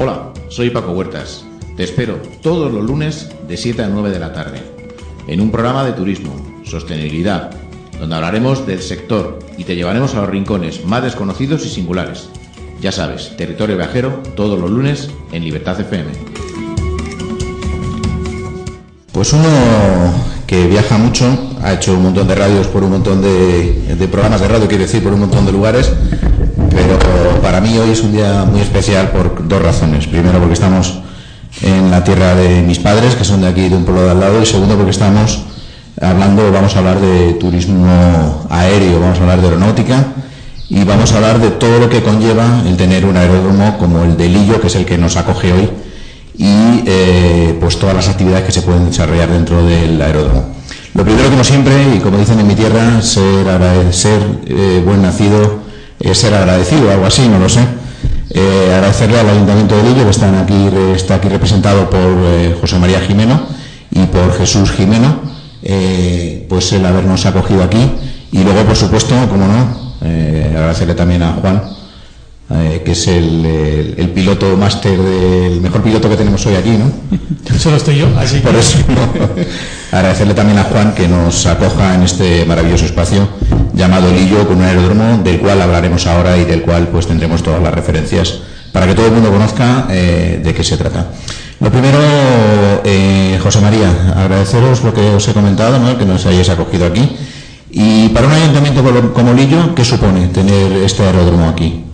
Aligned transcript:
Hola, 0.00 0.32
soy 0.48 0.70
Paco 0.70 0.90
Huertas. 0.90 1.44
Te 1.76 1.84
espero 1.84 2.20
todos 2.42 2.72
los 2.72 2.84
lunes 2.84 3.30
de 3.46 3.56
7 3.56 3.84
a 3.84 3.88
9 3.88 4.10
de 4.10 4.18
la 4.18 4.32
tarde 4.32 4.62
en 5.28 5.40
un 5.40 5.52
programa 5.52 5.84
de 5.84 5.92
turismo, 5.92 6.34
sostenibilidad, 6.64 7.52
donde 8.00 8.16
hablaremos 8.16 8.66
del 8.66 8.82
sector 8.82 9.38
y 9.56 9.62
te 9.62 9.76
llevaremos 9.76 10.14
a 10.14 10.22
los 10.22 10.30
rincones 10.30 10.84
más 10.84 11.04
desconocidos 11.04 11.64
y 11.66 11.68
singulares. 11.68 12.28
Ya 12.80 12.90
sabes, 12.90 13.36
territorio 13.36 13.76
viajero 13.76 14.22
todos 14.34 14.58
los 14.58 14.70
lunes 14.70 15.08
en 15.30 15.44
Libertad 15.44 15.80
FM. 15.80 16.10
Pues 19.12 19.32
uno 19.32 19.48
que 20.46 20.66
viaja 20.66 20.98
mucho, 20.98 21.26
ha 21.62 21.74
hecho 21.74 21.94
un 21.94 22.02
montón 22.02 22.26
de 22.26 22.34
radios 22.34 22.66
por 22.66 22.82
un 22.82 22.90
montón 22.90 23.22
de, 23.22 23.94
de 23.94 24.08
programas 24.08 24.40
de 24.40 24.48
radio, 24.48 24.66
quiero 24.66 24.82
decir, 24.82 25.02
por 25.02 25.12
un 25.12 25.20
montón 25.20 25.46
de 25.46 25.52
lugares, 25.52 25.92
pero 26.76 27.40
para 27.40 27.60
mí 27.60 27.76
hoy 27.78 27.90
es 27.90 28.02
un 28.02 28.12
día 28.12 28.44
muy 28.44 28.60
especial 28.60 29.10
por 29.10 29.48
dos 29.48 29.62
razones. 29.62 30.06
Primero 30.06 30.38
porque 30.38 30.54
estamos 30.54 31.00
en 31.62 31.90
la 31.90 32.04
tierra 32.04 32.34
de 32.34 32.62
mis 32.62 32.78
padres, 32.78 33.14
que 33.14 33.24
son 33.24 33.40
de 33.40 33.48
aquí, 33.48 33.68
de 33.68 33.76
un 33.76 33.84
pueblo 33.84 34.04
de 34.04 34.10
al 34.10 34.20
lado, 34.20 34.42
y 34.42 34.46
segundo 34.46 34.76
porque 34.76 34.90
estamos 34.90 35.42
hablando, 36.00 36.52
vamos 36.52 36.76
a 36.76 36.78
hablar 36.78 37.00
de 37.00 37.32
turismo 37.34 38.46
aéreo, 38.50 39.00
vamos 39.00 39.18
a 39.18 39.22
hablar 39.22 39.40
de 39.40 39.46
aeronáutica 39.46 40.04
y 40.68 40.84
vamos 40.84 41.12
a 41.12 41.16
hablar 41.16 41.40
de 41.40 41.50
todo 41.52 41.78
lo 41.78 41.88
que 41.88 42.02
conlleva 42.02 42.62
el 42.66 42.76
tener 42.76 43.06
un 43.06 43.16
aeródromo 43.16 43.78
como 43.78 44.02
el 44.02 44.16
de 44.16 44.28
Lillo, 44.28 44.60
que 44.60 44.66
es 44.66 44.74
el 44.74 44.84
que 44.84 44.98
nos 44.98 45.16
acoge 45.16 45.52
hoy, 45.52 45.70
y 46.36 46.82
eh, 46.86 47.56
pues 47.58 47.78
todas 47.78 47.94
las 47.94 48.08
actividades 48.08 48.44
que 48.44 48.52
se 48.52 48.62
pueden 48.62 48.86
desarrollar 48.86 49.30
dentro 49.30 49.64
del 49.64 50.00
aeródromo. 50.02 50.56
Lo 50.94 51.04
primero, 51.04 51.28
como 51.30 51.44
siempre, 51.44 51.74
y 51.94 52.00
como 52.00 52.18
dicen 52.18 52.40
en 52.40 52.46
mi 52.46 52.54
tierra, 52.54 53.00
ser, 53.02 53.46
eh, 54.46 54.82
buen 54.84 55.02
nacido, 55.02 55.65
ser 56.14 56.34
agradecido, 56.34 56.90
algo 56.90 57.06
así, 57.06 57.28
no 57.28 57.38
lo 57.38 57.48
sé. 57.48 57.60
Eh, 58.30 58.72
agradecerle 58.74 59.18
al 59.18 59.30
Ayuntamiento 59.30 59.76
de 59.76 59.82
Lillo, 59.84 60.04
que 60.04 60.10
están 60.10 60.34
aquí, 60.34 60.68
está 60.94 61.14
aquí 61.14 61.28
representado 61.28 61.88
por 61.88 62.00
eh, 62.00 62.56
José 62.60 62.78
María 62.78 63.00
Jimeno 63.00 63.40
y 63.90 64.04
por 64.06 64.36
Jesús 64.36 64.72
Jimeno, 64.72 65.20
eh, 65.62 66.44
pues 66.48 66.72
el 66.72 66.84
habernos 66.84 67.24
acogido 67.24 67.62
aquí. 67.62 67.90
Y 68.32 68.42
luego, 68.42 68.64
por 68.64 68.76
supuesto, 68.76 69.14
como 69.30 69.46
no, 69.46 69.96
agradecerle 70.54 70.94
también 70.94 71.22
a 71.22 71.32
Juan, 71.34 71.62
que 72.84 72.92
es 72.92 73.06
el, 73.06 74.12
piloto 74.14 74.56
máster, 74.56 74.98
el 74.98 75.60
mejor 75.60 75.82
piloto 75.82 76.10
que 76.10 76.16
tenemos 76.16 76.44
hoy 76.44 76.56
aquí, 76.56 76.76
¿no? 76.76 76.90
Solo 77.58 77.76
estoy 77.76 77.96
yo, 77.96 78.06
así 78.18 78.40
Por 78.40 78.54
eso, 78.54 78.78
agradecerle 79.92 80.34
también 80.34 80.58
a 80.58 80.64
Juan 80.64 80.94
que 80.94 81.08
nos 81.08 81.46
acoja 81.46 81.94
en 81.94 82.02
este 82.02 82.44
maravilloso 82.44 82.84
espacio 82.84 83.28
llamado 83.76 84.10
Lillo, 84.10 84.48
con 84.48 84.56
un 84.56 84.64
aeródromo 84.64 85.22
del 85.22 85.38
cual 85.38 85.60
hablaremos 85.60 86.06
ahora 86.06 86.36
y 86.38 86.44
del 86.44 86.62
cual 86.62 86.88
pues 86.88 87.06
tendremos 87.06 87.42
todas 87.42 87.62
las 87.62 87.72
referencias 87.72 88.40
para 88.72 88.86
que 88.86 88.94
todo 88.94 89.06
el 89.06 89.12
mundo 89.12 89.30
conozca 89.30 89.86
eh, 89.90 90.40
de 90.42 90.54
qué 90.54 90.64
se 90.64 90.76
trata. 90.76 91.06
Lo 91.60 91.70
primero, 91.70 91.98
eh, 92.84 93.38
José 93.42 93.60
María, 93.60 94.14
agradeceros 94.16 94.82
lo 94.82 94.92
que 94.92 95.00
os 95.00 95.28
he 95.28 95.32
comentado, 95.32 95.78
¿no? 95.78 95.96
que 95.96 96.04
nos 96.04 96.24
hayáis 96.26 96.48
acogido 96.48 96.86
aquí. 96.86 97.16
Y 97.70 98.08
para 98.08 98.26
un 98.26 98.32
ayuntamiento 98.32 99.12
como 99.12 99.32
Lillo, 99.34 99.74
¿qué 99.74 99.84
supone 99.84 100.28
tener 100.28 100.72
este 100.82 101.02
aeródromo 101.02 101.48
aquí? 101.48 101.84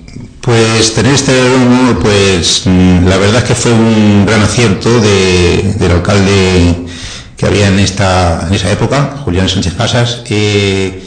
Pues 0.40 0.94
tener 0.94 1.14
este 1.14 1.32
aeródromo, 1.32 1.98
pues 2.00 2.62
mm, 2.64 3.06
la 3.06 3.16
verdad 3.16 3.38
es 3.38 3.44
que 3.44 3.54
fue 3.54 3.72
un 3.72 4.24
gran 4.26 4.42
acierto 4.42 4.88
del 5.00 5.90
alcalde 5.90 6.86
que 7.36 7.46
había 7.46 7.68
en 7.68 7.78
esta 7.78 8.46
en 8.46 8.54
esa 8.54 8.70
época, 8.70 9.18
Julián 9.24 9.48
Sánchez 9.48 9.74
Casas. 9.74 10.22
Eh, 10.30 11.01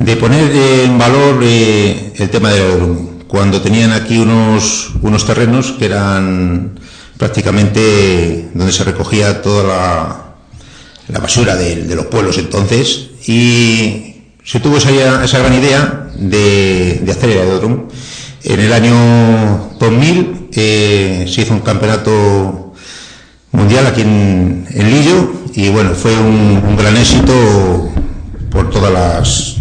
de 0.00 0.16
poner 0.16 0.50
en 0.84 0.98
valor 0.98 1.40
eh, 1.42 2.12
el 2.16 2.30
tema 2.30 2.50
del 2.50 2.62
aeródromo. 2.62 3.18
Cuando 3.26 3.60
tenían 3.60 3.92
aquí 3.92 4.18
unos, 4.18 4.92
unos 5.02 5.26
terrenos 5.26 5.72
que 5.72 5.86
eran 5.86 6.78
prácticamente 7.18 8.48
donde 8.54 8.72
se 8.72 8.84
recogía 8.84 9.42
toda 9.42 9.64
la, 9.64 10.28
la 11.08 11.18
basura 11.18 11.56
de, 11.56 11.94
los 11.94 12.06
pueblos 12.06 12.38
entonces 12.38 13.10
y 13.26 14.14
se 14.44 14.60
tuvo 14.60 14.78
esa, 14.78 15.24
esa 15.24 15.38
gran 15.38 15.52
idea 15.52 16.10
de, 16.16 17.04
hacer 17.10 17.30
el 17.30 17.38
aeródromo. 17.38 17.88
En 18.44 18.60
el 18.60 18.72
año 18.72 19.72
2000 19.78 20.48
eh, 20.52 21.26
se 21.28 21.42
hizo 21.42 21.52
un 21.52 21.60
campeonato 21.60 22.72
mundial 23.52 23.86
aquí 23.86 24.02
en, 24.02 24.66
Lillo 24.74 25.32
y 25.54 25.68
bueno, 25.70 25.90
fue 25.94 26.16
un, 26.16 26.62
un 26.66 26.76
gran 26.76 26.96
éxito 26.96 27.90
por 28.50 28.70
todas 28.70 28.92
las 28.92 29.57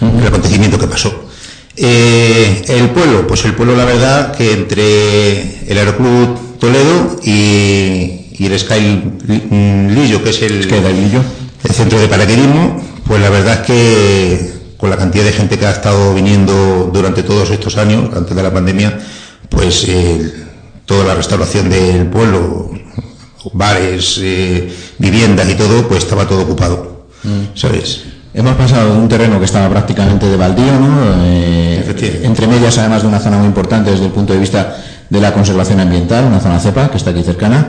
el 0.00 0.26
acontecimiento 0.26 0.78
que 0.78 0.86
pasó. 0.86 1.28
Eh, 1.76 2.64
el 2.68 2.90
pueblo, 2.90 3.26
pues 3.26 3.44
el 3.44 3.54
pueblo 3.54 3.76
la 3.76 3.84
verdad 3.84 4.34
que 4.36 4.52
entre 4.52 5.70
el 5.70 5.78
Aeroclub 5.78 6.58
Toledo 6.58 7.18
y, 7.22 8.16
el 8.38 8.58
Sky 8.58 9.02
Lillo, 9.90 10.22
que 10.24 10.30
es 10.30 10.42
el, 10.42 10.62
el 10.62 11.74
centro 11.74 12.00
de 12.00 12.08
paracaidismo, 12.08 12.82
pues 13.06 13.20
la 13.20 13.28
verdad 13.28 13.60
es 13.60 13.66
que 13.66 14.52
con 14.76 14.88
la 14.88 14.96
cantidad 14.96 15.24
de 15.24 15.32
gente 15.32 15.58
que 15.58 15.66
ha 15.66 15.72
estado 15.72 16.14
viniendo 16.14 16.90
durante 16.92 17.22
todos 17.22 17.50
estos 17.50 17.76
años, 17.76 18.10
antes 18.16 18.34
de 18.34 18.42
la 18.42 18.52
pandemia, 18.52 18.98
pues 19.50 19.86
toda 20.86 21.04
la 21.04 21.14
restauración 21.14 21.68
del 21.68 22.06
pueblo, 22.06 22.70
bares, 23.52 24.18
eh, 24.22 24.72
viviendas 24.98 25.48
y 25.48 25.54
todo, 25.54 25.86
pues 25.86 26.04
estaba 26.04 26.26
todo 26.26 26.42
ocupado. 26.42 27.06
Mm. 27.22 27.54
¿Sabes? 27.54 28.02
Hemos 28.32 28.54
pasado 28.54 28.94
de 28.94 29.00
un 29.00 29.08
terreno 29.08 29.40
que 29.40 29.44
estaba 29.44 29.68
prácticamente 29.68 30.26
de 30.26 30.36
baldío, 30.36 30.72
eh, 31.24 32.20
entre 32.22 32.46
medias 32.46 32.78
además 32.78 33.02
de 33.02 33.08
una 33.08 33.18
zona 33.18 33.38
muy 33.38 33.46
importante 33.46 33.90
desde 33.90 34.04
el 34.04 34.12
punto 34.12 34.32
de 34.32 34.38
vista 34.38 34.76
de 35.08 35.20
la 35.20 35.32
conservación 35.32 35.80
ambiental, 35.80 36.26
una 36.26 36.38
zona 36.38 36.60
cepa 36.60 36.88
que 36.88 36.96
está 36.96 37.10
aquí 37.10 37.24
cercana, 37.24 37.66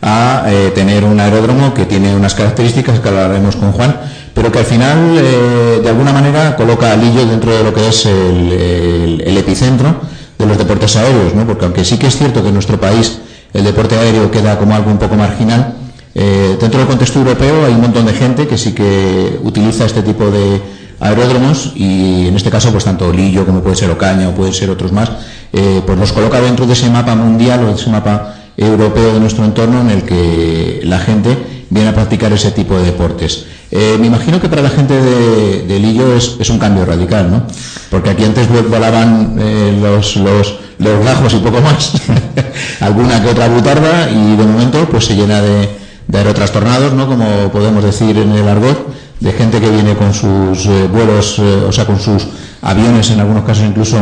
a 0.00 0.44
eh, 0.46 0.70
tener 0.72 1.02
un 1.02 1.18
aeródromo 1.18 1.74
que 1.74 1.86
tiene 1.86 2.14
unas 2.14 2.34
características 2.34 3.00
que 3.00 3.08
hablaremos 3.08 3.56
con 3.56 3.72
Juan, 3.72 3.96
pero 4.32 4.52
que 4.52 4.60
al 4.60 4.64
final 4.66 5.18
eh, 5.18 5.80
de 5.82 5.88
alguna 5.88 6.12
manera 6.12 6.54
coloca 6.54 6.92
a 6.92 6.96
Lillo 6.96 7.26
dentro 7.26 7.50
de 7.50 7.64
lo 7.64 7.74
que 7.74 7.88
es 7.88 8.06
el, 8.06 9.20
el 9.20 9.36
epicentro 9.36 9.96
de 10.38 10.46
los 10.46 10.56
deportes 10.56 10.94
aéreos, 10.94 11.34
¿no? 11.34 11.44
porque 11.44 11.64
aunque 11.64 11.84
sí 11.84 11.98
que 11.98 12.06
es 12.06 12.16
cierto 12.16 12.40
que 12.40 12.48
en 12.48 12.54
nuestro 12.54 12.78
país 12.78 13.18
el 13.52 13.64
deporte 13.64 13.98
aéreo 13.98 14.30
queda 14.30 14.58
como 14.60 14.76
algo 14.76 14.92
un 14.92 14.98
poco 14.98 15.16
marginal, 15.16 15.74
eh, 16.14 16.56
dentro 16.60 16.78
del 16.78 16.88
contexto 16.88 17.18
europeo 17.18 17.66
hay 17.66 17.74
un 17.74 17.80
montón 17.80 18.06
de 18.06 18.12
gente 18.12 18.46
que 18.46 18.56
sí 18.56 18.72
que 18.72 19.40
utiliza 19.42 19.84
este 19.84 20.02
tipo 20.02 20.30
de 20.30 20.62
aeródromos 21.00 21.72
y 21.74 22.28
en 22.28 22.36
este 22.36 22.50
caso 22.50 22.70
pues 22.70 22.84
tanto 22.84 23.12
Lillo 23.12 23.44
como 23.44 23.62
puede 23.62 23.74
ser 23.74 23.90
Ocaña 23.90 24.28
o 24.28 24.32
puede 24.32 24.52
ser 24.52 24.70
otros 24.70 24.92
más, 24.92 25.10
eh, 25.52 25.82
pues 25.84 25.98
los 25.98 26.12
coloca 26.12 26.40
dentro 26.40 26.66
de 26.66 26.74
ese 26.74 26.88
mapa 26.88 27.16
mundial 27.16 27.64
o 27.64 27.66
de 27.66 27.74
ese 27.74 27.90
mapa 27.90 28.36
europeo 28.56 29.14
de 29.14 29.20
nuestro 29.20 29.44
entorno 29.44 29.80
en 29.80 29.90
el 29.90 30.02
que 30.04 30.82
la 30.84 31.00
gente 31.00 31.36
viene 31.70 31.88
a 31.88 31.94
practicar 31.94 32.32
ese 32.32 32.52
tipo 32.52 32.76
de 32.76 32.84
deportes. 32.84 33.46
Eh, 33.72 33.96
me 33.98 34.06
imagino 34.06 34.40
que 34.40 34.48
para 34.48 34.62
la 34.62 34.70
gente 34.70 34.94
de, 34.94 35.78
Lillo 35.80 36.14
es, 36.14 36.48
un 36.48 36.60
cambio 36.60 36.84
radical, 36.84 37.28
¿no? 37.28 37.42
Porque 37.90 38.10
aquí 38.10 38.22
antes 38.22 38.46
volaban 38.70 39.34
los, 39.82 40.14
los, 40.14 40.60
los 40.78 41.04
gajos 41.04 41.34
y 41.34 41.38
poco 41.38 41.60
más, 41.60 41.94
alguna 42.80 43.20
que 43.20 43.30
otra 43.30 43.48
butarda 43.48 44.08
y 44.08 44.36
de 44.36 44.44
momento 44.44 44.88
pues 44.88 45.06
se 45.06 45.16
llena 45.16 45.42
de, 45.42 45.83
de 46.08 46.18
aerotrastornados, 46.18 46.92
¿no? 46.92 47.06
como 47.06 47.50
podemos 47.50 47.82
decir 47.82 48.16
en 48.18 48.32
el 48.32 48.48
argot, 48.48 48.94
de 49.20 49.32
gente 49.32 49.60
que 49.60 49.70
viene 49.70 49.94
con 49.94 50.12
sus 50.12 50.66
eh, 50.66 50.88
vuelos, 50.92 51.38
eh, 51.38 51.64
o 51.66 51.72
sea, 51.72 51.86
con 51.86 51.98
sus 51.98 52.26
aviones, 52.62 53.10
en 53.10 53.20
algunos 53.20 53.44
casos 53.44 53.64
incluso 53.64 53.96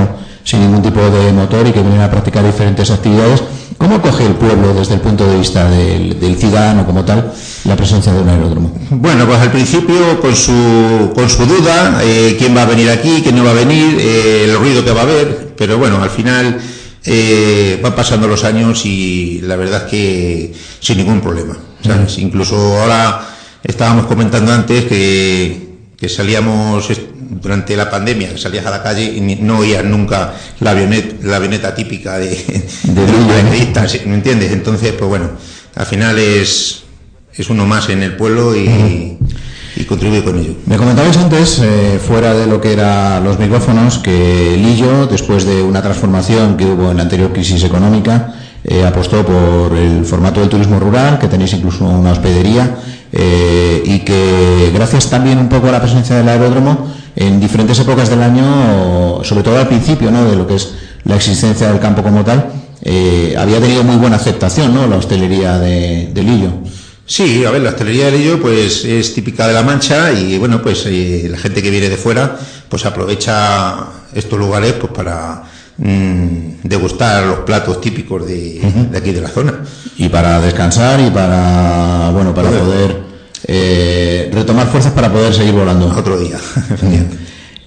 sin 0.44 0.60
ningún 0.60 0.82
tipo 0.82 1.00
de 1.00 1.32
motor 1.32 1.66
y 1.66 1.72
que 1.72 1.80
vienen 1.80 2.00
a 2.00 2.10
practicar 2.10 2.44
diferentes 2.44 2.90
actividades. 2.90 3.42
¿Cómo 3.78 4.00
coge 4.00 4.26
el 4.26 4.34
pueblo 4.34 4.74
desde 4.74 4.94
el 4.94 5.00
punto 5.00 5.24
de 5.26 5.38
vista 5.38 5.68
del, 5.68 6.36
ciudadano 6.36 6.84
como 6.84 7.04
tal 7.04 7.32
la 7.64 7.76
presencia 7.76 8.12
de 8.12 8.20
un 8.20 8.28
aeródromo? 8.28 8.72
Bueno, 8.90 9.26
pues 9.26 9.38
al 9.38 9.52
principio 9.52 10.20
con 10.20 10.34
su, 10.34 11.12
con 11.14 11.28
su 11.28 11.46
duda, 11.46 12.00
eh, 12.02 12.36
quién 12.38 12.56
va 12.56 12.62
a 12.62 12.66
venir 12.66 12.90
aquí, 12.90 13.20
quién 13.22 13.36
no 13.36 13.44
va 13.44 13.50
a 13.50 13.54
venir, 13.54 14.00
el 14.00 14.56
ruido 14.56 14.84
que 14.84 14.90
va 14.92 15.00
a 15.00 15.04
haber, 15.04 15.54
pero 15.56 15.78
bueno, 15.78 16.02
al 16.02 16.10
final 16.10 16.58
van 17.82 17.94
pasando 17.94 18.28
los 18.28 18.44
años 18.44 18.84
y 18.86 19.40
la 19.42 19.56
verdad 19.56 19.84
es 19.84 19.90
que 19.90 20.52
sin 20.80 20.98
ningún 20.98 21.20
problema. 21.20 21.56
Incluso 22.18 22.56
ahora 22.80 23.28
estábamos 23.62 24.06
comentando 24.06 24.52
antes 24.52 24.84
que, 24.84 25.68
que 25.96 26.08
salíamos 26.08 26.88
durante 27.40 27.76
la 27.76 27.90
pandemia, 27.90 28.32
que 28.32 28.38
salías 28.38 28.66
a 28.66 28.70
la 28.70 28.82
calle 28.82 29.04
y 29.04 29.20
no 29.20 29.58
oías 29.58 29.84
nunca 29.84 30.34
la 30.60 30.72
avioneta, 30.72 31.16
la 31.22 31.36
avioneta 31.36 31.74
típica 31.74 32.18
de, 32.18 32.30
de, 32.30 33.06
los 33.06 34.06
¿me 34.06 34.14
entiendes? 34.14 34.52
Entonces, 34.52 34.92
pues 34.92 35.08
bueno, 35.08 35.30
al 35.74 35.86
final 35.86 36.18
es, 36.18 36.82
es 37.34 37.50
uno 37.50 37.66
más 37.66 37.88
en 37.88 38.02
el 38.02 38.16
pueblo 38.16 38.54
y, 38.56 39.16
contribuye 39.86 40.22
con 40.22 40.38
ello. 40.38 40.54
Me 40.66 40.76
comentabais 40.76 41.16
antes, 41.16 41.60
eh, 41.60 41.98
fuera 41.98 42.34
de 42.34 42.46
lo 42.46 42.60
que 42.60 42.72
eran 42.72 43.24
los 43.24 43.38
micrófonos, 43.38 43.98
que 43.98 44.56
Lillo, 44.56 45.06
después 45.06 45.44
de 45.44 45.62
una 45.62 45.82
transformación 45.82 46.56
que 46.56 46.64
hubo 46.66 46.90
en 46.90 46.98
la 46.98 47.04
anterior 47.04 47.32
crisis 47.32 47.64
económica, 47.64 48.34
eh, 48.64 48.84
apostó 48.84 49.24
por 49.24 49.76
el 49.76 50.04
formato 50.04 50.40
del 50.40 50.48
turismo 50.48 50.78
rural, 50.78 51.18
que 51.18 51.28
tenéis 51.28 51.52
incluso 51.52 51.84
una 51.84 52.12
hospedería, 52.12 52.76
eh, 53.12 53.82
y 53.84 54.00
que 54.00 54.70
gracias 54.72 55.10
también 55.10 55.38
un 55.38 55.48
poco 55.48 55.68
a 55.68 55.72
la 55.72 55.80
presencia 55.80 56.16
del 56.16 56.28
aeródromo, 56.28 56.88
en 57.14 57.40
diferentes 57.40 57.78
épocas 57.80 58.08
del 58.08 58.22
año, 58.22 59.22
sobre 59.24 59.42
todo 59.42 59.58
al 59.58 59.68
principio 59.68 60.10
¿no? 60.10 60.24
de 60.24 60.36
lo 60.36 60.46
que 60.46 60.54
es 60.54 60.74
la 61.04 61.16
existencia 61.16 61.68
del 61.68 61.78
campo 61.78 62.02
como 62.02 62.24
tal, 62.24 62.46
había 63.38 63.60
tenido 63.60 63.84
muy 63.84 63.96
buena 63.96 64.16
aceptación 64.16 64.74
¿no? 64.74 64.86
la 64.86 64.96
hostelería 64.96 65.58
de, 65.58 66.10
Lillo. 66.14 66.52
Sí, 67.12 67.44
a 67.44 67.50
ver, 67.50 67.62
la 67.62 67.70
hostelería 67.70 68.06
de 68.06 68.18
Lillo 68.18 68.40
pues 68.40 68.84
es 68.84 69.12
típica 69.12 69.46
de 69.46 69.52
La 69.52 69.62
Mancha 69.62 70.12
y 70.12 70.38
bueno, 70.38 70.62
pues 70.62 70.86
la 70.86 71.36
gente 71.36 71.62
que 71.62 71.70
viene 71.70 71.90
de 71.90 71.96
fuera 71.96 72.38
pues 72.68 72.86
aprovecha 72.86 73.86
estos 74.14 74.38
lugares 74.38 74.72
pues 74.74 74.92
para 74.92 75.42
Mm, 75.78 76.60
degustar 76.62 77.24
los 77.24 77.38
platos 77.40 77.80
típicos 77.80 78.26
de, 78.26 78.60
aquí 78.94 79.10
de 79.12 79.20
la 79.20 79.28
zona. 79.28 79.60
Y 79.96 80.08
para 80.08 80.40
descansar 80.40 81.00
y 81.00 81.10
para, 81.10 82.10
bueno, 82.10 82.34
para 82.34 82.50
poder 82.50 83.00
eh, 83.46 84.30
retomar 84.32 84.68
fuerzas 84.68 84.92
para 84.92 85.10
poder 85.10 85.34
seguir 85.34 85.52
volando. 85.52 85.86
Otro 85.86 86.18
día. 86.18 86.38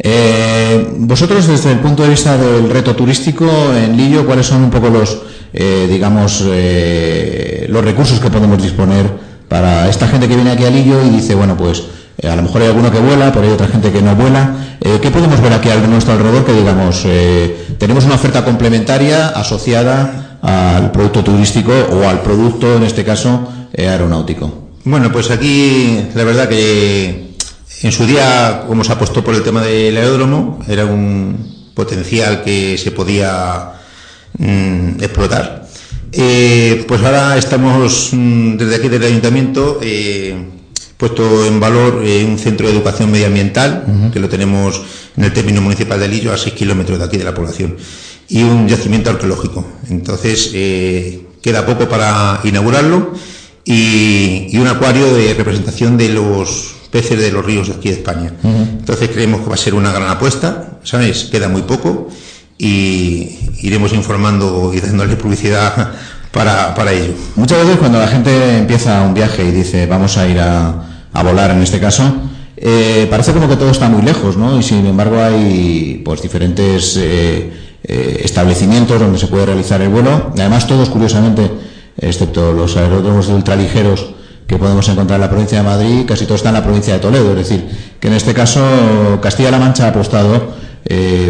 Eh, 0.07 0.87
vosotros, 0.97 1.47
desde 1.47 1.71
el 1.71 1.79
punto 1.79 2.03
de 2.03 2.09
vista 2.09 2.37
del 2.37 2.69
reto 2.69 2.95
turístico 2.95 3.49
en 3.73 3.97
Lillo, 3.97 4.23
¿cuáles 4.23 4.45
son 4.45 4.65
un 4.65 4.69
poco 4.69 4.89
los, 4.89 5.19
eh, 5.51 5.87
digamos, 5.89 6.41
los 6.41 7.83
recursos 7.83 8.19
que 8.19 8.29
podemos 8.29 8.61
disponer 8.61 9.09
para 9.47 9.89
esta 9.89 10.07
gente 10.07 10.27
que 10.27 10.35
viene 10.35 10.51
aquí 10.51 10.65
a 10.65 10.69
Lillo 10.69 11.03
y 11.03 11.09
dice, 11.09 11.35
bueno, 11.35 11.55
pues 11.57 11.83
eh, 12.17 12.27
a 12.27 12.35
lo 12.35 12.43
mejor 12.43 12.61
hay 12.61 12.67
alguno 12.67 12.91
que 12.91 12.99
vuela, 12.99 13.31
pero 13.31 13.45
hay 13.45 13.51
otra 13.51 13.67
gente 13.67 13.91
que 13.91 14.01
no 14.01 14.15
vuela. 14.15 14.77
Eh, 14.81 14.99
¿Qué 15.01 15.11
podemos 15.11 15.41
ver 15.41 15.53
aquí 15.53 15.69
a 15.69 15.75
nuestro 15.75 16.13
alrededor 16.13 16.45
que 16.45 16.53
digamos, 16.53 17.03
eh, 17.05 17.75
tenemos 17.77 18.05
una 18.05 18.15
oferta 18.15 18.43
complementaria 18.43 19.29
asociada 19.29 20.37
al 20.41 20.91
producto 20.91 21.23
turístico 21.23 21.71
o 21.71 22.07
al 22.07 22.21
producto, 22.21 22.77
en 22.77 22.83
este 22.83 23.03
caso, 23.03 23.51
aeronáutico? 23.77 24.69
Bueno, 24.83 25.11
pues 25.11 25.31
aquí 25.31 25.99
la 26.13 26.23
verdad 26.23 26.47
que 26.47 27.35
en 27.81 27.91
su 27.91 28.05
día, 28.05 28.63
como 28.67 28.83
se 28.83 28.93
apostó 28.93 29.23
por 29.23 29.35
el 29.35 29.43
tema 29.43 29.61
del 29.61 29.97
aeródromo, 29.97 30.59
era 30.67 30.85
un 30.85 31.71
potencial 31.73 32.43
que 32.43 32.77
se 32.77 32.91
podía 32.91 33.73
mm, 34.37 35.01
explotar. 35.01 35.64
Pues 36.87 37.01
ahora 37.01 37.37
estamos 37.37 38.09
mm, 38.13 38.57
desde 38.57 38.75
aquí, 38.75 38.89
desde 38.89 39.07
el 39.07 39.11
ayuntamiento, 39.11 39.79
puesto 40.97 41.45
en 41.45 41.59
valor 41.59 42.01
eh, 42.05 42.25
un 42.25 42.37
centro 42.37 42.67
de 42.67 42.73
educación 42.73 43.11
medioambiental, 43.11 44.11
que 44.13 44.19
lo 44.19 44.29
tenemos 44.29 44.81
en 45.17 45.25
el 45.25 45.33
término 45.33 45.61
municipal 45.61 45.99
de 45.99 46.07
Lillo, 46.07 46.33
a 46.33 46.37
6 46.37 46.55
kilómetros 46.55 46.99
de 46.99 47.05
aquí 47.05 47.17
de 47.17 47.23
la 47.23 47.33
población, 47.33 47.75
y 48.29 48.43
un 48.43 48.67
yacimiento 48.67 49.09
arqueológico. 49.09 49.65
Entonces, 49.89 50.51
eh, 50.53 51.27
queda 51.41 51.65
poco 51.65 51.87
para 51.87 52.39
inaugurarlo 52.43 53.13
y, 53.63 54.57
un 54.57 54.67
acuario 54.67 55.13
de 55.13 55.33
representación 55.33 55.97
de 55.97 56.09
los 56.09 56.75
peces 56.91 57.19
de 57.19 57.31
los 57.31 57.45
ríos 57.45 57.67
de 57.67 57.73
aquí 57.73 57.89
de 57.89 57.95
España. 57.95 58.33
Entonces, 58.43 59.09
creemos 59.09 59.41
que 59.41 59.49
va 59.49 59.55
a 59.55 59.57
ser 59.57 59.73
una 59.73 59.91
gran 59.91 60.09
apuesta, 60.09 60.79
¿sabes? 60.83 61.25
Queda 61.25 61.49
muy 61.49 61.63
poco 61.63 62.09
y 62.57 63.37
iremos 63.61 63.93
informando 63.93 64.71
y 64.73 64.79
dándole 64.79 65.15
publicidad 65.15 65.93
para, 66.31 66.91
ello. 66.91 67.13
Muchas 67.35 67.59
veces 67.59 67.77
cuando 67.77 67.99
la 67.99 68.07
gente 68.07 68.57
empieza 68.57 69.01
un 69.03 69.13
viaje 69.13 69.45
y 69.45 69.51
dice 69.51 69.85
vamos 69.85 70.17
a 70.17 70.27
ir 70.27 70.39
a, 70.39 70.81
volar 71.23 71.51
en 71.51 71.61
este 71.61 71.79
caso, 71.79 72.03
eh, 72.57 73.07
parece 73.09 73.31
como 73.31 73.47
que 73.47 73.55
todo 73.55 73.69
está 73.69 73.87
muy 73.87 74.01
lejos, 74.01 74.35
¿no? 74.35 74.59
Y 74.59 74.63
sin 74.63 74.85
embargo 74.85 75.17
hay 75.21 76.01
pues 76.03 76.21
diferentes 76.21 76.97
eh, 76.97 77.51
eh, 77.83 78.21
establecimientos 78.23 78.99
donde 78.99 79.17
se 79.17 79.27
puede 79.27 79.45
realizar 79.45 79.81
el 79.81 79.89
vuelo. 79.89 80.31
Además 80.33 80.67
todos, 80.67 80.89
curiosamente, 80.89 81.49
excepto 81.97 82.51
los 82.51 82.75
aeródromos 82.75 83.29
ultraligeros 83.29 84.13
que 84.45 84.57
podemos 84.57 84.87
encontrar 84.89 85.17
en 85.17 85.21
la 85.21 85.29
provincia 85.29 85.59
de 85.59 85.63
Madrid, 85.63 86.05
casi 86.05 86.25
todos 86.25 86.41
están 86.41 86.53
en 86.53 86.61
la 86.61 86.65
provincia 86.65 86.93
de 86.93 86.99
Toledo. 86.99 87.31
Es 87.31 87.49
decir, 87.49 87.65
que 87.99 88.07
en 88.09 88.13
este 88.13 88.33
caso 88.33 88.61
Castilla-La 89.21 89.57
Mancha 89.57 89.85
ha 89.85 89.89
apostado 89.89 90.64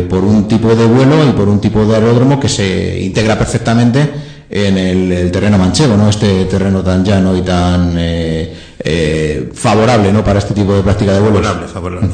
por 0.09 0.23
un 0.23 0.47
tipo 0.47 0.75
de 0.75 0.85
vuelo 0.85 1.29
y 1.29 1.31
por 1.31 1.47
un 1.47 1.61
tipo 1.61 1.85
de 1.85 1.95
aeródromo 1.95 2.39
que 2.39 2.49
se 2.49 3.01
integra 3.01 3.37
perfectamente 3.37 4.09
en 4.49 4.77
el, 4.77 5.31
terreno 5.31 5.57
manchego, 5.57 5.97
¿no? 5.97 6.09
Este 6.09 6.45
terreno 6.45 6.81
tan 6.81 7.03
llano 7.03 7.35
y 7.35 7.41
tan 7.41 7.93
eh, 7.97 8.53
eh, 8.79 9.51
favorable, 9.53 10.11
¿no? 10.11 10.23
Para 10.23 10.39
este 10.39 10.53
tipo 10.53 10.73
de 10.73 10.81
práctica 10.81 11.13
de 11.13 11.19
vuelo. 11.19 11.41
Favorable, 11.41 11.67
favorable. 11.67 12.09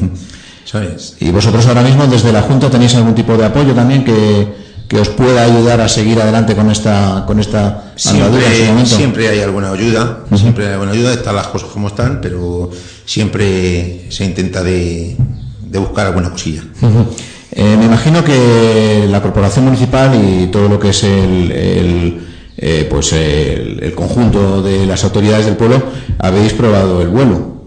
Y 1.20 1.30
vosotros 1.30 1.66
ahora 1.66 1.82
mismo 1.82 2.06
desde 2.06 2.32
la 2.32 2.42
Junta 2.42 2.70
tenéis 2.70 2.94
algún 2.94 3.14
tipo 3.14 3.36
de 3.36 3.44
apoyo 3.44 3.74
también 3.74 4.04
que, 4.04 4.62
os 4.98 5.08
pueda 5.08 5.44
ayudar 5.44 5.80
a 5.80 5.88
seguir 5.88 6.20
adelante 6.20 6.54
con 6.54 6.70
esta 6.70 7.24
con 7.26 7.40
esta 7.40 7.94
siempre, 7.96 8.84
siempre 8.84 9.28
hay 9.28 9.40
alguna 9.40 9.70
ayuda, 9.72 10.24
siempre 10.36 10.66
hay 10.66 10.72
alguna 10.72 10.92
ayuda, 10.92 11.14
están 11.14 11.34
las 11.34 11.46
cosas 11.46 11.70
como 11.70 11.88
están, 11.88 12.20
pero 12.20 12.70
siempre 13.06 14.04
se 14.10 14.26
intenta 14.26 14.62
de, 14.62 15.16
buscar 15.78 16.08
alguna 16.08 16.28
cosilla. 16.28 16.62
Eh, 17.54 17.76
me 17.76 17.84
imagino 17.84 18.24
que 18.24 19.06
la 19.08 19.20
corporación 19.20 19.66
municipal 19.66 20.14
y 20.14 20.46
todo 20.46 20.68
lo 20.68 20.78
que 20.78 20.88
es 20.88 21.04
el, 21.04 22.22
eh, 22.56 22.86
pues 22.88 23.12
el, 23.12 23.92
conjunto 23.94 24.62
de 24.62 24.86
las 24.86 25.04
autoridades 25.04 25.44
del 25.44 25.56
pueblo 25.56 25.82
habéis 26.18 26.54
probado 26.54 27.02
el 27.02 27.08
vuelo. 27.08 27.61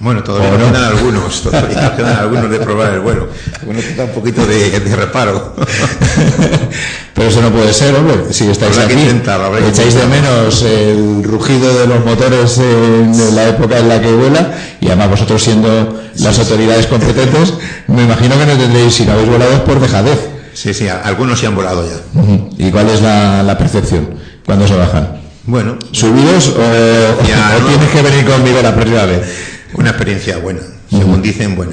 Bueno, 0.00 0.24
todavía 0.24 0.56
no? 0.56 0.72
quedan 0.72 0.84
algunos, 0.84 1.42
todavía 1.42 1.94
quedan 1.94 2.16
algunos 2.20 2.50
de 2.50 2.58
probar 2.58 2.94
el 2.94 3.00
vuelo. 3.00 3.28
Un 3.66 4.08
poquito 4.14 4.46
de, 4.46 4.96
reparo. 4.96 5.54
Pero 7.14 7.28
eso 7.28 7.42
no 7.42 7.50
puede 7.50 7.70
ser, 7.74 7.94
hombre. 7.94 8.32
Si 8.32 8.48
estáis 8.48 8.78
aquí, 8.78 8.94
echáis 8.94 9.94
de 9.94 10.06
menos 10.06 10.62
el 10.62 11.22
rugido 11.22 11.78
de 11.78 11.86
los 11.86 12.02
motores 12.02 12.56
en 12.56 13.36
la 13.36 13.48
época 13.48 13.78
en 13.78 13.88
la 13.90 14.00
que 14.00 14.10
vuela, 14.10 14.54
y 14.80 14.86
además 14.86 15.10
vosotros 15.10 15.42
siendo 15.42 16.00
las 16.16 16.38
autoridades 16.38 16.86
competentes, 16.86 17.52
me 17.86 18.04
imagino 18.04 18.38
que 18.38 18.46
no 18.46 18.56
tendréis, 18.56 18.94
si 18.94 19.04
no 19.04 19.12
habéis 19.12 19.28
volado, 19.28 19.64
por 19.64 19.80
dejadez. 19.80 20.30
Sí, 20.54 20.72
sí, 20.72 20.88
algunos 20.88 21.38
se 21.38 21.46
han 21.46 21.54
volado 21.54 21.86
ya. 21.86 22.00
¿Y 22.56 22.70
cuál 22.70 22.88
es 22.88 23.02
la, 23.02 23.54
percepción 23.58 24.14
cuando 24.46 24.66
se 24.66 24.76
bajan? 24.76 25.20
Bueno. 25.44 25.76
¿Subidos 25.92 26.48
o, 26.48 27.66
tienes 27.66 27.90
que 27.92 28.00
venir 28.00 28.24
conmigo 28.24 28.62
la 28.62 28.74
próxima 28.74 29.04
vez? 29.04 29.49
Una 29.74 29.90
experiencia 29.90 30.38
buena, 30.38 30.60
según 30.90 31.22
dicen, 31.22 31.56
buena. 31.56 31.72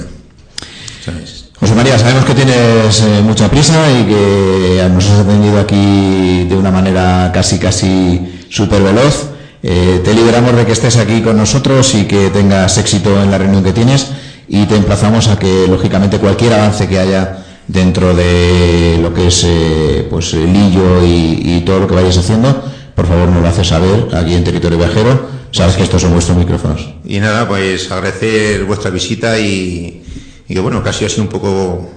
José 1.60 1.74
María, 1.74 1.98
sabemos 1.98 2.26
que 2.26 2.36
tienes 2.36 3.02
eh, 3.02 3.22
mucha 3.24 3.50
prisa 3.50 3.90
y 3.92 4.06
que 4.06 4.90
nos 4.94 5.10
has 5.10 5.20
atendido 5.20 5.60
aquí 5.60 6.46
de 6.48 6.56
una 6.56 6.70
manera 6.70 7.32
casi, 7.34 7.58
casi 7.58 8.46
súper 8.50 8.84
veloz. 8.84 9.30
Eh, 9.64 10.02
te 10.04 10.14
liberamos 10.14 10.56
de 10.56 10.66
que 10.66 10.74
estés 10.74 10.98
aquí 10.98 11.22
con 11.22 11.38
nosotros 11.38 11.96
y 11.96 12.06
que 12.06 12.30
tengas 12.30 12.78
éxito 12.78 13.22
en 13.22 13.32
la 13.32 13.38
reunión 13.40 13.64
que 13.64 13.74
tienes 13.74 14.08
y 14.48 14.66
te 14.66 14.76
emplazamos 14.76 15.30
a 15.30 15.40
que, 15.40 15.68
lógicamente, 15.68 16.20
cualquier 16.20 16.54
avance 16.54 16.88
que 16.88 17.00
haya 17.00 17.44
dentro 17.68 18.16
de 18.16 19.00
lo 19.02 19.14
que 19.14 19.28
es 19.28 19.44
eh, 19.46 20.08
pues 20.10 20.34
el 20.34 20.54
Lillo 20.54 21.06
y, 21.06 21.64
todo 21.66 21.80
lo 21.80 21.88
que 21.88 21.96
vayas 21.96 22.18
haciendo, 22.18 22.64
por 22.96 23.08
favor 23.08 23.28
nos 23.28 23.42
lo 23.42 23.48
haces 23.50 23.68
saber 23.68 24.08
aquí 24.14 24.36
en 24.36 24.44
Territorio 24.44 24.78
Viajero. 24.78 25.37
Sabes 25.58 25.76
que 25.76 25.82
estos 25.82 26.04
son 26.04 26.14
vuestros 26.14 26.38
micrófonos. 26.38 26.88
Y 27.04 27.20
nada, 27.20 27.48
pues 27.48 27.90
agradecer 27.92 28.64
vuestra 28.66 28.92
visita 28.92 29.40
y, 29.40 30.04
y 30.48 30.54
que 30.54 30.60
bueno, 30.60 30.84
casi 30.84 31.06
ha 31.06 31.10
sido 31.10 31.24
un 31.24 31.30
poco 31.30 31.90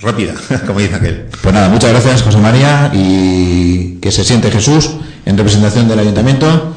rápida, 0.00 0.34
como 0.66 0.80
dice 0.80 0.96
aquel. 0.96 1.24
Pues 1.40 1.54
nada, 1.54 1.70
muchas 1.70 1.92
gracias 1.92 2.20
José 2.20 2.36
María 2.36 2.90
y 2.92 3.98
que 4.02 4.12
se 4.12 4.22
siente 4.22 4.50
Jesús 4.50 4.90
en 5.24 5.38
representación 5.38 5.88
del 5.88 6.00
ayuntamiento. 6.00 6.74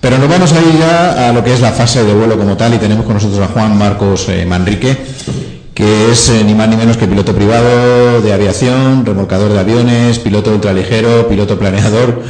Pero 0.00 0.16
nos 0.16 0.28
vamos 0.30 0.54
a 0.54 0.60
ir 0.60 0.78
ya 0.78 1.28
a 1.28 1.32
lo 1.34 1.44
que 1.44 1.52
es 1.52 1.60
la 1.60 1.72
fase 1.72 2.02
de 2.02 2.14
vuelo 2.14 2.38
como 2.38 2.56
tal 2.56 2.72
y 2.72 2.78
tenemos 2.78 3.04
con 3.04 3.14
nosotros 3.14 3.40
a 3.40 3.52
Juan 3.52 3.76
Marcos 3.76 4.26
eh, 4.30 4.46
Manrique, 4.46 4.96
que 5.74 6.12
es 6.12 6.30
eh, 6.30 6.44
ni 6.44 6.54
más 6.54 6.68
ni 6.70 6.76
menos 6.76 6.96
que 6.96 7.06
piloto 7.06 7.34
privado 7.34 8.22
de 8.22 8.32
aviación, 8.32 9.04
remolcador 9.04 9.52
de 9.52 9.58
aviones, 9.58 10.18
piloto 10.18 10.50
ultraligero, 10.50 11.28
piloto 11.28 11.58
planeador, 11.58 12.22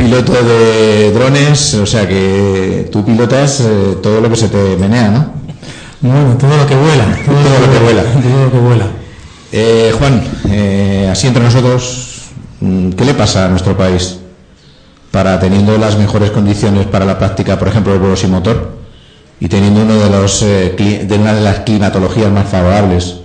piloto 0.00 0.32
de 0.32 1.12
drones, 1.12 1.74
o 1.74 1.86
sea 1.86 2.08
que 2.08 2.88
tú 2.90 3.04
pilotas 3.04 3.60
eh, 3.60 3.98
todo 4.02 4.20
lo 4.20 4.30
que 4.30 4.36
se 4.36 4.48
te 4.48 4.76
menea, 4.76 5.10
¿no? 5.10 5.32
Bueno, 6.00 6.36
todo 6.38 6.56
lo 6.56 6.66
que 6.66 6.74
vuela, 6.74 7.04
todo, 7.26 7.36
lo, 7.36 7.72
que, 7.72 7.78
vuela. 7.78 8.02
Todo 8.22 8.44
lo 8.44 8.50
que 8.50 8.58
vuela. 8.58 8.86
Juan, 9.98 11.10
así 11.10 11.26
entre 11.26 11.42
nosotros, 11.42 12.30
mm, 12.60 12.90
¿qué 12.90 13.04
le 13.04 13.14
pasa 13.14 13.44
a 13.44 13.48
nuestro 13.48 13.76
país? 13.76 14.16
para 15.10 15.40
teniendo 15.40 15.76
las 15.76 15.98
mejores 15.98 16.30
condiciones 16.30 16.86
para 16.86 17.04
la 17.04 17.18
práctica, 17.18 17.58
por 17.58 17.66
ejemplo, 17.66 17.92
el 17.92 17.98
vuelo 17.98 18.16
sin 18.16 18.30
motor? 18.30 18.78
y 19.40 19.48
teniendo 19.48 19.82
uno 19.82 19.98
de 19.98 20.10
los 20.10 20.40
de 20.42 21.18
una 21.18 21.34
de 21.34 21.40
las 21.40 21.60
climatologías 21.60 22.30
más 22.30 22.46
favorables 22.46 23.16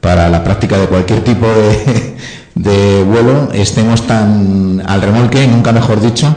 para 0.00 0.28
la 0.30 0.42
práctica 0.42 0.78
de 0.78 0.86
cualquier 0.86 1.22
tipo 1.22 1.46
de, 1.46 2.16
de 2.58 3.04
vuelo, 3.04 3.50
estemos 3.52 4.06
tan 4.06 4.82
al 4.84 5.00
remolque, 5.00 5.46
nunca 5.46 5.72
mejor 5.72 6.00
dicho, 6.00 6.34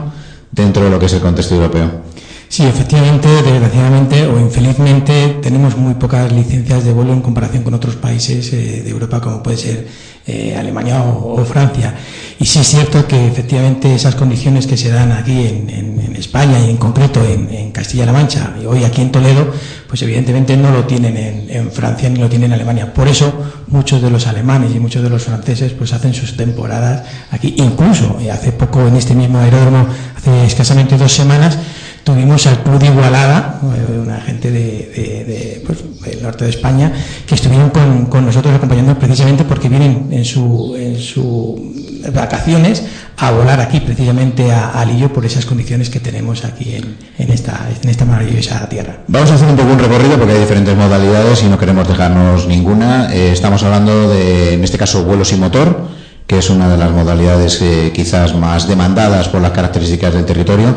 dentro 0.51 0.83
de 0.83 0.91
lo 0.91 0.99
que 0.99 1.07
es 1.07 1.13
el 1.13 1.19
contexto 1.19 1.55
europeo. 1.55 2.10
Sí, 2.51 2.63
efectivamente, 2.63 3.29
desgraciadamente 3.29 4.27
o 4.27 4.37
infelizmente 4.37 5.39
tenemos 5.41 5.77
muy 5.77 5.93
pocas 5.93 6.29
licencias 6.33 6.83
de 6.83 6.91
vuelo 6.91 7.13
en 7.13 7.21
comparación 7.21 7.63
con 7.63 7.73
otros 7.73 7.95
países 7.95 8.51
eh, 8.51 8.81
de 8.83 8.89
Europa 8.89 9.21
como 9.21 9.41
puede 9.41 9.55
ser 9.55 9.87
eh, 10.27 10.53
Alemania 10.57 11.01
o, 11.01 11.45
Francia. 11.45 11.95
Y 12.39 12.45
sí 12.45 12.59
es 12.59 12.67
cierto 12.67 13.07
que 13.07 13.25
efectivamente 13.25 13.95
esas 13.95 14.15
condiciones 14.15 14.67
que 14.67 14.75
se 14.75 14.89
dan 14.89 15.13
aquí 15.13 15.47
en, 15.47 16.13
España 16.17 16.59
y 16.59 16.69
en 16.69 16.77
concreto 16.77 17.23
en, 17.25 17.71
Castilla-La 17.71 18.11
Mancha 18.11 18.53
y 18.61 18.65
hoy 18.65 18.83
aquí 18.83 19.01
en 19.01 19.13
Toledo, 19.13 19.49
pues 19.87 20.01
evidentemente 20.01 20.55
no 20.57 20.71
lo 20.71 20.83
tienen 20.83 21.47
en, 21.49 21.71
Francia 21.71 22.09
ni 22.09 22.19
lo 22.19 22.27
tienen 22.27 22.51
en 22.51 22.55
Alemania. 22.55 22.93
Por 22.93 23.07
eso 23.07 23.33
muchos 23.67 24.01
de 24.01 24.11
los 24.11 24.27
alemanes 24.27 24.75
y 24.75 24.79
muchos 24.79 25.01
de 25.01 25.09
los 25.09 25.23
franceses 25.23 25.71
pues 25.71 25.93
hacen 25.93 26.13
sus 26.13 26.35
temporadas 26.35 27.03
aquí. 27.31 27.55
Incluso 27.57 28.19
eh, 28.19 28.29
hace 28.29 28.51
poco 28.51 28.85
en 28.85 28.97
este 28.97 29.15
mismo 29.15 29.39
aeródromo, 29.39 29.87
hace 30.17 30.45
escasamente 30.45 30.97
dos 30.97 31.13
semanas, 31.13 31.57
tuvimos 32.03 32.47
al 32.47 32.63
Club 32.63 32.79
de 32.79 32.87
eh, 32.87 33.99
una 34.01 34.19
gente 34.21 34.51
de, 34.51 35.63
pues, 35.65 35.79
del 36.01 36.23
norte 36.23 36.45
de 36.45 36.49
España, 36.49 36.91
que 37.25 37.35
estuvieron 37.35 37.69
con, 37.69 38.25
nosotros 38.25 38.53
acompañándonos 38.55 38.99
precisamente 38.99 39.43
porque 39.43 39.69
vienen 39.69 40.09
en 40.11 40.25
sus 40.25 40.77
en 40.77 40.99
su 40.99 41.71
vacaciones 42.13 42.83
a 43.17 43.31
volar 43.31 43.59
aquí 43.59 43.79
precisamente 43.79 44.51
a, 44.51 44.83
Lillo 44.85 45.13
por 45.13 45.25
esas 45.25 45.45
condiciones 45.45 45.89
que 45.89 45.99
tenemos 45.99 46.43
aquí 46.43 46.75
en, 46.75 47.31
esta, 47.31 47.69
en 47.81 47.89
esta 47.89 48.03
maravillosa 48.03 48.67
tierra. 48.67 49.01
Vamos 49.07 49.29
a 49.29 49.35
hacer 49.35 49.47
un 49.47 49.55
poco 49.55 49.73
un 49.73 49.79
recorrido 49.79 50.17
porque 50.17 50.33
hay 50.33 50.39
diferentes 50.39 50.75
modalidades 50.75 51.43
y 51.43 51.47
no 51.47 51.57
queremos 51.59 51.87
dejarnos 51.87 52.47
ninguna. 52.47 53.13
Eh, 53.13 53.31
estamos 53.31 53.61
hablando 53.63 54.09
de, 54.09 54.53
en 54.53 54.63
este 54.63 54.79
caso, 54.79 55.03
vuelo 55.03 55.23
sin 55.23 55.39
motor, 55.39 55.87
que 56.25 56.39
es 56.39 56.49
una 56.49 56.67
de 56.69 56.77
las 56.77 56.91
modalidades 56.91 57.61
eh, 57.61 57.91
quizás 57.93 58.33
más 58.33 58.67
demandadas 58.67 59.29
por 59.29 59.41
las 59.41 59.51
características 59.51 60.13
del 60.13 60.25
territorio 60.25 60.75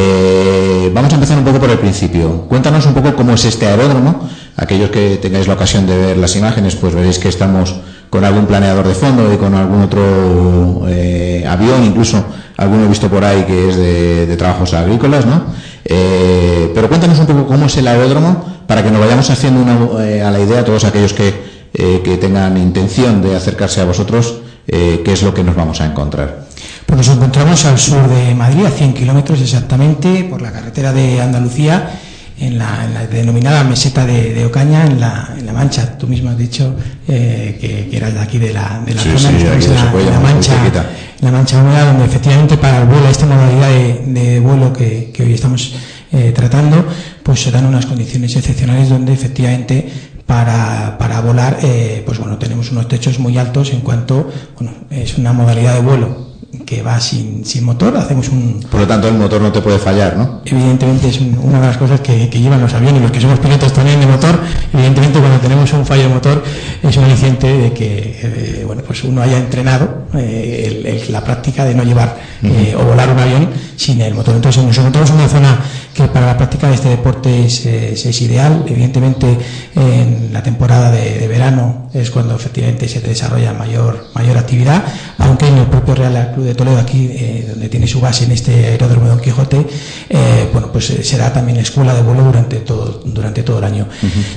eh, 0.00 0.90
vamos 0.94 1.10
a 1.10 1.16
empezar 1.16 1.36
un 1.38 1.44
poco 1.44 1.58
por 1.58 1.70
el 1.70 1.78
principio. 1.78 2.46
Cuéntanos 2.48 2.86
un 2.86 2.94
poco 2.94 3.16
cómo 3.16 3.32
es 3.32 3.44
este 3.44 3.66
aeródromo. 3.66 4.28
Aquellos 4.56 4.90
que 4.90 5.16
tengáis 5.16 5.48
la 5.48 5.54
ocasión 5.54 5.88
de 5.88 5.96
ver 5.96 6.16
las 6.16 6.36
imágenes, 6.36 6.76
pues 6.76 6.94
veréis 6.94 7.18
que 7.18 7.28
estamos 7.28 7.74
con 8.08 8.24
algún 8.24 8.46
planeador 8.46 8.86
de 8.86 8.94
fondo 8.94 9.32
y 9.32 9.36
con 9.36 9.54
algún 9.54 9.82
otro 9.82 10.86
eh, 10.88 11.44
avión, 11.48 11.82
incluso 11.84 12.24
alguno 12.56 12.88
visto 12.88 13.08
por 13.08 13.24
ahí 13.24 13.42
que 13.42 13.70
es 13.70 13.76
de, 13.76 14.36
trabajos 14.36 14.72
agrícolas, 14.72 15.26
¿no? 15.26 15.42
Eh, 15.84 16.70
pero 16.74 16.88
cuéntanos 16.88 17.18
un 17.18 17.26
poco 17.26 17.46
cómo 17.46 17.66
es 17.66 17.76
el 17.76 17.88
aeródromo 17.88 18.62
para 18.68 18.84
que 18.84 18.92
nos 18.92 19.00
vayamos 19.00 19.28
haciendo 19.30 19.60
una, 19.60 20.28
a 20.28 20.30
la 20.30 20.38
idea 20.38 20.64
todos 20.64 20.84
aquellos 20.84 21.12
que, 21.12 21.34
que 21.72 22.16
tengan 22.18 22.56
intención 22.56 23.20
de 23.20 23.34
acercarse 23.34 23.80
a 23.80 23.84
vosotros, 23.84 24.42
qué 24.66 25.12
es 25.12 25.22
lo 25.22 25.34
que 25.34 25.42
nos 25.42 25.56
vamos 25.56 25.80
a 25.80 25.86
encontrar. 25.86 26.47
Pues 26.88 27.06
nos 27.06 27.16
encontramos 27.16 27.66
al 27.66 27.78
sur 27.78 28.08
de 28.08 28.34
Madrid, 28.34 28.64
a 28.64 28.70
100 28.70 28.94
kilómetros 28.94 29.42
exactamente, 29.42 30.24
por 30.24 30.40
la 30.40 30.50
carretera 30.50 30.90
de 30.90 31.20
Andalucía, 31.20 32.00
en 32.40 32.56
la, 32.56 33.06
denominada 33.12 33.62
meseta 33.62 34.06
de, 34.06 34.42
Ocaña, 34.46 34.86
en 34.86 34.98
la, 34.98 35.28
Mancha. 35.52 35.98
Tú 35.98 36.06
mismo 36.06 36.30
has 36.30 36.38
dicho 36.38 36.74
eh, 37.06 37.58
que, 37.60 37.94
eras 37.94 38.14
de 38.14 38.20
aquí 38.20 38.38
de 38.38 38.54
la, 38.54 38.80
de 38.86 38.94
la 38.94 39.02
zona, 39.02 39.18
sí, 39.18 39.26
en, 39.26 39.74
la, 40.10 40.18
Mancha, 40.18 40.54
la 41.20 41.30
Mancha 41.30 41.62
húmeda, 41.62 41.84
donde 41.84 42.06
efectivamente 42.06 42.56
para 42.56 42.80
el 42.80 42.88
vuelo, 42.88 43.06
esta 43.10 43.26
modalidad 43.26 43.68
de, 44.06 44.40
vuelo 44.40 44.72
que, 44.72 45.12
hoy 45.20 45.34
estamos 45.34 45.74
eh, 46.10 46.32
tratando, 46.34 46.86
pues 47.22 47.42
se 47.42 47.50
dan 47.50 47.66
unas 47.66 47.84
condiciones 47.84 48.34
excepcionales 48.34 48.88
donde 48.88 49.12
efectivamente 49.12 49.86
para, 50.24 50.96
para 50.96 51.20
volar, 51.20 51.58
eh, 51.62 52.02
pues 52.06 52.18
bueno, 52.18 52.38
tenemos 52.38 52.72
unos 52.72 52.88
techos 52.88 53.18
muy 53.18 53.36
altos 53.36 53.74
en 53.74 53.82
cuanto, 53.82 54.30
bueno, 54.58 54.72
es 54.88 55.18
una 55.18 55.34
modalidad 55.34 55.74
de 55.74 55.80
vuelo 55.80 56.27
que 56.64 56.82
va 56.82 56.98
sin, 56.98 57.44
sin, 57.44 57.64
motor, 57.64 57.94
hacemos 57.96 58.28
un... 58.28 58.64
Por 58.70 58.80
lo 58.80 58.86
tanto, 58.86 59.08
el 59.08 59.14
motor 59.14 59.40
no 59.40 59.52
te 59.52 59.60
puede 59.60 59.78
fallar, 59.78 60.16
¿no? 60.16 60.40
Evidentemente 60.46 61.08
es 61.08 61.20
una 61.20 61.60
de 61.60 61.66
las 61.66 61.76
cosas 61.76 62.00
que, 62.00 62.30
que, 62.30 62.40
llevan 62.40 62.60
los 62.60 62.72
aviones, 62.72 63.02
los 63.02 63.10
que 63.10 63.20
somos 63.20 63.38
pilotos 63.38 63.72
también 63.72 64.00
de 64.00 64.06
motor, 64.06 64.40
evidentemente 64.72 65.18
cuando 65.18 65.38
tenemos 65.40 65.70
un 65.74 65.84
fallo 65.84 66.04
de 66.04 66.08
motor 66.08 66.42
es 66.82 66.96
un 66.96 67.04
aliciente 67.04 67.46
de 67.46 67.72
que, 67.72 68.20
eh, 68.22 68.64
bueno, 68.66 68.82
pues 68.86 69.04
uno 69.04 69.20
haya 69.20 69.36
entrenado 69.36 70.06
eh, 70.14 71.06
la 71.10 71.22
práctica 71.22 71.64
de 71.64 71.74
no 71.74 71.82
llevar 71.82 72.16
eh, 72.42 72.74
o 72.78 72.84
volar 72.84 73.10
un 73.10 73.18
avión 73.18 73.50
sin 73.76 74.00
el 74.00 74.14
motor. 74.14 74.36
Entonces, 74.36 74.64
nosotros 74.64 75.08
somos 75.08 75.10
una 75.10 75.28
zona 75.28 75.58
que 76.02 76.08
para 76.08 76.26
la 76.26 76.36
práctica 76.36 76.68
de 76.68 76.74
este 76.74 76.88
deporte 76.88 77.46
es, 77.46 77.66
es, 77.66 78.22
ideal. 78.22 78.64
Evidentemente, 78.66 79.38
en 79.74 80.32
la 80.32 80.42
temporada 80.42 80.90
de, 80.90 81.26
verano 81.26 81.90
es 81.92 82.10
cuando 82.10 82.36
efectivamente 82.36 82.88
se 82.88 83.00
desarrolla 83.00 83.52
mayor, 83.52 84.06
mayor 84.14 84.38
actividad, 84.38 84.82
aunque 85.18 85.48
en 85.48 85.58
el 85.58 85.66
propio 85.66 85.94
Real 85.94 86.32
Club 86.34 86.46
de 86.46 86.54
Toledo, 86.54 86.78
aquí 86.78 87.08
eh, 87.10 87.46
donde 87.48 87.68
tiene 87.68 87.86
su 87.86 88.00
base 88.00 88.24
en 88.24 88.32
este 88.32 88.66
aeródromo 88.66 89.06
de 89.06 89.10
Don 89.10 89.20
Quijote, 89.20 89.66
eh, 90.08 90.48
bueno, 90.52 90.70
pues 90.70 90.90
eh, 90.90 91.02
será 91.02 91.32
también 91.32 91.58
escuela 91.58 91.94
de 91.94 92.02
vuelo 92.02 92.22
durante 92.24 92.56
todo, 92.58 93.02
durante 93.04 93.42
todo 93.42 93.58
el 93.58 93.64
año. 93.64 93.88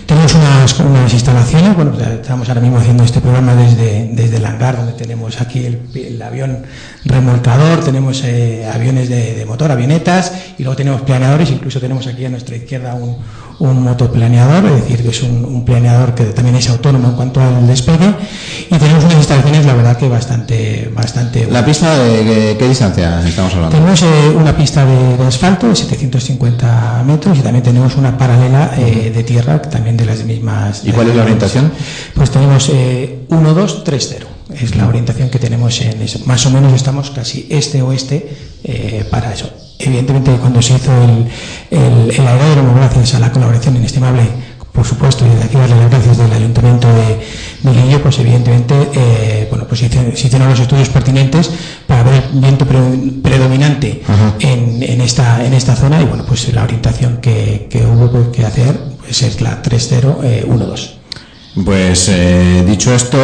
Tenemos 0.06 0.34
unas, 0.34 0.80
unas, 0.80 1.13
instalaciones, 1.13 1.75
bueno, 1.75 1.94
estamos 2.00 2.48
ahora 2.50 2.62
mismo 2.62 2.77
haciendo 2.77 3.03
este 3.03 3.22
programa 3.22 3.53
desde, 3.53 4.10
desde 4.13 4.38
el 4.38 4.46
hangar, 4.46 4.77
donde 4.77 4.94
tenemos 4.94 5.39
aquí 5.41 5.65
el, 5.65 6.22
avión 6.22 6.63
remolcador, 7.06 7.84
tenemos 7.84 8.24
aviones 8.74 9.10
de, 9.10 9.34
de 9.36 9.46
motor, 9.46 9.72
avionetas, 9.72 10.32
y 10.58 10.63
luego 10.63 10.75
tenemos 10.75 11.01
planeadores 11.01 11.50
incluso 11.51 11.79
tenemos 11.79 12.08
aquí 12.08 12.25
a 12.25 12.29
nuestra 12.29 12.55
izquierda 12.55 12.93
un, 12.96 13.17
un 13.60 13.84
motoplaneador, 13.84 14.65
es 14.65 14.81
decir, 14.81 15.03
que 15.03 15.10
es 15.10 15.24
un, 15.24 15.63
planeador 15.65 16.15
que 16.15 16.25
también 16.25 16.55
es 16.55 16.70
autónomo 16.70 17.10
en 17.10 17.15
cuanto 17.15 17.41
al 17.41 17.67
despegue, 17.67 18.13
y 18.70 18.75
tenemos 18.75 19.03
unas 19.03 19.17
instalaciones, 19.17 19.65
la 19.65 19.74
verdad, 19.74 19.98
que 19.98 20.10
bastante... 20.10 20.91
bastante 20.93 21.48
¿La 21.50 21.63
pista 21.63 21.98
de 21.98 22.55
qué, 22.58 22.67
distancia 22.67 23.22
estamos 23.27 23.53
hablando? 23.53 23.75
Tenemos 23.75 24.01
eh, 24.01 24.34
una 24.36 24.55
pista 24.55 24.86
de, 24.86 25.24
asfalto 25.24 25.67
de 25.67 25.75
750 25.75 27.03
metros 27.05 27.38
y 27.38 27.41
también 27.41 27.63
tenemos 27.63 27.96
una 27.96 28.17
paralela 28.17 28.74
eh, 28.77 29.12
de 29.13 29.24
tierra, 29.24 29.62
también 29.62 29.96
de 29.98 30.05
las 30.05 30.24
mismas... 30.24 30.84
¿Y 30.84 30.91
cuál 30.91 31.10
es 31.10 31.15
la 31.15 31.24
orientación? 31.24 31.72
Pues 32.15 32.31
tenemos 32.31 32.72
1, 33.29 33.53
2, 33.53 33.84
3, 33.84 34.08
0 34.10 34.27
es 34.53 34.75
la 34.75 34.88
orientación 34.88 35.29
que 35.29 35.39
tenemos 35.39 35.79
en 35.81 36.01
eso. 36.01 36.20
Más 36.25 36.46
o 36.46 36.51
menos 36.51 36.74
estamos 36.74 37.10
casi 37.12 37.48
este-oeste 37.50 38.29
eh, 38.63 39.05
para 39.10 39.34
eso. 39.34 39.50
Evidentemente, 39.84 40.32
cuando 40.40 40.62
se 40.62 40.76
hizo 40.76 40.92
el, 41.72 42.12
el, 42.12 42.28
aeródromo, 42.28 42.76
gracias 42.76 43.16
a 43.16 43.20
la 43.20 43.32
colaboración 43.32 43.76
inestimable, 43.76 44.24
por 44.72 44.86
supuesto, 44.86 45.26
y 45.26 45.30
de 45.36 45.44
aquí 45.44 45.58
darle 45.58 45.76
las 45.76 45.90
gracias 45.90 46.18
del 46.18 46.32
Ayuntamiento 46.32 46.88
de, 46.88 47.72
de 47.72 48.00
pues 48.00 48.20
evidentemente, 48.20 48.76
eh, 48.94 49.48
bueno, 49.50 49.66
pues 49.68 49.82
se 49.82 49.88
hicieron 49.88 50.50
los 50.50 50.60
estudios 50.60 50.90
pertinentes 50.90 51.50
para 51.88 52.04
ver 52.04 52.24
el 52.34 52.40
viento 52.40 52.66
predominante 52.66 54.02
en, 54.40 54.82
en, 54.82 55.02
esta, 55.02 55.46
en 55.46 55.54
esta 55.54 55.76
zona 55.76 56.02
y, 56.02 56.06
bueno, 56.06 56.24
pues 56.26 56.54
la 56.54 56.64
orientación 56.64 57.18
que, 57.18 57.68
que 57.70 57.86
hubo 57.86 58.32
que 58.32 58.46
hacer 58.46 58.80
pues 59.00 59.24
es 59.24 59.42
la 59.42 59.62
3012. 59.62 61.02
Pues 61.66 62.08
eh, 62.08 62.64
dicho 62.66 62.94
esto 62.94 63.18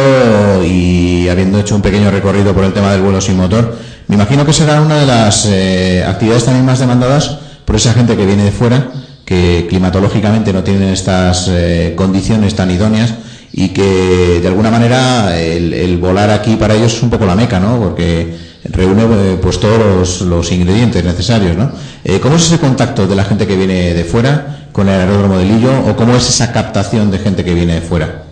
y 0.62 1.28
habiendo 1.28 1.58
hecho 1.60 1.74
un 1.74 1.80
pequeño 1.80 2.10
recorrido 2.10 2.52
por 2.52 2.64
el 2.64 2.74
tema 2.74 2.92
del 2.92 3.00
vuelo 3.00 3.22
sin 3.22 3.38
motor, 3.38 3.78
me 4.08 4.14
imagino 4.14 4.46
que 4.46 4.54
será 4.54 4.80
una 4.80 4.96
de 4.96 5.06
las 5.06 5.46
eh, 5.46 6.02
actividades 6.06 6.44
también 6.44 6.64
más 6.64 6.78
demandadas 6.78 7.38
por 7.66 7.76
esa 7.76 7.92
gente 7.92 8.16
que 8.16 8.24
viene 8.24 8.44
de 8.44 8.50
fuera, 8.50 8.88
que 9.26 9.66
climatológicamente 9.68 10.50
no 10.54 10.64
tienen 10.64 10.88
estas 10.88 11.46
eh, 11.50 11.92
condiciones 11.94 12.54
tan 12.54 12.70
idóneas 12.70 13.12
y 13.52 13.68
que 13.68 14.40
de 14.40 14.48
alguna 14.48 14.70
manera 14.70 15.38
el, 15.38 15.98
volar 15.98 16.30
aquí 16.30 16.56
para 16.56 16.74
ellos 16.74 16.94
es 16.94 17.02
un 17.02 17.10
poco 17.10 17.26
la 17.26 17.34
meca, 17.34 17.60
¿no? 17.60 17.78
Porque 17.78 18.34
reúne 18.64 19.02
eh, 19.02 19.38
pues 19.42 19.60
todos 19.60 20.22
los, 20.22 20.52
ingredientes 20.52 21.04
necesarios, 21.04 21.54
¿no? 21.56 21.70
¿Cómo 22.22 22.36
es 22.36 22.46
ese 22.46 22.58
contacto 22.58 23.06
de 23.06 23.14
la 23.14 23.24
gente 23.24 23.46
que 23.46 23.56
viene 23.56 23.92
de 23.92 24.04
fuera 24.04 24.68
con 24.72 24.88
el 24.88 25.00
aeródromo 25.00 25.36
de 25.36 25.44
Lillo 25.44 25.72
o 25.86 25.96
cómo 25.96 26.16
es 26.16 26.26
esa 26.26 26.50
captación 26.50 27.10
de 27.10 27.18
gente 27.18 27.44
que 27.44 27.52
viene 27.52 27.74
de 27.74 27.80
fuera? 27.82 28.27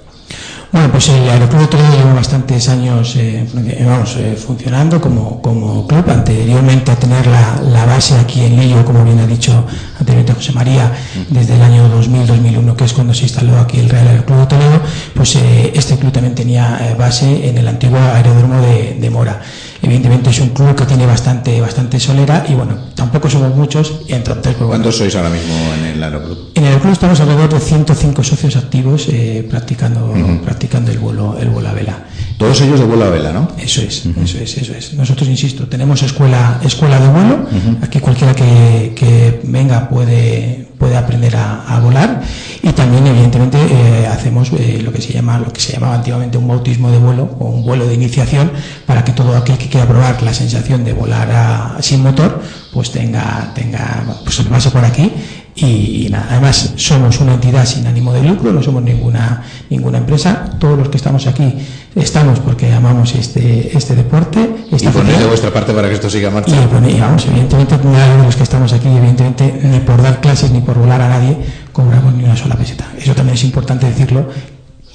Bueno, 0.72 0.90
pues 0.90 1.08
el 1.08 1.28
Aeroclub 1.28 1.60
de 1.60 1.66
Toledo 1.68 1.96
lleva 1.96 2.14
bastantes 2.14 2.68
años 2.68 3.14
eh, 3.16 3.46
vamos, 3.86 4.16
eh, 4.16 4.36
funcionando 4.36 5.00
como, 5.00 5.40
como, 5.40 5.86
club. 5.86 6.04
Anteriormente 6.10 6.90
a 6.90 6.96
tener 6.96 7.24
la, 7.26 7.86
base 7.86 8.16
aquí 8.16 8.44
en 8.44 8.58
Lillo, 8.58 8.84
como 8.84 9.04
bien 9.04 9.18
ha 9.20 9.26
dicho 9.26 9.64
anteriormente 9.98 10.34
José 10.34 10.52
María, 10.52 10.92
desde 11.30 11.54
el 11.54 11.62
año 11.62 11.88
2000-2001, 11.88 12.74
que 12.74 12.84
es 12.84 12.92
cuando 12.92 13.14
se 13.14 13.22
instaló 13.22 13.58
aquí 13.58 13.78
el 13.78 13.88
Real 13.88 14.08
Aeroclub 14.08 14.40
de 14.40 14.46
Toledo, 14.46 14.80
pues 15.14 15.36
eh, 15.36 15.72
este 15.74 15.96
club 15.96 16.10
también 16.10 16.34
tenía 16.34 16.94
base 16.98 17.48
en 17.48 17.58
el 17.58 17.68
antiguo 17.68 17.98
aeródromo 17.98 18.60
de, 18.60 18.96
de 19.00 19.10
Mora. 19.10 19.40
Evidentemente 19.82 20.30
es 20.30 20.40
un 20.40 20.50
club 20.50 20.74
que 20.74 20.84
tiene 20.84 21.06
bastante, 21.06 21.60
bastante 21.60 22.00
solera 22.00 22.44
y 22.48 22.54
bueno, 22.54 22.76
tampoco 22.94 23.28
somos 23.28 23.54
muchos. 23.54 24.00
Y 24.08 24.14
entonces, 24.14 24.54
pues, 24.54 24.68
¿Cuántos 24.68 24.96
sois 24.96 25.14
ahora 25.16 25.30
mismo 25.30 25.54
en 25.78 25.86
el 25.86 26.02
aeroclub? 26.02 26.50
En 26.54 26.64
el 26.64 26.78
club 26.78 26.92
estamos 26.92 27.20
alrededor 27.20 27.52
de 27.52 27.60
105 27.60 28.22
socios 28.22 28.56
activos 28.56 29.08
eh, 29.08 29.46
practicando, 29.48 30.12
practicando 30.44 30.90
el 30.90 30.98
vuelo, 30.98 31.36
el 31.38 31.50
vuelo 31.50 31.68
a 31.68 31.72
vela. 31.72 32.04
Todos 32.38 32.60
ellos 32.60 32.80
de 32.80 32.86
vuelo 32.86 33.04
a 33.04 33.10
vela, 33.10 33.32
¿no? 33.32 33.48
Eso 33.58 33.80
es, 33.82 34.04
eso 34.06 34.38
es, 34.38 34.58
eso 34.58 34.74
es. 34.74 34.94
Nosotros, 34.94 35.28
insisto, 35.28 35.66
tenemos 35.68 36.02
escuela, 36.02 36.60
escuela 36.62 37.00
de 37.00 37.08
vuelo. 37.08 37.46
Aquí 37.82 38.00
cualquiera 38.00 38.34
que, 38.34 38.92
que 38.94 39.40
venga 39.44 39.88
puede 39.88 40.68
puede 40.78 40.96
aprender 40.96 41.36
a, 41.36 41.80
volar. 41.80 42.22
Y 42.62 42.72
también 42.72 43.06
evidentemente 43.06 43.58
eh, 43.58 44.06
hacemos 44.06 44.50
eh, 44.52 44.80
lo 44.82 44.92
que 44.92 45.00
se 45.00 45.12
llama 45.12 45.38
lo 45.38 45.52
que 45.52 45.60
se 45.60 45.72
llamaba 45.72 45.94
antiguamente 45.94 46.38
un 46.38 46.48
bautismo 46.48 46.90
de 46.90 46.98
vuelo 46.98 47.36
o 47.38 47.46
un 47.46 47.64
vuelo 47.64 47.86
de 47.86 47.94
iniciación 47.94 48.50
para 48.86 49.04
que 49.04 49.12
todo 49.12 49.36
aquel 49.36 49.58
que 49.58 49.68
quiera 49.68 49.86
probar 49.86 50.22
la 50.22 50.32
sensación 50.32 50.84
de 50.84 50.92
volar 50.92 51.76
sin 51.80 52.02
motor 52.02 52.42
pues 52.72 52.90
tenga 52.90 53.52
tenga 53.54 54.04
pues 54.24 54.40
pase 54.42 54.70
por 54.70 54.84
aquí 54.84 55.12
y, 55.58 56.08
nada, 56.10 56.26
además 56.32 56.74
somos 56.76 57.18
una 57.20 57.32
entidad 57.32 57.64
sin 57.64 57.86
ánimo 57.86 58.12
de 58.12 58.22
lucro, 58.22 58.52
no 58.52 58.62
somos 58.62 58.82
ninguna, 58.82 59.42
ninguna 59.70 59.96
empresa. 59.96 60.50
Todos 60.58 60.78
los 60.78 60.90
que 60.90 60.98
estamos 60.98 61.26
aquí 61.26 61.54
estamos 61.94 62.40
porque 62.40 62.70
amamos 62.74 63.14
este, 63.14 63.74
este 63.74 63.96
deporte. 63.96 64.50
y 64.70 64.86
ponéis 64.88 65.18
de 65.18 65.26
vuestra 65.26 65.50
parte 65.50 65.72
para 65.72 65.88
que 65.88 65.94
esto 65.94 66.10
siga 66.10 66.28
marchando. 66.28 66.86
Y, 66.86 67.00
vamos, 67.00 67.24
evidentemente, 67.24 67.78
nadie 67.84 68.18
de 68.18 68.22
los 68.24 68.36
que 68.36 68.42
estamos 68.42 68.70
aquí, 68.74 68.88
evidentemente, 68.88 69.60
ni 69.62 69.80
por 69.80 70.02
dar 70.02 70.20
clases 70.20 70.50
ni 70.50 70.60
por 70.60 70.76
volar 70.76 71.00
a 71.00 71.08
nadie, 71.08 71.38
cobramos 71.72 72.14
ni 72.14 72.24
una 72.24 72.36
sola 72.36 72.54
peseta. 72.54 72.86
Eso 72.98 73.14
también 73.14 73.36
es 73.36 73.44
importante 73.44 73.86
decirlo, 73.86 74.28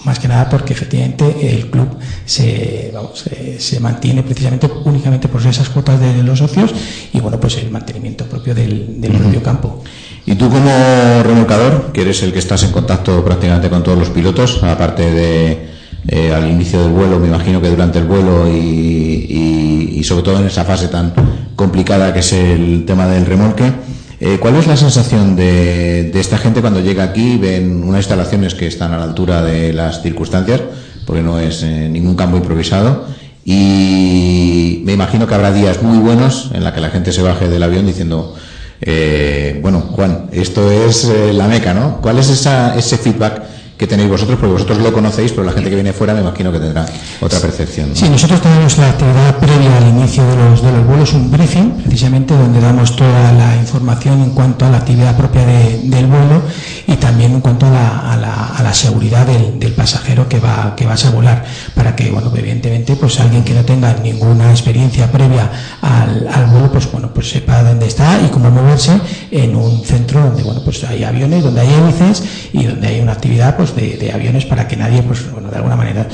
más 0.06 0.20
que 0.20 0.28
nada 0.28 0.48
porque 0.48 0.74
efectivamente 0.74 1.56
el 1.56 1.72
club 1.72 1.98
se, 2.26 2.92
vamos, 2.94 3.26
se, 3.58 3.80
mantiene 3.80 4.22
precisamente 4.22 4.70
únicamente 4.86 5.28
por 5.28 5.46
esas 5.46 5.70
cuotas 5.70 6.00
de 6.00 6.24
los 6.24 6.40
socios 6.40 6.72
y 7.14 7.20
bueno, 7.20 7.40
pues 7.40 7.58
el 7.58 7.70
mantenimiento 7.72 8.26
propio 8.26 8.54
del, 8.54 9.02
del 9.02 9.12
propio 9.12 9.42
campo. 9.42 9.84
Y 10.26 10.36
tú 10.36 10.50
como 10.50 11.24
remolcador, 11.24 11.92
que 11.92 12.02
eres 12.02 12.22
el 12.24 12.32
que 12.32 12.40
estás 12.40 12.64
en 12.64 12.72
contacto 12.72 13.24
prácticamente 13.26 13.70
con 13.70 13.84
todos 13.84 13.98
los 13.98 14.10
pilotos, 14.10 14.62
aparte 14.64 15.10
de 15.10 15.72
eh, 16.08 16.34
al 16.34 16.50
inicio 16.50 16.82
del 16.82 16.92
vuelo, 16.92 17.20
me 17.20 17.28
imagino 17.28 17.62
que 17.62 17.70
durante 17.70 18.00
el 18.00 18.06
vuelo 18.06 18.48
y, 18.48 20.02
sobre 20.04 20.24
todo 20.24 20.40
en 20.40 20.48
esa 20.48 20.66
fase 20.66 20.88
tan 20.88 21.14
complicada 21.56 22.12
que 22.12 22.20
es 22.20 22.34
el 22.34 22.86
tema 22.86 23.08
del 23.08 23.26
remolque, 23.26 23.72
eh, 24.20 24.38
¿cuál 24.40 24.56
es 24.56 24.68
la 24.68 24.76
sensación 24.76 25.36
de, 25.36 26.12
esta 26.16 26.38
gente 26.38 26.62
cuando 26.62 26.82
llega 26.82 27.04
aquí, 27.04 27.38
ven 27.38 27.84
unas 27.84 28.00
instalaciones 28.00 28.56
que 28.56 28.68
están 28.68 28.94
a 28.94 28.98
la 28.98 29.04
altura 29.04 29.44
de 29.44 29.74
las 29.74 30.02
circunstancias, 30.02 30.62
porque 31.06 31.22
no 31.22 31.40
es 31.40 31.62
eh, 31.64 31.88
ningún 31.90 32.16
campo 32.16 32.38
improvisado? 32.38 33.06
Y 33.46 34.82
me 34.86 34.94
imagino 34.94 35.28
que 35.28 35.36
habrá 35.36 35.52
días 35.52 35.82
muy 35.82 35.98
buenos 35.98 36.50
en 36.54 36.64
la 36.64 36.74
que 36.74 36.82
la 36.82 36.90
gente 36.90 37.12
se 37.12 37.22
baje 37.22 37.48
del 37.48 37.64
avión 37.64 37.86
diciendo, 37.86 38.36
eh, 38.82 39.60
bueno, 39.62 39.82
Juan, 39.82 40.30
esto 40.32 40.72
es 40.72 41.06
eh, 41.06 41.34
la 41.34 41.48
meca, 41.48 41.74
¿no? 41.74 42.02
¿Cuál 42.02 42.18
es 42.18 42.30
esa, 42.30 42.76
ese 42.76 42.98
feedback 42.98 43.44
que 43.82 43.88
tenéis 43.88 44.10
vosotros? 44.10 44.38
Porque 44.38 44.54
vosotros 44.54 44.78
lo 44.78 44.94
conocéis, 44.94 45.32
pero 45.32 45.44
la 45.44 45.54
gente 45.54 45.72
que 45.72 45.76
viene 45.76 45.92
fuera 45.92 46.14
me 46.14 46.22
imagino 46.22 46.52
que 46.52 46.60
tendrá 46.60 46.86
otra 47.20 47.40
percepción. 47.40 47.90
Sí, 47.96 48.08
nosotros 48.10 48.40
tenemos 48.40 48.78
la 48.78 48.90
actividad 48.90 49.36
previa 49.40 49.76
al 49.76 49.88
inicio 49.88 50.24
de 50.24 50.36
los, 50.36 50.62
de 50.62 50.72
los 50.72 50.86
vuelos, 50.86 51.14
un 51.14 51.32
briefing, 51.32 51.72
precisamente 51.82 52.36
donde 52.36 52.62
damos 52.62 52.96
toda 52.96 53.34
la 53.34 53.56
información 53.56 54.22
en 54.22 54.30
cuanto 54.36 54.68
a 54.68 54.70
la 54.70 54.78
actividad 54.78 55.18
propia 55.18 55.48
del 55.48 56.06
vuelo 56.06 56.44
y 56.86 56.96
también 56.98 57.32
en 57.32 57.42
cuanto 57.42 57.66
a 57.66 57.72
la, 57.72 58.48
a 58.50 58.62
la, 58.62 58.74
seguridad 58.76 59.26
del, 59.26 59.72
pasajero 59.72 60.30
que 60.30 60.40
va, 60.40 60.76
que 60.76 60.86
vas 60.86 61.04
a 61.06 61.10
volar, 61.10 61.44
para 61.74 61.96
que, 61.96 62.12
bueno, 62.12 62.32
evidentemente, 62.36 62.96
pues 62.96 63.20
alguien 63.20 63.44
que 63.44 63.56
no 63.56 63.66
tenga 63.66 63.96
ninguna 63.96 64.52
experiencia 64.52 65.12
previa 65.12 65.50
al, 65.82 66.28
al 66.28 66.46
vuelo, 66.52 66.72
pues 66.72 66.92
bueno, 66.92 67.12
pues 67.12 67.32
sepa 67.32 67.64
dónde 67.64 67.88
está 67.88 68.22
y 68.24 68.28
cómo 68.30 68.52
moverse 68.52 68.92
en 69.32 69.56
un 69.56 69.84
centro 69.84 70.22
donde, 70.22 70.44
bueno, 70.44 70.62
pues 70.64 70.84
hay 70.84 71.04
aviones, 71.04 71.44
donde 71.44 71.62
hay 71.62 71.74
hélices 71.74 72.24
y 72.54 72.66
donde 72.66 72.88
hay 72.88 73.00
una 73.00 73.14
actividad, 73.14 73.58
pues 73.58 73.71
de, 73.76 74.12
aviones 74.12 74.46
para 74.46 74.68
que 74.68 74.76
nadie, 74.76 75.02
pues 75.04 75.32
bueno, 75.32 75.50
de 75.50 75.58
alguna 75.58 75.76
manera 75.76 76.08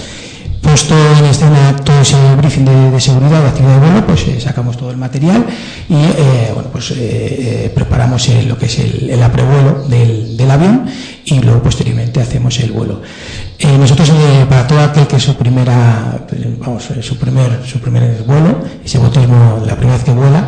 puesto 0.61 0.95
en 1.17 1.25
escena 1.25 1.75
todo 1.77 2.01
ese 2.01 2.17
briefing 2.35 2.65
de, 2.65 2.99
seguridad 2.99 3.41
de 3.41 3.47
actividad 3.47 3.79
de 3.79 3.87
vuelo, 3.87 4.05
pues 4.05 4.27
eh, 4.27 4.41
sacamos 4.41 4.75
todo 4.75 4.91
el 4.91 4.97
material 4.97 5.45
y 5.87 5.93
eh, 5.93 6.51
bueno, 6.53 6.69
pues 6.71 6.91
eh, 6.91 7.71
preparamos 7.73 8.27
lo 8.45 8.57
que 8.57 8.65
es 8.65 8.79
el, 8.79 9.09
el 9.09 9.23
aprevuelo 9.23 9.87
del, 9.87 10.35
del, 10.35 10.51
avión 10.51 10.85
y 11.25 11.39
luego 11.39 11.63
posteriormente 11.63 12.21
hacemos 12.21 12.59
el 12.59 12.71
vuelo. 12.71 13.01
nosotros 13.79 14.11
para 14.49 14.67
todo 14.67 14.79
aquel 14.81 15.07
que 15.07 15.15
es 15.17 15.23
su 15.23 15.35
primera, 15.35 16.25
vamos, 16.59 16.89
su 17.01 17.17
primer, 17.17 17.61
su 17.65 17.79
primer 17.79 18.23
vuelo, 18.23 18.59
ese 18.83 18.97
bautismo 18.97 19.63
la 19.65 19.75
primera 19.75 19.97
vez 19.97 20.03
que 20.03 20.11
vuela, 20.11 20.47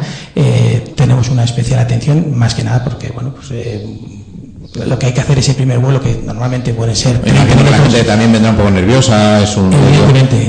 tenemos 0.96 1.30
una 1.30 1.44
especial 1.44 1.80
atención, 1.80 2.38
más 2.38 2.56
que 2.56 2.64
nada 2.64 2.84
porque 2.84 3.10
bueno, 3.10 3.34
pues 3.34 3.52
lo 4.76 5.00
que 5.00 5.08
hay 5.08 5.14
que 5.14 5.22
hacer 5.22 5.40
ese 5.40 5.54
primer 5.56 5.80
vuelo 5.80 6.00
que 6.00 6.22
normalmente 6.24 6.74
puede 6.74 6.96
ser 6.96 7.20
que 7.22 7.32
la 7.32 7.78
gente 7.80 8.04
también 8.04 8.32
vendrá 8.32 8.52
un 8.52 8.58
poco 8.58 8.70
nerviosa 8.70 9.42
es 9.42 9.58
un 9.58 9.72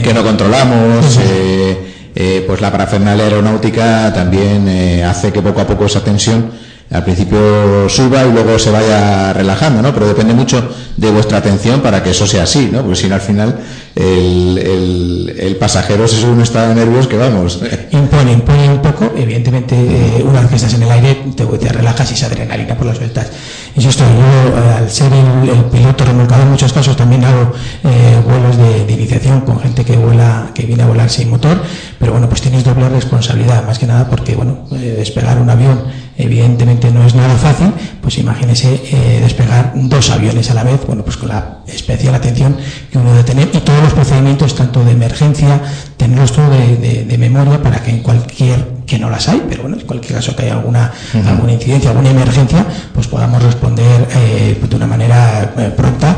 que 0.03 0.13
no 0.13 0.23
controlamos 0.23 1.19
eh, 1.23 2.11
eh, 2.15 2.45
pues 2.47 2.61
la 2.61 2.71
parafernalia 2.71 3.25
aeronáutica 3.25 4.13
también 4.13 4.69
eh, 4.69 5.05
hace 5.05 5.33
que 5.33 5.41
poco 5.41 5.61
a 5.61 5.67
poco 5.67 5.87
esa 5.87 6.05
tensión 6.05 6.51
al 6.91 7.05
principio 7.05 7.89
suba 7.89 8.25
y 8.25 8.33
luego 8.33 8.59
se 8.59 8.71
vaya 8.71 9.33
relajando, 9.33 9.81
¿no? 9.81 9.95
Pero 9.95 10.09
depende 10.09 10.35
mucho 10.35 10.75
de 10.97 11.11
vuestra 11.13 11.39
atención 11.39 11.81
para 11.81 12.03
que 12.03 12.11
eso 12.11 12.27
sea 12.27 12.43
así, 12.43 12.69
¿no? 12.73 12.83
Porque 12.83 12.97
si 12.97 13.09
no, 13.09 13.15
al 13.15 13.21
final 13.21 13.61
el, 13.95 15.37
el, 15.39 15.57
pasajero 15.57 16.07
se 16.07 16.17
sube 16.17 16.31
un 16.31 16.41
estado 16.41 16.69
de 16.71 16.75
nervios 16.77 17.07
que 17.07 17.17
vamos. 17.17 17.61
Impone, 17.91 18.33
impone 18.33 18.69
un 18.69 18.83
poco. 18.83 19.13
Evidentemente, 19.17 19.75
eh, 19.75 20.25
una 20.25 20.41
vez 20.41 20.51
que 20.51 20.57
estás 20.57 20.75
en 20.75 20.85
el 20.85 20.91
aire, 20.91 21.17
te, 21.37 21.45
te 21.45 21.69
relajas 21.69 22.11
y 22.13 22.17
se 22.17 22.27
adrenalina 22.27 22.77
por 22.77 22.87
las 22.87 22.99
vueltas. 22.99 23.31
Insisto, 23.75 24.05
yo 24.05 24.59
eh, 24.59 24.75
al 24.79 24.91
ser 24.91 25.13
el, 25.13 25.65
piloto 25.65 26.05
remolcado 26.05 26.43
en 26.43 26.51
muchos 26.51 26.73
casos 26.73 26.97
también 26.97 27.25
hago 27.25 27.53
eh, 27.85 28.21
vuelos 28.25 28.57
de, 28.57 28.87
de, 28.87 28.93
iniciación 28.93 29.43
con 29.43 29.61
gente 29.61 29.85
que 29.85 29.97
vuela, 29.97 30.51
que 30.55 30.65
viene 30.65 30.83
a 30.83 30.87
volar 30.87 31.11
sin 31.11 31.31
motor, 31.31 31.61
pero 31.99 32.13
bueno, 32.13 32.29
pues 32.29 32.41
tienes 32.41 32.65
doble 32.65 32.89
responsabilidad, 32.89 33.65
más 33.67 33.79
que 33.79 33.87
nada 33.87 34.09
porque, 34.09 34.35
bueno, 34.35 34.67
despegar 34.71 35.39
un 35.39 35.51
avión 35.51 35.81
evidentemente 36.21 36.91
no 36.91 37.05
es 37.05 37.15
nada 37.15 37.35
fácil, 37.37 37.73
pues 38.01 38.19
imagínese 38.19 38.75
eh, 38.75 39.21
despegar 39.23 39.73
dos 39.75 40.11
aviones 40.11 40.51
a 40.51 40.55
la 40.55 40.65
vez, 40.65 40.81
bueno, 40.87 41.03
pues 41.03 41.17
con 41.17 41.29
la 41.29 41.59
especial 41.67 42.15
atención 42.15 42.57
que 42.91 42.99
uno 42.99 43.11
debe 43.11 43.25
tener 43.25 43.49
y 43.53 43.59
todos 43.81 43.95
los 43.95 44.07
procedimientos, 44.07 44.55
tanto 44.55 44.85
de 44.85 44.93
emergencia, 44.93 45.61
tenerlos 45.97 46.33
todo 46.33 46.51
de, 46.51 47.17
memoria 47.19 47.63
para 47.63 47.83
que 47.83 47.91
en 47.91 48.03
cualquier, 48.03 48.85
que 48.87 48.99
no 48.99 49.09
las 49.09 49.29
hay, 49.29 49.43
pero 49.49 49.63
bueno, 49.63 49.79
en 49.79 49.87
cualquier 49.87 50.17
caso 50.17 50.37
que 50.37 50.43
haya 50.43 50.55
alguna, 50.55 50.93
alguna 51.27 51.53
incidencia, 51.53 51.91
alguna 51.91 52.11
emergencia, 52.11 52.67
pues 52.93 53.07
podamos 53.07 53.43
responder 53.43 54.07
eh, 54.15 54.61
de 54.69 54.77
una 54.77 54.87
manera 54.87 55.55
eh, 55.57 55.73
pronta. 55.75 56.15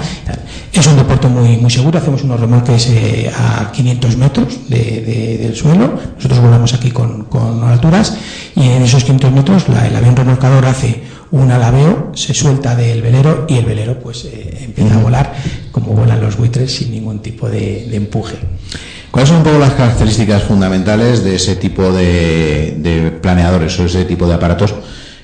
Es 0.72 0.87
un 0.87 0.96
deporte 0.96 1.29
muy, 1.29 1.59
muy 1.59 1.70
seguro, 1.70 1.98
hacemos 1.98 2.25
unos 2.25 2.40
remolques 2.40 2.88
eh, 2.88 3.31
a 3.33 3.70
500 3.70 4.16
metros 4.16 4.68
del 4.68 5.55
suelo, 5.55 5.98
nosotros 6.16 6.40
volamos 6.40 6.75
aquí 6.75 6.90
con, 6.90 7.25
con, 7.25 7.62
alturas 7.62 8.16
y 8.57 8.62
en 8.70 8.83
esos 8.83 9.05
500 9.05 9.31
metros 9.31 9.64
el 9.68 9.94
avión 9.94 10.16
remolcador 10.16 10.66
hace 10.66 11.03
un 11.33 11.51
alabeo, 11.51 12.12
se 12.14 12.33
suelta 12.35 12.77
del 12.77 13.03
velero 13.03 13.47
y 13.49 13.57
el 13.57 13.64
velero 13.64 13.99
pues 13.99 14.25
eh, 14.25 14.59
empieza 14.62 14.95
a 14.95 15.03
volar 15.03 15.35
como 15.73 15.92
vuelan 15.95 16.21
los 16.21 16.37
buitres 16.37 16.73
sin 16.73 16.90
ningún 16.90 17.21
tipo 17.21 17.49
de, 17.49 17.95
empuje. 17.97 18.37
¿Cuáles 19.11 19.29
son 19.29 19.38
un 19.38 19.45
poco 19.45 19.59
las 19.59 19.73
características 19.73 20.45
fundamentales 20.45 21.25
de 21.25 21.37
ese 21.37 21.57
tipo 21.57 21.90
de, 21.92 22.77
de 22.79 23.11
planeadores 23.11 23.79
o 23.81 23.87
ese 23.87 24.05
tipo 24.05 24.27
de 24.27 24.35
aparatos? 24.35 24.75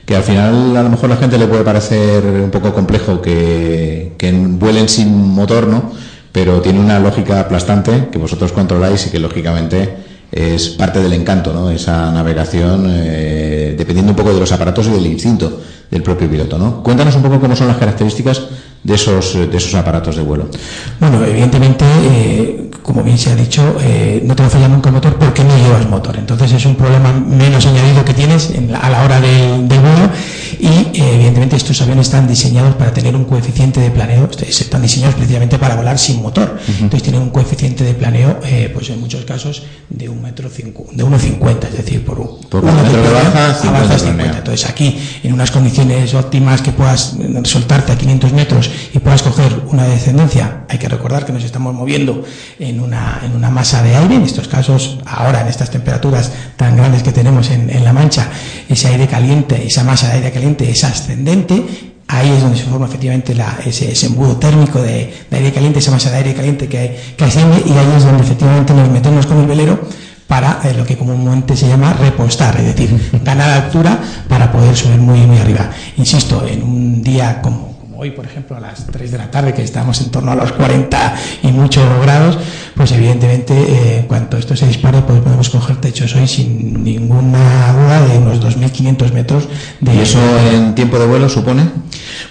que 0.09 0.17
al 0.17 0.23
final 0.23 0.75
a 0.75 0.83
lo 0.83 0.89
mejor 0.89 1.11
la 1.11 1.19
gente 1.19 1.37
le 1.37 1.47
puede 1.47 1.63
parecer 1.63 2.25
un 2.25 2.51
poco 2.51 2.73
complejo 2.73 3.21
que, 3.21 4.17
vuelen 4.59 4.89
sin 4.89 5.15
motor, 5.15 5.67
¿no? 5.67 5.93
Pero 6.33 6.63
tiene 6.63 6.81
una 6.81 6.99
lógica 6.99 7.41
aplastante 7.41 8.09
que 8.11 8.17
vosotros 8.17 8.53
controláis 8.53 9.07
y 9.07 9.11
que 9.11 9.19
lógicamente 9.19 9.97
es 10.33 10.71
parte 10.71 11.01
del 11.01 11.13
encanto, 11.13 11.53
¿no? 11.53 11.71
Esa 11.71 12.11
navegación, 12.11 12.87
eh, 12.89 13.75
dependiendo 13.77 14.13
un 14.13 14.17
poco 14.17 14.33
de 14.33 14.41
los 14.41 14.51
aparatos 14.51 14.87
y 14.87 14.93
del 14.93 15.05
instinto 15.05 15.61
del 15.91 16.03
propio 16.03 16.29
piloto, 16.29 16.59
¿no? 16.59 16.83
Cuéntanos 16.83 17.15
un 17.17 17.23
poco 17.23 17.41
cómo 17.41 17.57
son 17.57 17.69
las 17.69 17.77
características 17.77 18.43
de 18.83 18.95
esos, 18.95 19.35
de 19.35 19.57
esos 19.57 19.75
aparatos 19.75 20.17
de 20.17 20.23
vuelo. 20.23 20.49
Bueno, 21.01 21.25
evidentemente, 21.25 21.85
eh, 21.85 22.71
como 22.83 23.03
bien 23.03 23.19
se 23.19 23.31
ha 23.31 23.37
dicho, 23.37 23.77
eh, 23.81 24.23
no 24.25 24.35
te 24.37 24.43
va 24.43 24.47
a 24.47 24.51
fallar 24.51 24.71
nunca 24.71 24.89
el 24.89 24.95
motor 24.95 25.17
porque 25.17 25.45
no 25.45 25.57
llevas 25.57 25.89
motor. 25.89 26.17
Entonces 26.17 26.53
es 26.53 26.65
un 26.65 26.77
problema 26.77 27.13
menos 27.13 27.67
añadido 27.67 28.05
que 28.05 28.15
tienes 28.15 28.53
a 28.81 28.91
la 28.91 29.03
hora 29.05 29.21
del 29.21 29.67
vuelo 29.67 30.11
y 30.59 30.99
eh, 30.99 31.15
evidentemente 31.15 31.57
estos 31.57 31.81
aviones 31.83 32.07
están 32.07 32.29
diseñados 32.29 32.77
para 32.77 32.93
tener 32.93 33.15
un 33.17 33.25
coeficiente 33.25 33.81
de 33.81 33.91
planeo, 33.91 34.29
están 34.47 34.83
diseñados 34.83 35.17
precisamente 35.17 35.59
para 35.59 35.77
volar 35.77 35.99
sin 35.99 36.23
motor. 36.23 36.59
Entonces 36.69 37.03
tienen 37.03 37.23
un 37.23 37.31
coeficiente 37.31 37.85
de 37.85 37.95
planeo, 37.95 38.39
pues 38.73 38.91
en 38.91 39.01
muchos 39.01 39.25
casos, 39.25 39.65
de 39.89 40.09
un 40.09 40.23
metro 40.23 40.49
cinco, 40.49 40.87
de 40.93 41.05
1,50, 41.05 41.65
es 41.65 41.77
decir, 41.77 42.05
por, 42.05 42.21
un, 42.21 42.39
metro 42.51 43.03
de 43.03 43.11
baja, 43.11 43.55
50, 43.55 44.39
Entonces 44.39 44.69
aquí, 44.69 44.99
en 45.23 45.33
unas 45.33 45.51
condiciones 45.51 45.78
óptimas 46.15 46.61
que 46.61 46.73
puedas 46.73 47.17
soltarte 47.45 47.93
a 47.93 47.99
500 47.99 48.33
metros 48.33 48.71
y 48.93 48.99
puedas 48.99 49.23
coger 49.23 49.63
una 49.71 49.85
descendencia, 49.85 50.65
hay 50.69 50.79
que 50.79 50.89
recordar 50.89 51.25
que 51.25 51.33
nos 51.33 51.45
estamos 51.45 51.73
moviendo 51.73 52.25
en 52.59 52.81
una, 52.81 53.21
en 53.25 53.37
una 53.37 53.49
masa 53.49 53.83
de 53.83 53.95
aire, 53.95 54.17
en 54.17 54.23
estos 54.23 54.49
casos, 54.49 54.99
ahora 55.07 55.43
en 55.43 55.47
estas 55.47 55.71
temperaturas 55.71 56.33
tan 56.57 56.77
grandes 56.77 57.03
que 57.05 57.13
tenemos 57.13 57.51
en, 57.51 57.71
en 57.71 57.85
La 57.85 57.93
Mancha, 57.93 58.29
ese 58.69 58.89
aire 58.89 59.07
caliente, 59.07 59.67
esa 59.67 59.85
masa 59.85 60.09
de 60.09 60.15
aire 60.15 60.33
caliente 60.33 60.69
es 60.69 60.83
ascendente, 60.83 61.65
ahí 62.09 62.29
es 62.31 62.43
donde 62.43 62.59
se 62.59 62.65
forma 62.65 62.87
efectivamente 62.87 63.37
ese, 63.65 64.07
embudo 64.07 64.37
térmico 64.37 64.83
de, 64.83 65.15
de, 65.31 65.37
aire 65.37 65.53
caliente, 65.53 65.79
esa 65.79 65.93
masa 65.93 66.11
de 66.11 66.17
aire 66.17 66.35
caliente 66.35 66.67
que, 66.67 67.15
que 67.17 67.25
asciende, 67.25 67.63
y 67.65 67.71
ahí 67.71 67.93
es 67.97 68.05
donde 68.05 68.25
efectivamente 68.25 68.75
nos 68.75 68.89
metemos 68.89 69.27
con 69.27 69.39
el 69.39 69.47
velero 69.47 69.79
para 70.29 70.61
lo 70.77 70.85
que 70.85 70.97
comúnmente 70.97 71.57
se 71.57 71.67
llama 71.67 71.95
repostar, 71.95 72.57
es 72.61 72.67
decir, 72.67 73.21
ganar 73.25 73.51
altura 73.51 73.99
para 74.29 74.53
poder 74.53 74.77
subir 74.77 74.99
muy, 74.99 75.21
muy 75.21 75.39
arriba. 75.39 75.71
Insisto, 75.97 76.47
en 76.47 76.63
un 76.63 77.03
día 77.03 77.41
como 77.41 77.78
hoy, 78.01 78.13
por 78.13 78.25
ejemplo, 78.25 78.57
a 78.57 78.61
las 78.61 78.87
3 78.87 79.11
de 79.11 79.19
la 79.19 79.29
tarde, 79.29 79.53
que 79.53 79.63
estamos 79.63 80.01
en 80.01 80.11
torno 80.11 80.31
a 80.31 80.37
los 80.37 80.53
40 80.53 81.17
y 81.43 81.49
muchos 81.49 81.85
grados, 82.01 82.39
pues 82.77 82.93
evidentemente, 82.93 83.53
eh, 83.55 83.99
en 83.99 84.07
cuanto 84.07 84.37
esto 84.37 84.55
se 84.55 84.69
dispare, 84.69 85.03
pues 85.03 85.21
podemos 85.21 85.51
coger 85.51 85.77
techos 85.79 86.15
hoy 86.15 86.29
sin 86.29 86.85
ninguna 86.85 87.73
duda 87.73 88.07
de 88.07 88.19
unos 88.19 88.41
2.500 88.41 89.13
metros 89.13 89.49
de... 89.81 89.97
¿Y 89.97 89.99
eso 89.99 90.21
en 90.53 90.77
tiempo 90.77 90.97
de 90.97 91.07
vuelo 91.07 91.29
supone? 91.29 91.65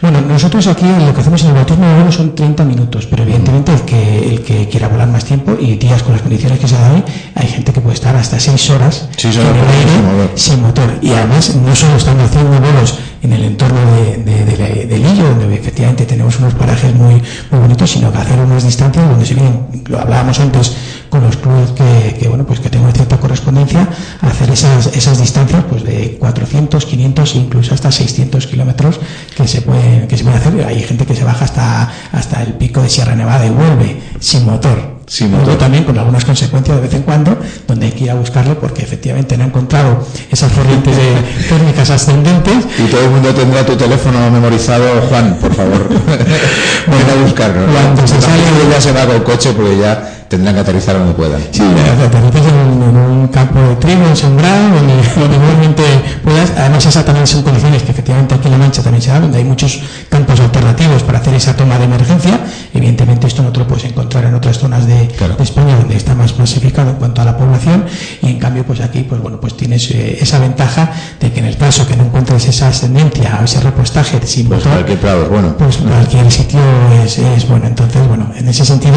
Bueno, 0.02 0.22
nosotros 0.22 0.68
aquí 0.68 0.86
lo 0.86 1.14
que 1.14 1.20
hacemos 1.20 1.42
en 1.42 1.50
el 1.50 1.56
bautismo 1.56 1.86
de 1.86 1.96
vuelo 1.96 2.12
son 2.14 2.34
30 2.34 2.64
minutos, 2.64 3.06
pero 3.08 3.24
evidentemente 3.24 3.74
el 3.74 3.82
que, 3.82 4.30
el 4.30 4.42
que 4.44 4.70
quiera 4.70 4.88
volar 4.88 5.10
más 5.10 5.26
tiempo 5.26 5.58
y 5.60 5.76
días 5.76 6.02
con 6.02 6.14
las 6.14 6.22
condiciones 6.22 6.60
que 6.60 6.68
se 6.70 6.76
dan 6.76 6.96
hoy, 6.96 7.04
hay 7.36 7.48
gente 7.48 7.74
que 7.74 7.82
puede 7.82 7.96
estar 7.96 8.16
hasta 8.16 8.40
6 8.40 8.70
horas, 8.70 9.10
en 9.22 9.32
el 9.32 9.38
aire 9.38 10.30
sin 10.36 10.62
motor. 10.62 10.98
Y 11.02 11.12
además 11.12 11.56
no 11.56 11.76
solo 11.76 11.98
están 11.98 12.20
haciendo 12.22 12.58
vuelos 12.58 13.00
en 13.22 13.34
el 13.34 13.44
entorno 13.44 13.80
de, 13.96 14.18
de, 14.24 14.86
de, 14.86 14.98
Lillo, 14.98 15.30
donde 15.30 15.56
efectivamente 15.56 16.06
tenemos 16.06 16.40
unos 16.40 16.54
parajes 16.54 16.94
muy, 16.94 17.22
bonitos, 17.52 17.92
sino 17.92 18.12
que 18.12 18.18
hacer 18.18 18.40
unas 18.40 18.64
distancias 18.64 19.08
donde 19.08 19.26
se 19.26 19.34
vienen, 19.34 19.84
lo 19.88 20.00
hablábamos 20.00 20.40
antes 20.40 20.76
con 21.10 21.24
los 21.24 21.38
clubes 21.38 21.72
que, 21.72 22.28
bueno 22.28 22.46
pues 22.46 22.60
que 22.60 22.70
tengo 22.70 22.92
cierta 22.92 23.18
correspondencia, 23.18 23.88
hacer 24.22 24.50
esas, 24.50 24.88
esas 24.88 25.20
distancias 25.20 25.64
pues 25.70 25.84
de 25.84 26.18
400, 26.20 26.86
500 26.86 27.36
e 27.36 27.38
incluso 27.38 27.74
hasta 27.74 27.92
600 27.92 28.48
kilómetros 28.48 29.00
que 29.36 29.48
se 29.48 29.62
pueden 29.62 30.08
que 30.08 30.18
se 30.18 30.24
pueden 30.24 30.40
hacer. 30.40 30.66
Hay 30.66 30.82
gente 30.82 31.06
que 31.06 31.16
se 31.16 31.24
baja 31.24 31.46
hasta 31.46 31.92
hasta 32.12 32.44
el 32.44 32.54
pico 32.54 32.82
de 32.82 32.90
Sierra 32.90 33.16
Nevada 33.16 33.46
y 33.46 33.50
vuelve 33.50 34.02
sin 34.20 34.46
motor 34.46 34.97
Sí, 35.08 35.26
también 35.58 35.86
con 35.86 35.98
algunas 35.98 36.26
consecuencias 36.26 36.76
de 36.76 36.84
vez 36.84 36.94
en 36.94 37.04
cuando, 37.04 37.38
donde 37.66 37.86
hay 37.86 37.92
que 37.94 38.04
ir 38.04 38.12
a 38.12 38.16
buscarlo 38.16 38.60
porque 38.60 38.84
efectivamente 38.84 39.38
no 39.38 39.46
ha 39.46 39.48
encontrado 39.48 40.06
esas 40.30 40.52
corrientes 40.52 40.94
térmicas 41.50 41.90
ascendentes. 41.90 42.66
Y 42.78 42.92
todo 42.92 43.06
el 43.06 43.12
mundo 43.12 43.34
tendrá 43.34 43.66
tu 43.66 43.78
teléfono 43.78 44.30
memorizado, 44.30 44.86
Juan, 45.08 45.38
por 45.42 45.54
favor. 45.56 45.88
Ven 46.88 47.10
a 47.10 47.24
buscarlo. 47.24 47.66
Cuando 47.72 48.06
se 48.06 48.20
sale 48.22 48.44
ya 48.70 48.82
se 48.82 48.92
va 48.92 49.06
con 49.06 49.22
coche 49.22 49.54
porque 49.54 49.78
ya 49.78 50.17
tendrán 50.30 50.56
que 50.56 50.62
aterrizar 50.62 50.98
donde 50.98 51.14
puedan. 51.14 51.42
Sí, 51.52 51.62
aterrizas 51.64 52.52
en, 52.52 52.82
en, 52.84 52.98
un 52.98 53.28
campo 53.30 53.60
de 53.60 53.76
trigo, 53.78 54.06
ensombrado, 54.08 54.70
donde, 54.76 54.94
donde 55.16 55.36
igualmente 55.36 55.84
puedas. 56.24 56.52
Además, 56.58 56.86
esas 56.86 57.06
también 57.06 57.28
son 57.28 57.44
condiciones 57.44 57.84
que 57.84 57.92
efectivamente 57.92 58.36
aquí 58.36 58.48
en 58.48 58.52
La 58.52 58.58
Mancha 58.58 58.82
también 58.84 59.02
se 59.02 59.10
dan, 59.12 59.22
donde 59.24 59.38
hay 59.38 59.44
muchos 59.44 59.80
campos 60.10 60.40
alternativos 60.40 61.04
para 61.04 61.20
hacer 61.20 61.34
esa 61.34 61.56
toma 61.56 61.78
de 61.78 61.86
emergencia. 61.86 62.40
Evidentemente, 62.74 63.28
esto 63.28 63.42
no 63.44 63.52
te 63.52 63.60
lo 63.60 63.68
puedes 63.68 63.86
encontrar 63.86 64.26
en 64.26 64.34
otras 64.36 64.58
zonas 64.60 64.86
de, 64.86 65.08
Claro. 65.18 65.36
de 65.36 65.44
España, 65.44 65.76
donde 65.78 65.96
está 65.96 66.14
más 66.16 66.38
masificado 66.38 66.90
en 66.92 66.96
cuanto 66.98 67.22
a 67.22 67.26
la 67.26 67.38
población. 67.38 67.86
Y 68.22 68.28
en 68.28 68.40
cambio, 68.40 68.64
pues 68.66 68.82
aquí, 68.82 69.02
pues 69.04 69.22
bueno, 69.22 69.40
pues 69.40 69.56
tienes 69.56 69.90
eh, 69.92 70.18
esa 70.22 70.40
ventaja 70.40 70.92
de 71.20 71.32
que 71.32 71.40
en 71.40 71.46
el 71.46 71.58
caso 71.58 71.88
que 71.88 71.96
no 71.96 72.04
encuentres 72.06 72.46
esa 72.48 72.68
ascendencia 72.70 73.38
o 73.42 73.46
ese 73.46 73.60
repostaje 73.62 74.20
sin 74.26 74.48
Pues 74.48 74.60
motor, 74.60 74.74
cualquier 74.74 75.00
prado 75.00 75.30
bueno. 75.30 75.56
pues 75.58 75.78
cualquier 75.78 76.32
sitio 76.32 76.60
es, 77.04 77.18
es 77.18 77.48
bueno. 77.48 77.66
Entonces, 77.68 78.08
bueno, 78.08 78.32
en 78.36 78.48
ese 78.48 78.66
sentido, 78.66 78.96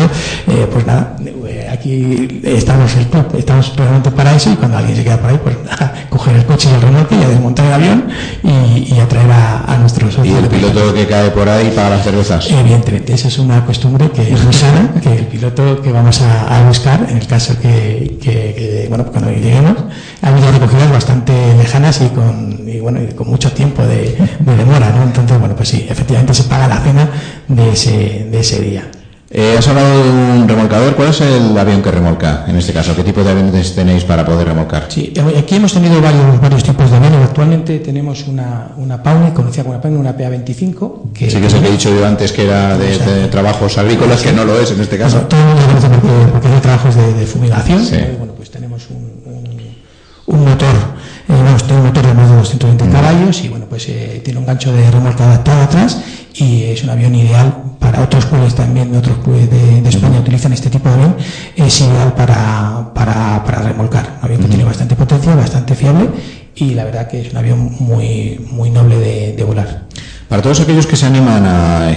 eh, 0.48 0.68
pues 0.72 0.86
nada, 0.86 1.16
aquí 1.72 2.40
estamos 2.44 2.94
el 2.96 3.06
club, 3.06 3.26
estamos 3.38 3.74
realmente 3.76 4.10
para 4.10 4.34
eso 4.34 4.50
y 4.52 4.56
cuando 4.56 4.78
alguien 4.78 4.96
se 4.96 5.04
queda 5.04 5.18
por 5.18 5.30
ahí, 5.30 5.40
pues 5.42 5.56
coger 6.10 6.36
el 6.36 6.44
coche 6.44 6.68
y 6.70 6.74
el 6.74 6.82
remolque 6.82 7.16
y 7.16 7.22
a 7.22 7.28
desmontar 7.28 7.66
el 7.66 7.72
avión 7.72 8.04
y, 8.42 8.94
y 8.94 9.00
a 9.00 9.08
traer 9.08 9.30
a, 9.30 9.64
a 9.72 9.78
nuestros 9.78 10.18
Y 10.24 10.30
el 10.30 10.46
piloto 10.48 10.92
que 10.94 11.06
cae 11.06 11.30
por 11.30 11.48
ahí 11.48 11.72
paga 11.74 11.90
las 11.90 12.04
cervezas. 12.04 12.50
Evidentemente, 12.50 13.14
esa 13.14 13.28
es 13.28 13.38
una 13.38 13.64
costumbre 13.64 14.10
que 14.10 14.32
es 14.32 14.42
muy 14.42 14.52
sana, 14.52 14.92
que 15.02 15.12
el 15.14 15.26
piloto 15.26 15.80
que 15.82 15.92
vamos 15.92 16.20
a, 16.22 16.58
a 16.58 16.66
buscar, 16.68 17.06
en 17.08 17.16
el 17.16 17.26
caso 17.26 17.54
que, 17.60 18.18
que- 18.20 18.54
que, 18.60 18.86
bueno, 18.88 19.04
cuando 19.06 19.30
lleguemos, 19.30 19.76
ha 20.22 20.28
habido 20.28 20.50
recogidas 20.52 20.90
bastante 20.90 21.32
lejanas 21.56 22.00
y 22.02 22.08
con, 22.08 22.68
y 22.68 22.80
bueno, 22.80 23.00
y 23.02 23.12
con 23.14 23.28
mucho 23.28 23.52
tiempo 23.52 23.82
de, 23.82 24.16
de 24.38 24.56
demora, 24.56 24.90
¿no? 24.90 25.02
Entonces, 25.04 25.38
bueno, 25.38 25.54
pues 25.56 25.68
sí, 25.68 25.86
efectivamente 25.88 26.34
se 26.34 26.44
paga 26.44 26.66
la 26.68 26.78
cena 26.80 27.08
de 27.48 27.70
ese, 27.72 28.26
de 28.30 28.40
ese 28.40 28.60
día. 28.60 28.90
Eh, 29.32 29.54
has 29.56 29.68
hablado 29.68 30.02
de 30.02 30.10
un 30.10 30.48
remolcador. 30.48 30.96
¿Cuál 30.96 31.10
es 31.10 31.20
el 31.20 31.56
avión 31.56 31.80
que 31.82 31.90
remolca 31.92 32.44
en 32.48 32.56
este 32.56 32.72
caso? 32.72 32.96
¿Qué 32.96 33.04
tipo 33.04 33.22
de 33.22 33.30
aviones 33.30 33.76
tenéis 33.76 34.02
para 34.02 34.24
poder 34.24 34.48
remolcar? 34.48 34.86
Sí, 34.88 35.12
eh, 35.14 35.38
aquí 35.38 35.54
hemos 35.54 35.72
tenido 35.72 36.00
varios, 36.02 36.40
varios 36.40 36.64
tipos 36.64 36.90
de 36.90 36.96
aviones. 36.96 37.20
Actualmente 37.22 37.78
tenemos 37.78 38.26
una, 38.26 38.72
una 38.76 39.00
Pauni, 39.00 39.30
conocida 39.30 39.62
como 39.62 39.74
una 39.74 39.80
Pauni, 39.82 39.96
una 39.98 40.16
PA-25, 40.16 41.12
que... 41.14 41.30
Sí, 41.30 41.38
que 41.38 41.46
es 41.46 41.54
el 41.54 41.60
que 41.62 41.68
he 41.68 41.70
dicho 41.70 41.90
yo 41.96 42.04
antes 42.04 42.32
que 42.32 42.42
era 42.42 42.76
de, 42.76 42.98
de 42.98 43.28
trabajos 43.28 43.78
agrícolas, 43.78 44.20
que 44.20 44.32
no 44.32 44.44
lo 44.44 44.58
es 44.58 44.72
en 44.72 44.80
este 44.80 44.98
caso. 44.98 45.18
Bueno, 45.18 45.28
todo 45.28 45.40
el 45.40 45.46
mundo 45.46 45.66
conoce 45.68 45.88
porque, 45.88 46.32
porque 46.32 46.48
hace 46.48 46.60
trabajos 46.60 46.94
de, 46.96 47.14
de 47.14 47.26
fumigación. 47.26 47.88
Bueno, 48.18 48.32
pues 48.36 48.50
tenemos 48.50 48.82
un, 48.90 49.32
un- 49.32 49.60
un 50.26 50.44
motor, 50.44 50.74
eh, 51.30 51.74
un 51.74 51.84
motor 51.84 52.06
de 52.06 52.14
más 52.14 52.28
de 52.30 52.36
220 52.36 52.84
Mm. 52.84 52.92
caballos 52.92 53.44
y 53.44 53.48
bueno, 53.48 53.66
pues 53.68 53.88
eh, 53.88 54.20
tiene 54.24 54.40
un 54.40 54.46
gancho 54.46 54.72
de 54.72 54.90
remolque 54.90 55.22
adaptado 55.22 55.62
atrás 55.62 55.98
y 56.34 56.64
es 56.64 56.82
un 56.84 56.90
avión 56.90 57.14
ideal 57.14 57.54
para 57.78 58.02
otros 58.02 58.26
clubes 58.26 58.54
también, 58.54 58.94
otros 58.96 59.18
clubes 59.18 59.50
de, 59.50 59.80
de 59.80 59.88
España 59.88 60.20
utilizan 60.20 60.52
este 60.52 60.70
tipo 60.70 60.88
de 60.88 60.94
avión, 60.96 61.16
es 61.56 61.80
ideal 61.80 62.12
para, 62.14 62.92
para, 62.94 63.42
para 63.44 63.62
remolcar. 63.62 64.18
Un 64.18 64.24
avión 64.24 64.42
que 64.42 64.48
tiene 64.48 64.64
bastante 64.64 64.94
potencia, 64.96 65.34
bastante 65.34 65.74
fiable 65.74 66.08
y 66.54 66.74
la 66.74 66.84
verdad 66.84 67.08
que 67.08 67.22
es 67.22 67.32
un 67.32 67.38
avión 67.38 67.76
muy, 67.80 68.44
muy 68.50 68.70
noble 68.70 68.98
de, 68.98 69.32
de 69.32 69.44
volar. 69.44 69.84
Para 70.28 70.42
todos 70.42 70.60
aquellos 70.60 70.86
que 70.86 70.96
se 70.96 71.06
animan 71.06 71.44
a, 71.44 71.88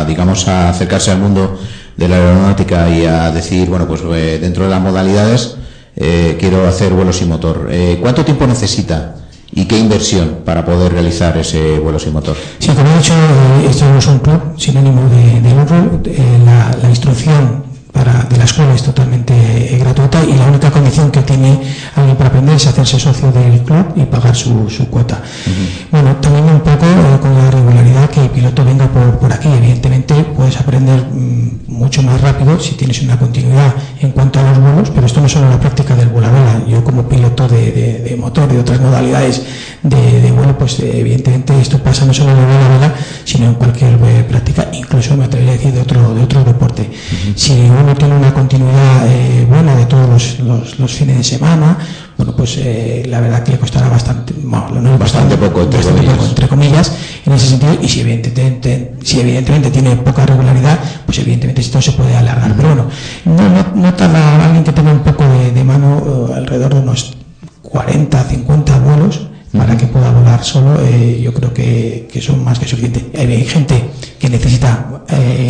a, 0.00 0.04
digamos, 0.04 0.48
a 0.48 0.70
acercarse 0.70 1.10
al 1.12 1.18
mundo 1.18 1.58
de 1.96 2.08
la 2.08 2.16
aeronáutica 2.16 2.88
y 2.90 3.04
a 3.06 3.30
decir, 3.30 3.68
bueno, 3.68 3.86
pues 3.86 4.00
eh, 4.12 4.38
dentro 4.40 4.64
de 4.64 4.70
las 4.70 4.80
modalidades 4.80 5.56
eh, 6.00 6.36
quiero 6.38 6.66
hacer 6.66 6.92
vuelo 6.92 7.12
sin 7.12 7.28
motor, 7.28 7.68
eh, 7.70 7.98
¿cuánto 8.00 8.24
tiempo 8.24 8.46
necesita 8.46 9.16
y 9.52 9.64
qué 9.66 9.78
inversión 9.78 10.38
para 10.44 10.64
poder 10.64 10.92
realizar 10.92 11.36
ese 11.36 11.78
vuelo 11.78 11.98
sin 11.98 12.12
motor? 12.12 12.36
Sí, 12.58 12.68
como 12.68 12.88
he 12.90 12.96
dicho, 12.98 13.12
eh, 13.14 13.66
esto 13.68 13.84
no 13.86 13.98
es 13.98 14.06
un 14.06 14.18
club 14.20 14.40
sin 14.56 14.76
ánimo 14.76 15.08
de, 15.08 15.40
de 15.40 15.54
lucro. 15.54 16.00
Eh, 16.04 16.38
la, 16.44 16.76
la 16.80 16.88
instrucción 16.88 17.64
para, 17.92 18.24
de 18.24 18.36
la 18.36 18.44
escuela 18.44 18.74
es 18.74 18.82
totalmente 18.82 19.34
eh, 19.34 19.78
gratuita 19.78 20.22
y 20.24 20.34
la 20.34 20.46
única 20.46 20.70
condición 20.70 21.10
que 21.10 21.22
tiene 21.22 21.60
alguien 21.96 22.16
para 22.16 22.28
aprender 22.30 22.56
es 22.56 22.66
hacerse 22.66 22.98
socio 22.98 23.32
del 23.32 23.60
club 23.62 23.86
y 23.96 24.02
pagar 24.04 24.34
su, 24.36 24.68
su 24.70 24.88
cuota. 24.88 25.20
Bueno, 25.90 26.16
también 26.16 26.44
un 26.44 26.60
poco 26.60 26.84
eh, 26.84 27.18
con 27.20 27.34
la 27.34 27.50
regularidad 27.50 28.10
que 28.10 28.22
el 28.22 28.30
piloto 28.30 28.64
venga 28.64 28.86
por, 28.86 29.18
por 29.18 29.32
aquí. 29.32 29.48
Evidentemente 29.48 30.14
puedes 30.36 30.56
aprender 30.58 31.00
mm, 31.12 31.72
mucho 31.72 32.02
más 32.02 32.20
rápido 32.20 32.58
si 32.60 32.74
tienes 32.74 33.00
una 33.02 33.18
continuidad 33.18 33.74
en 34.00 34.10
cuanto 34.10 34.38
a 34.40 34.42
los 34.42 34.58
vuelos, 34.60 34.90
pero 34.94 35.06
esto 35.06 35.20
no 35.20 35.26
es 35.26 35.32
solo 35.32 35.48
la 35.48 35.58
práctica 35.60 35.94
del 35.96 36.08
vuelo 36.08 36.28
a 36.28 36.30
vela. 36.30 36.62
Yo 36.68 36.84
como 36.84 37.08
piloto 37.08 37.48
de, 37.48 37.72
de- 37.72 37.98
de 38.08 38.16
motor, 38.16 38.48
de 38.48 38.58
otras 38.58 38.80
modalidades 38.80 39.42
de, 39.82 40.20
de 40.22 40.32
vuelo, 40.32 40.56
pues 40.58 40.78
eh, 40.80 41.00
evidentemente 41.00 41.58
esto 41.60 41.78
pasa 41.78 42.04
no 42.04 42.12
solo 42.14 42.30
en 42.32 42.38
el 42.38 42.44
vuelo 42.46 42.64
a 42.64 42.68
vela, 42.68 42.94
sino 43.24 43.46
en 43.46 43.54
cualquier 43.54 43.94
eh, 44.04 44.24
práctica, 44.28 44.68
incluso 44.72 45.16
me 45.16 45.24
atrevería 45.24 45.54
a 45.54 45.56
decir 45.56 45.72
de 45.72 45.80
otro, 45.80 46.14
de 46.14 46.22
otro 46.22 46.44
deporte. 46.44 46.90
Si 47.34 47.52
uno 47.52 47.87
tiene 47.94 48.16
una 48.16 48.32
continuidad 48.34 49.06
eh, 49.06 49.46
buena 49.48 49.74
de 49.76 49.86
todos 49.86 50.08
los, 50.08 50.38
los- 50.40 50.78
los 50.78 50.92
fines 50.92 51.16
de 51.18 51.24
semana, 51.24 51.76
bueno, 52.16 52.34
pues 52.36 52.56
eh, 52.58 53.04
la 53.08 53.20
verdad 53.20 53.42
que 53.44 53.52
le 53.52 53.58
costará 53.58 53.88
bastante, 53.88 54.34
bueno, 54.42 54.80
no 54.80 54.98
Bastante 54.98 55.36
poco, 55.36 55.62
entre 55.62 55.78
bastante 55.78 56.00
comillas. 56.00 56.16
poco, 56.16 56.28
entre 56.28 56.48
comillas, 56.48 56.92
en 57.26 57.32
ese 57.32 57.46
sentido, 57.46 57.76
y 57.80 57.88
si 57.88 58.00
evidentemente, 58.00 58.94
si 59.02 59.20
evidentemente 59.20 59.70
tiene 59.70 59.94
poca 59.96 60.26
regularidad, 60.26 60.78
pues 61.06 61.18
evidentemente 61.18 61.60
esto 61.60 61.80
se 61.80 61.92
puede 61.92 62.16
alargar. 62.16 62.54
Pero 62.56 62.68
bueno, 62.68 62.86
no, 63.24 63.48
no, 63.48 63.66
no 63.82 63.94
tarda 63.94 64.44
alguien 64.44 64.64
que 64.64 64.72
tenga 64.72 64.90
un 64.92 65.00
poco 65.00 65.24
de, 65.24 65.52
de 65.52 65.64
mano, 65.64 66.28
eh, 66.30 66.34
alrededor 66.36 66.74
de 66.74 66.80
unos 66.80 67.14
40, 67.62 68.22
50 68.24 68.78
vuelos, 68.80 69.28
para 69.56 69.76
que 69.76 69.86
pueda 69.86 70.10
volar 70.10 70.44
solo, 70.44 70.78
eh, 70.82 71.20
yo 71.22 71.32
creo 71.32 71.54
que, 71.54 72.08
que 72.12 72.20
son 72.20 72.44
más 72.44 72.58
que 72.58 72.66
suficientes. 72.66 73.04
Hay, 73.18 73.26
hay 73.32 73.44
gente 73.44 73.90
que 74.18 74.28
necesita 74.28 75.02
eh, 75.08 75.48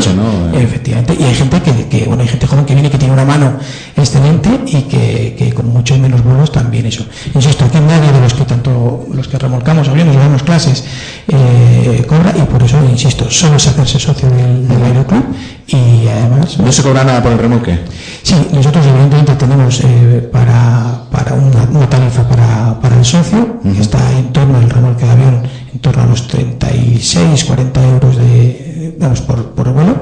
Sí. 0.00 0.10
Eh. 0.10 0.62
efectivamente, 0.62 1.16
y 1.18 1.22
hay 1.22 1.34
gente 1.34 1.60
que, 1.60 1.86
que, 1.86 2.06
bueno, 2.06 2.22
hay 2.22 2.28
gente 2.28 2.46
joven 2.46 2.64
que 2.64 2.74
viene 2.74 2.90
que 2.90 2.98
tiene 2.98 3.12
una 3.12 3.24
mano 3.24 3.58
excelente 3.96 4.48
y 4.66 4.82
que, 4.82 5.34
que 5.38 5.52
con 5.52 5.68
muchos 5.68 5.98
menos 5.98 6.24
vuelos 6.24 6.50
también 6.50 6.86
eso. 6.86 7.04
Insisto, 7.34 7.64
aquí 7.64 7.78
nadie 7.78 8.10
de 8.10 8.20
los 8.20 8.34
que 8.34 8.44
tanto 8.44 9.06
los 9.12 9.28
que 9.28 9.38
remolcamos 9.38 9.88
aviones, 9.88 10.16
damos 10.16 10.42
clases, 10.42 10.84
eh, 11.28 12.04
cobra 12.08 12.34
y 12.36 12.42
por 12.42 12.62
eso, 12.62 12.78
insisto, 12.90 13.30
solo 13.30 13.56
es 13.56 13.66
hacerse 13.66 13.98
socio 13.98 14.28
del, 14.30 14.66
del 14.66 14.82
aeroclub 14.82 15.24
y 15.66 16.08
además 16.08 16.58
¿No 16.58 16.72
se 16.72 16.82
cobra 16.82 17.04
nada 17.04 17.22
por 17.22 17.32
el 17.32 17.38
remolque? 17.38 17.78
Sí, 18.22 18.34
nosotros 18.52 18.84
evidentemente 18.86 19.34
tenemos 19.34 19.80
eh, 19.82 20.28
para, 20.32 21.04
para 21.10 21.34
una, 21.34 21.62
una 21.64 21.88
tarifa 21.88 22.28
para, 22.28 22.78
para 22.80 22.98
el 22.98 23.04
socio, 23.04 23.60
que 23.62 23.80
está 23.80 23.98
en 24.18 24.32
torno 24.32 24.58
al 24.58 24.68
remolque 24.68 25.04
de 25.04 25.10
avión, 25.10 25.42
en 25.72 25.78
torno 25.80 26.02
a 26.02 26.06
los 26.06 26.26
36, 26.28 27.44
40 27.44 27.88
euros 27.88 28.16
de, 28.16 28.96
vamos, 28.98 29.20
por, 29.22 29.52
por 29.52 29.72
vuelo. 29.72 29.96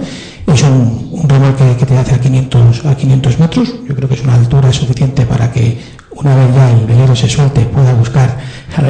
Es 0.47 0.63
un, 0.63 1.11
un 1.13 1.29
remolque 1.29 1.77
que 1.79 1.87
te 1.87 1.97
hace 1.97 2.15
a 2.15 2.21
500, 2.21 2.87
a 2.87 2.97
500 2.97 3.39
metros. 3.39 3.75
Yo 3.87 3.95
creo 3.95 4.09
que 4.09 4.15
es 4.15 4.25
una 4.25 4.35
altura 4.35 4.73
suficiente 4.73 5.25
para 5.27 5.53
que 5.53 5.79
una 6.21 6.35
vez 6.35 6.55
ya 6.55 6.71
el 6.71 6.87
velero 6.87 7.15
se 7.15 7.29
suelte 7.29 7.61
pueda 7.63 7.93
buscar 7.95 8.37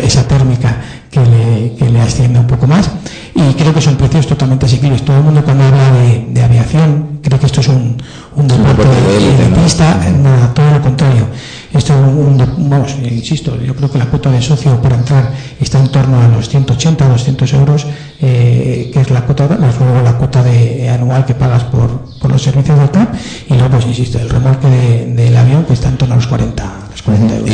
esa 0.02 0.26
térmica 0.26 0.76
que 1.10 1.20
le, 1.20 1.74
que 1.76 1.88
le 1.90 2.00
ascienda 2.00 2.40
un 2.40 2.46
poco 2.46 2.66
más. 2.66 2.90
y 3.34 3.54
creo 3.54 3.72
que 3.72 3.80
son 3.80 3.96
precios 3.96 4.26
totalmente 4.26 4.66
asequibles. 4.66 5.04
Todo 5.04 5.18
el 5.18 5.24
mundo 5.24 5.44
cuando 5.44 5.64
habla 5.64 5.92
de, 5.92 6.42
aviación 6.42 7.20
cree 7.22 7.38
que 7.38 7.46
esto 7.46 7.60
es 7.60 7.68
un, 7.68 7.96
un 8.34 8.48
deporte 8.48 8.82
de, 8.82 9.62
pista, 9.62 10.00
nada, 10.22 10.52
todo 10.54 10.70
lo 10.70 10.82
contrario. 10.82 11.26
Esto 11.72 11.92
un, 11.94 12.38
vamos, 12.70 12.96
insisto, 13.02 13.60
yo 13.60 13.74
creo 13.76 13.90
que 13.90 13.98
la 13.98 14.06
cuota 14.06 14.30
de 14.30 14.40
socio 14.40 14.80
para 14.80 14.96
entrar 14.96 15.32
está 15.60 15.78
en 15.78 15.92
torno 15.92 16.20
a 16.20 16.28
los 16.28 16.48
180, 16.48 17.06
200 17.06 17.52
euros, 17.52 17.86
eh, 18.20 18.90
que 18.92 19.00
es 19.00 19.10
la 19.10 19.22
cuota, 19.22 19.46
luego 19.46 20.02
la 20.02 20.14
cuota 20.14 20.42
de 20.42 20.88
anual 20.88 21.26
que 21.26 21.34
pagas 21.34 21.64
por, 21.64 22.06
por 22.20 22.30
los 22.30 22.42
servicios 22.42 22.78
del 22.78 22.90
club, 22.90 23.08
y 23.48 23.54
luego, 23.54 23.68
pues 23.68 23.86
insisto, 23.86 24.18
el 24.18 24.30
remolque 24.30 24.68
del 25.14 25.36
avión 25.36 25.64
que 25.64 25.74
está 25.74 25.88
en 25.88 25.98
torno 25.98 26.14
a 26.14 26.16
los 26.16 26.26
40 26.26 26.77
y 26.77 26.77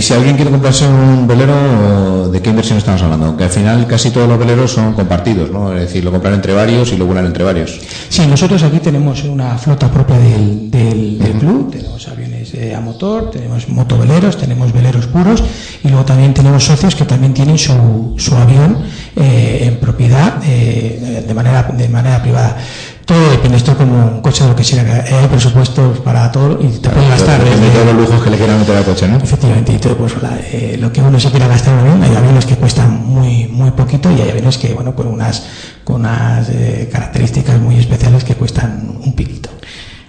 si 0.04 0.12
alguien 0.12 0.36
quiere 0.36 0.50
comprarse 0.50 0.86
un 0.86 1.26
velero, 1.26 2.28
¿de 2.28 2.42
qué 2.42 2.50
inversión 2.50 2.76
estamos 2.76 3.00
hablando? 3.00 3.34
Que 3.38 3.44
al 3.44 3.50
final 3.50 3.86
casi 3.86 4.10
todos 4.10 4.28
los 4.28 4.38
veleros 4.38 4.70
son 4.70 4.92
compartidos, 4.92 5.50
¿no? 5.50 5.72
Es 5.72 5.80
decir, 5.80 6.04
lo 6.04 6.12
compran 6.12 6.34
entre 6.34 6.52
varios 6.52 6.92
y 6.92 6.98
lo 6.98 7.06
vuelan 7.06 7.24
entre 7.24 7.42
varios. 7.42 7.80
Sí, 8.10 8.26
nosotros 8.26 8.62
aquí 8.62 8.80
tenemos 8.80 9.24
una 9.24 9.56
flota 9.56 9.90
propia 9.90 10.18
del, 10.18 10.70
del, 10.70 11.38
club, 11.40 11.70
tenemos 11.72 12.06
aviones 12.06 12.52
a 12.76 12.80
motor, 12.80 13.30
tenemos 13.30 13.66
motoveleros, 13.70 14.36
tenemos 14.36 14.74
veleros 14.74 15.06
puros 15.06 15.42
y 15.82 15.88
luego 15.88 16.04
también 16.04 16.34
tenemos 16.34 16.64
socios 16.64 16.94
que 16.94 17.06
también 17.06 17.32
tienen 17.32 17.56
su, 17.56 18.14
su 18.18 18.36
avión 18.36 18.78
eh, 19.16 19.60
en 19.62 19.76
propiedad 19.80 20.42
eh, 20.44 21.24
de, 21.26 21.34
manera, 21.34 21.62
de 21.62 21.88
manera 21.88 22.22
privada. 22.22 22.58
Todo 23.04 23.30
depende, 23.30 23.58
esto 23.58 23.76
como 23.76 24.06
un 24.06 24.20
coche 24.22 24.44
de 24.44 24.50
lo 24.50 24.56
que 24.56 24.64
sea, 24.64 24.82
hay 24.82 25.28
presupuestos 25.28 25.98
para 25.98 26.32
todo 26.32 26.58
y 26.60 26.68
te 26.68 26.88
puedes 26.88 27.08
gastar. 27.10 27.42
Depende 27.44 27.66
de 27.66 27.72
todos 27.72 27.86
los 27.86 27.96
lujos 27.96 28.24
que 28.24 28.30
le 28.30 28.36
quieran 28.38 28.58
meter 28.58 28.76
al 28.76 28.84
coche, 28.84 29.08
¿no? 29.08 29.18
Efectivamente, 29.18 29.72
y 29.74 29.78
todo, 29.78 29.96
pues, 29.96 30.14
eh, 30.22 30.78
lo 30.80 30.90
que 30.90 31.02
uno 31.02 31.20
se 31.20 31.30
quiera 31.30 31.46
gastar 31.46 31.74
en 31.74 31.80
avión, 31.80 32.02
hay 32.02 32.16
aviones 32.16 32.46
que 32.46 32.56
cuestan 32.56 33.04
muy 33.04 33.46
muy 33.48 33.70
poquito 33.70 34.10
y 34.10 34.20
hay 34.20 34.30
aviones 34.30 34.58
que, 34.58 34.72
bueno, 34.74 34.94
con 34.94 35.06
unas, 35.06 35.44
con 35.84 35.96
unas 35.96 36.48
eh, 36.50 36.88
características 36.90 37.60
muy 37.60 37.78
especiales 37.78 38.24
que 38.24 38.34
cuestan 38.34 38.98
un 39.04 39.14
piquito. 39.14 39.50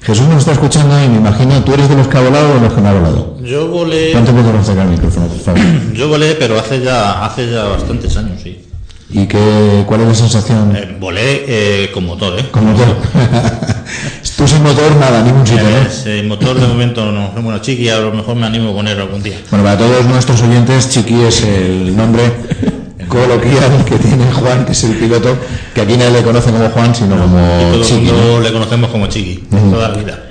Jesús 0.01 0.27
nos 0.27 0.37
está 0.37 0.51
escuchando 0.51 1.03
y 1.03 1.07
me 1.09 1.17
imagino, 1.17 1.63
¿tú 1.63 1.73
eres 1.73 1.89
de 1.89 1.95
los 1.95 2.07
que 2.07 2.17
ha 2.17 2.21
volado 2.21 2.51
o 2.51 2.53
de 2.55 2.61
los 2.61 2.73
que 2.73 2.81
no 2.81 2.89
ha 2.89 2.93
volado? 2.93 3.41
Yo 3.41 3.67
volé... 3.69 4.11
¿Cuánto 4.11 4.33
puedo 4.33 4.57
acercar 4.57 4.85
el 4.85 4.91
micrófono, 4.91 5.27
por 5.27 5.39
favor? 5.39 5.61
Yo 5.93 6.07
volé, 6.07 6.35
pero 6.35 6.59
hace 6.59 6.79
ya, 6.81 7.25
hace 7.25 7.49
ya 7.49 7.63
bastantes 7.63 8.15
años, 8.15 8.39
sí. 8.41 8.64
¿Y 9.09 9.27
qué, 9.27 9.83
cuál 9.85 10.01
es 10.01 10.07
la 10.07 10.15
sensación? 10.15 10.75
Eh, 10.75 10.97
volé 10.99 11.45
eh, 11.47 11.91
con 11.91 12.05
motor, 12.05 12.39
¿eh? 12.39 12.45
Con 12.51 12.65
motor. 12.65 12.87
Tú 14.37 14.45
sin 14.45 14.63
motor, 14.63 14.93
nada, 14.99 15.23
ningún 15.23 15.47
sitio, 15.47 15.63
¿eh? 16.05 16.23
motor 16.23 16.59
de 16.59 16.67
momento 16.67 17.09
no. 17.09 17.29
Bueno, 17.41 17.59
Chiqui 17.59 17.87
a 17.87 17.99
lo 17.99 18.11
mejor 18.11 18.35
me 18.35 18.45
animo 18.45 18.71
a 18.71 18.73
poner 18.73 18.99
algún 18.99 19.23
día. 19.23 19.37
Bueno, 19.49 19.63
para 19.63 19.77
todos 19.77 20.03
nuestros 20.05 20.41
oyentes, 20.41 20.89
Chiqui 20.89 21.21
es 21.21 21.43
el 21.43 21.95
nombre 21.95 22.23
coloquial 23.07 23.85
que 23.85 23.95
tiene 23.95 24.29
Juan, 24.33 24.65
que 24.65 24.73
es 24.73 24.83
el 24.83 24.95
piloto, 24.95 25.37
que 25.73 25.81
aquí 25.81 25.95
nadie 25.95 26.11
le 26.11 26.23
conoce 26.23 26.51
como 26.51 26.69
Juan, 26.69 26.93
sino 26.93 27.17
como 27.17 27.37
todo 27.71 27.83
Chiqui. 27.83 28.11
le 28.43 28.51
conocemos 28.51 28.89
como 28.89 29.07
Chiqui, 29.07 29.43
toda 29.71 29.87
la 29.87 29.97
vida. 29.97 30.23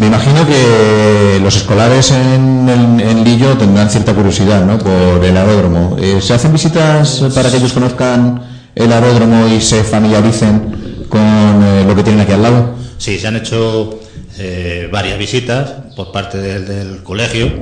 Me 0.00 0.06
imagino 0.06 0.46
que 0.46 1.38
los 1.42 1.56
escolares 1.56 2.10
en, 2.10 3.22
Lillo 3.22 3.58
tendrán 3.58 3.90
cierta 3.90 4.14
curiosidad 4.14 4.64
¿no? 4.64 4.78
por 4.78 5.22
el 5.22 5.36
aeródromo. 5.36 5.98
Eh, 6.00 6.22
¿Se 6.22 6.32
hacen 6.32 6.54
visitas 6.54 7.22
para 7.34 7.50
que 7.50 7.58
ellos 7.58 7.74
conozcan 7.74 8.42
el 8.74 8.90
aeródromo 8.90 9.46
y 9.46 9.60
se 9.60 9.84
familiaricen 9.84 11.04
con 11.10 11.20
eh, 11.20 11.84
lo 11.86 11.94
que 11.94 12.02
tienen 12.02 12.22
aquí 12.22 12.32
al 12.32 12.42
lado? 12.42 12.76
Sí, 12.96 13.18
se 13.18 13.26
han 13.26 13.36
hecho 13.36 14.00
eh, 14.38 14.88
varias 14.90 15.18
visitas 15.18 15.70
por 15.94 16.12
parte 16.12 16.38
del, 16.38 17.02
colegio, 17.02 17.52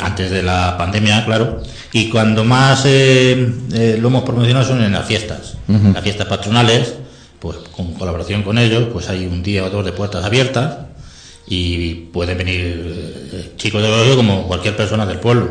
antes 0.00 0.30
de 0.30 0.42
la 0.42 0.78
pandemia, 0.78 1.26
claro, 1.26 1.62
y 1.92 2.08
cuando 2.08 2.42
más 2.42 2.86
lo 2.86 4.08
hemos 4.08 4.22
promocionado 4.22 4.66
son 4.66 4.82
en 4.82 4.92
las 4.92 5.04
fiestas, 5.04 5.58
las 5.68 6.02
fiestas 6.02 6.26
patronales, 6.26 6.94
pues 7.40 7.56
con 7.74 7.94
colaboración 7.94 8.42
con 8.42 8.58
ellos, 8.58 8.88
pues 8.92 9.08
hay 9.08 9.26
un 9.26 9.42
día 9.42 9.64
o 9.64 9.70
dos 9.70 9.84
de 9.84 9.92
puertas 9.92 10.24
abiertas 10.24 10.76
y 11.46 11.94
pueden 12.12 12.38
venir 12.38 13.30
eh, 13.32 13.52
chicos 13.56 13.82
de 13.82 13.88
colegio 13.88 14.16
como 14.16 14.46
cualquier 14.46 14.76
persona 14.76 15.06
del 15.06 15.18
pueblo. 15.18 15.50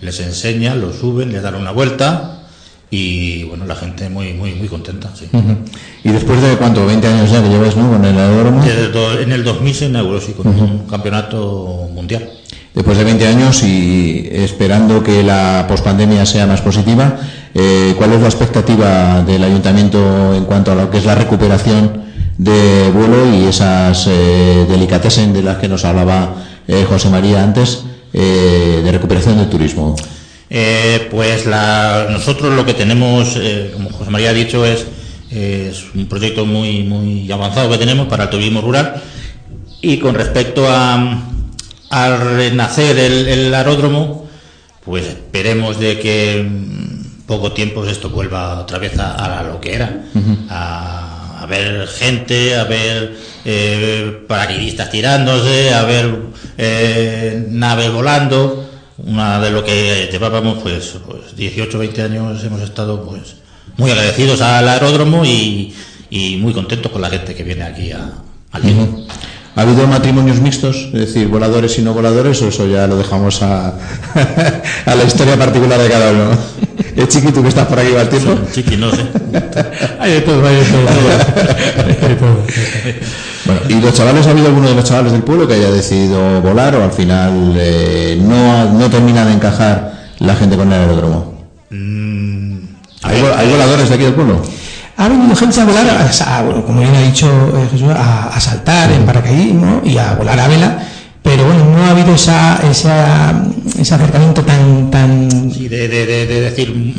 Les 0.00 0.20
enseñan, 0.20 0.80
lo 0.80 0.92
suben, 0.92 1.32
les 1.32 1.42
dan 1.42 1.56
una 1.56 1.72
vuelta 1.72 2.42
y 2.90 3.44
bueno, 3.44 3.66
la 3.66 3.74
gente 3.74 4.08
muy 4.08 4.32
muy 4.34 4.54
muy 4.54 4.68
contenta. 4.68 5.10
Sí. 5.14 5.28
¿Y 6.04 6.10
después 6.10 6.40
de 6.42 6.56
cuánto? 6.56 6.86
¿20 6.88 7.04
años 7.04 7.30
ya 7.30 7.42
que 7.42 7.48
llevas 7.48 7.76
¿no? 7.76 7.90
con 7.90 8.04
el 8.04 8.18
aeródromo? 8.18 8.62
en 8.64 9.32
el 9.32 9.44
2000 9.44 9.74
se 9.74 9.86
inauguró, 9.86 10.20
sí, 10.20 10.32
con 10.32 10.46
un 10.46 10.86
campeonato 10.86 11.88
mundial. 11.92 12.30
Después 12.74 12.98
de 12.98 13.04
20 13.04 13.26
años 13.26 13.62
y 13.64 14.28
esperando 14.32 15.02
que 15.02 15.22
la 15.24 15.66
pospandemia 15.68 16.24
sea 16.24 16.46
más 16.46 16.60
positiva, 16.60 17.18
eh, 17.54 17.94
¿Cuál 17.98 18.12
es 18.12 18.20
la 18.20 18.28
expectativa 18.28 19.22
del 19.22 19.42
ayuntamiento 19.42 20.34
en 20.34 20.44
cuanto 20.44 20.70
a 20.70 20.74
lo 20.76 20.90
que 20.90 20.98
es 20.98 21.04
la 21.04 21.16
recuperación 21.16 22.04
de 22.38 22.90
vuelo 22.94 23.34
y 23.34 23.46
esas 23.46 24.06
eh, 24.06 24.66
delicatessen 24.68 25.32
de 25.32 25.42
las 25.42 25.58
que 25.58 25.68
nos 25.68 25.84
hablaba 25.84 26.36
eh, 26.68 26.86
José 26.88 27.10
María 27.10 27.42
antes, 27.42 27.84
de 28.12 28.90
recuperación 28.90 29.38
del 29.38 29.48
turismo? 29.48 29.94
pues 31.10 31.46
nosotros 31.46 32.54
lo 32.54 32.66
que 32.66 32.74
tenemos, 32.74 33.38
como 33.72 33.90
José 33.90 34.10
María 34.10 34.30
ha 34.30 34.32
dicho, 34.32 34.64
es, 34.66 34.86
un 35.94 36.06
proyecto 36.08 36.44
muy, 36.44 36.82
muy 36.82 37.30
avanzado 37.30 37.70
que 37.70 37.78
tenemos 37.78 38.08
para 38.08 38.24
el 38.24 38.30
turismo 38.30 38.60
rural 38.60 39.00
y 39.80 39.98
con 39.98 40.14
respecto 40.14 40.66
a, 40.68 41.22
renacer 41.90 42.98
el 42.98 43.52
aeródromo, 43.54 44.28
pues 44.84 45.06
esperemos 45.06 45.78
de 45.78 45.98
que 45.98 46.46
poco 47.30 47.52
tiempo 47.52 47.86
esto 47.86 48.10
vuelva 48.10 48.58
otra 48.58 48.78
vez 48.78 48.98
a, 48.98 49.44
lo 49.44 49.60
que 49.60 49.74
era, 49.74 50.02
a, 50.48 51.46
ver 51.48 51.86
gente, 51.86 52.56
a 52.56 52.64
ver 52.64 53.16
eh, 53.44 54.24
paracaidistas 54.26 54.90
tirándose, 54.90 55.72
a 55.72 55.84
ver 55.84 56.12
eh, 56.58 57.46
naves 57.48 57.92
volando. 57.92 58.68
Una 58.98 59.40
de 59.40 59.50
lo 59.50 59.64
que 59.64 60.08
llevábamos, 60.10 60.58
pues, 60.60 60.96
pues 61.06 61.36
18, 61.36 61.78
20 61.78 62.02
años 62.02 62.44
hemos 62.44 62.60
estado 62.60 63.06
pues 63.06 63.36
muy 63.76 63.92
agradecidos 63.92 64.40
al 64.40 64.68
aeródromo 64.68 65.24
y, 65.24 65.72
muy 66.40 66.52
contentos 66.52 66.90
con 66.90 67.00
la 67.00 67.10
gente 67.10 67.36
que 67.36 67.44
viene 67.44 67.62
aquí 67.62 67.92
a, 67.92 68.10
al 68.50 68.62
¿Ha 69.56 69.62
habido 69.62 69.86
matrimonios 69.86 70.40
mixtos? 70.40 70.88
Es 70.92 71.00
decir, 71.00 71.28
voladores 71.28 71.78
y 71.78 71.82
no 71.82 71.92
voladores, 71.92 72.40
o 72.42 72.48
eso 72.48 72.66
ya 72.66 72.86
lo 72.86 72.96
dejamos 72.96 73.42
a, 73.42 73.68
a 74.86 74.94
la 74.94 75.04
historia 75.04 75.36
particular 75.36 75.80
de 75.80 75.88
cada 75.88 76.12
uno. 76.12 76.30
¿Es 76.96 77.08
chiquito 77.08 77.42
que 77.42 77.48
estás 77.48 77.66
por 77.66 77.78
aquí 77.78 77.92
va 77.92 78.02
el 78.02 78.08
tiempo? 78.08 78.38
chiqui, 78.52 78.76
no 78.76 78.90
sé. 78.90 79.02
hay 80.00 80.12
de 80.12 80.20
todo, 80.20 80.46
hay 80.46 80.56
de 80.56 80.62
todo. 82.14 82.36
bueno, 83.46 83.60
¿y 83.68 83.80
los 83.80 83.94
chavales, 83.94 84.26
ha 84.26 84.30
habido 84.30 84.48
alguno 84.48 84.68
de 84.68 84.74
los 84.74 84.84
chavales 84.84 85.12
del 85.12 85.22
pueblo 85.22 85.46
que 85.48 85.54
haya 85.54 85.70
decidido 85.70 86.40
volar 86.40 86.74
o 86.76 86.84
al 86.84 86.92
final 86.92 87.54
eh, 87.56 88.18
no, 88.20 88.72
no 88.72 88.90
termina 88.90 89.24
de 89.24 89.32
encajar 89.32 90.08
la 90.18 90.34
gente 90.36 90.56
con 90.56 90.72
el 90.72 90.80
aeródromo? 90.80 91.40
Mm, 91.70 92.58
¿Hay, 93.02 93.50
voladores 93.50 93.88
de 93.88 93.94
aquí 93.94 94.04
del 94.04 94.14
pueblo? 94.14 94.42
Ha 95.00 95.08
venido 95.08 95.34
gente 95.34 95.58
a 95.58 95.64
volar, 95.64 95.86
a, 95.88 96.44
como 96.66 96.80
bien 96.80 96.94
ha 96.94 97.00
dicho 97.00 97.26
eh, 97.56 97.68
Jesús, 97.72 97.88
a, 97.88 98.38
saltar 98.38 98.92
en 98.92 99.06
paracaidismo 99.06 99.80
y 99.82 99.96
a 99.96 100.12
volar 100.12 100.38
a 100.38 100.46
vela, 100.46 100.78
pero 101.22 101.44
bueno, 101.46 101.64
no 101.64 101.82
ha 101.84 101.92
habido 101.92 102.14
esa, 102.14 102.60
ese 102.70 103.94
acercamiento 103.94 104.42
tan... 104.42 104.90
tan... 104.90 105.50
Sí, 105.50 105.68
de, 105.68 105.88
de, 105.88 106.26
decir, 106.42 106.94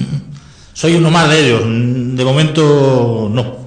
soy 0.74 0.96
uno 0.96 1.12
más 1.12 1.30
de 1.30 1.46
ellos, 1.46 1.62
de 1.64 2.26
momento 2.26 3.30
no. 3.32 3.62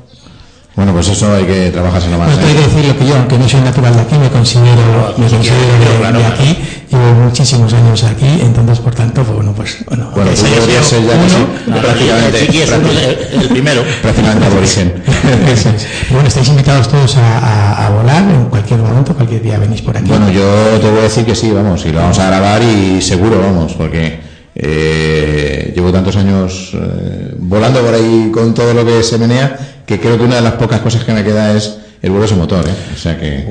Bueno, 0.74 0.92
pues 0.92 1.08
eso 1.10 1.32
hay 1.32 1.44
que 1.44 1.70
trabajarse 1.70 2.08
más. 2.08 2.34
Pues 2.34 2.44
hay 2.44 2.54
que 2.54 2.60
decir 2.62 2.84
lo 2.86 2.98
que 2.98 3.06
yo, 3.06 3.14
aunque 3.14 3.38
no 3.38 3.48
soy 3.48 3.60
natural 3.60 3.94
de 3.94 4.00
aquí, 4.00 4.16
me 4.16 4.30
considero, 4.30 5.14
me 5.16 5.28
considero 5.28 6.18
de, 6.18 6.26
aquí, 6.26 6.58
llevo 6.83 6.83
muchísimos 6.96 7.72
años 7.72 8.02
aquí, 8.04 8.26
entonces 8.40 8.78
por 8.78 8.94
tanto, 8.94 9.22
pues 9.22 9.36
bueno, 9.36 9.52
pues 9.52 9.84
bueno. 9.86 10.10
Bueno, 10.14 10.30
tú 10.32 10.42
podrías 10.58 10.86
ser 10.86 11.02
ya 11.02 11.14
uno, 11.14 11.80
prácticamente, 11.80 13.36
el 13.40 13.48
primero. 13.48 13.82
Prácticamente 14.02 14.46
aborigen. 14.46 14.94
bueno, 16.10 16.28
estáis 16.28 16.48
invitados 16.48 16.88
todos 16.88 17.16
a, 17.16 17.86
a, 17.86 17.90
volar 17.90 18.22
en 18.22 18.46
cualquier 18.46 18.80
momento, 18.80 19.14
cualquier 19.14 19.42
día 19.42 19.58
venís 19.58 19.82
por 19.82 19.96
aquí. 19.96 20.08
Bueno, 20.08 20.30
yo 20.30 20.44
te 20.80 20.90
voy 20.90 21.00
a 21.00 21.02
decir 21.02 21.24
que 21.24 21.34
sí, 21.34 21.50
vamos, 21.50 21.84
y 21.86 21.92
lo 21.92 22.00
vamos 22.00 22.18
a 22.18 22.26
grabar 22.26 22.62
y 22.62 23.00
seguro, 23.02 23.40
vamos, 23.40 23.74
porque 23.74 24.20
eh, 24.54 25.72
llevo 25.74 25.92
tantos 25.92 26.16
años 26.16 26.70
eh, 26.74 27.34
volando 27.38 27.80
por 27.80 27.94
ahí 27.94 28.30
con 28.32 28.54
todo 28.54 28.72
lo 28.72 28.84
que 28.86 29.02
se 29.02 29.18
menea 29.18 29.58
que 29.86 30.00
creo 30.00 30.16
que 30.16 30.24
una 30.24 30.36
de 30.36 30.42
las 30.42 30.54
pocas 30.54 30.80
cosas 30.80 31.04
que 31.04 31.12
me 31.12 31.24
queda 31.24 31.52
es 31.52 31.78
el 32.04 32.10
vuelo 32.10 32.28
sin 32.28 32.36
motor, 32.36 32.68
¿eh? 32.68 32.74
O 32.94 32.98
sea 32.98 33.18
que... 33.18 33.46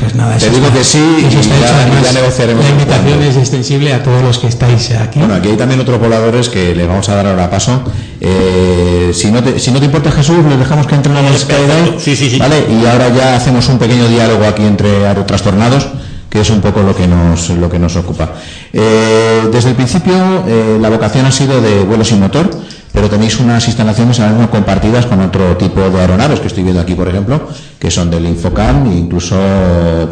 Pues 0.00 0.14
nada, 0.14 0.36
Te 0.38 0.50
digo 0.50 0.70
que 0.70 0.84
sí 0.84 1.02
y 1.18 1.30
ya, 1.30 2.12
negociaremos. 2.12 2.62
La 2.62 2.70
invitación 2.70 3.22
es 3.22 3.36
extensible 3.38 3.94
a 3.94 4.02
todos 4.02 4.22
los 4.22 4.38
que 4.38 4.48
estáis 4.48 4.90
aquí. 4.92 5.18
Bueno, 5.18 5.34
aquí 5.34 5.48
hay 5.48 5.56
también 5.56 5.80
otros 5.80 5.98
voladores 5.98 6.50
que 6.50 6.74
le 6.74 6.86
vamos 6.86 7.08
a 7.08 7.14
dar 7.14 7.26
ahora 7.26 7.48
paso. 7.48 7.82
Eh, 8.20 9.12
si, 9.14 9.30
no 9.30 9.42
te, 9.42 9.58
si 9.58 9.70
no 9.70 9.78
te 9.78 9.86
importa 9.86 10.12
Jesús, 10.12 10.44
les 10.46 10.58
dejamos 10.58 10.86
que 10.86 10.94
entren 10.94 11.16
a 11.16 11.22
la 11.22 11.36
Skydive. 11.36 11.98
Sí, 11.98 12.14
sí, 12.14 12.28
sí. 12.28 12.38
¿Vale? 12.38 12.66
Y 12.70 12.84
ahora 12.84 13.08
ya 13.08 13.36
hacemos 13.36 13.66
un 13.68 13.78
pequeño 13.78 14.08
diálogo 14.08 14.44
aquí 14.44 14.64
entre 14.64 14.90
trastornados 15.24 15.88
que 16.28 16.40
es 16.40 16.50
un 16.50 16.60
poco 16.60 16.82
lo 16.82 16.94
que 16.94 17.06
nos, 17.06 17.48
lo 17.50 17.70
que 17.70 17.78
nos 17.78 17.96
ocupa. 17.96 18.32
Eh, 18.72 19.48
desde 19.50 19.70
el 19.70 19.76
principio, 19.76 20.44
eh, 20.46 20.78
la 20.78 20.90
vocación 20.90 21.24
ha 21.24 21.32
sido 21.32 21.60
de 21.60 21.84
vuelo 21.84 22.04
sin 22.04 22.20
motor, 22.20 22.50
pero 22.92 23.08
tenéis 23.08 23.38
unas 23.38 23.66
instalaciones 23.66 24.18
ahora 24.18 24.32
mismo 24.32 24.50
compartidas 24.50 25.06
con 25.06 25.20
otro 25.20 25.56
tipo 25.56 25.80
de 25.80 26.00
aeronaves 26.00 26.40
que 26.40 26.48
estoy 26.48 26.62
viendo 26.62 26.80
aquí, 26.80 26.94
por 26.94 27.08
ejemplo, 27.08 27.48
que 27.78 27.90
son 27.90 28.10
del 28.10 28.26
Infocam, 28.26 28.90
e 28.90 28.96
incluso 28.96 29.36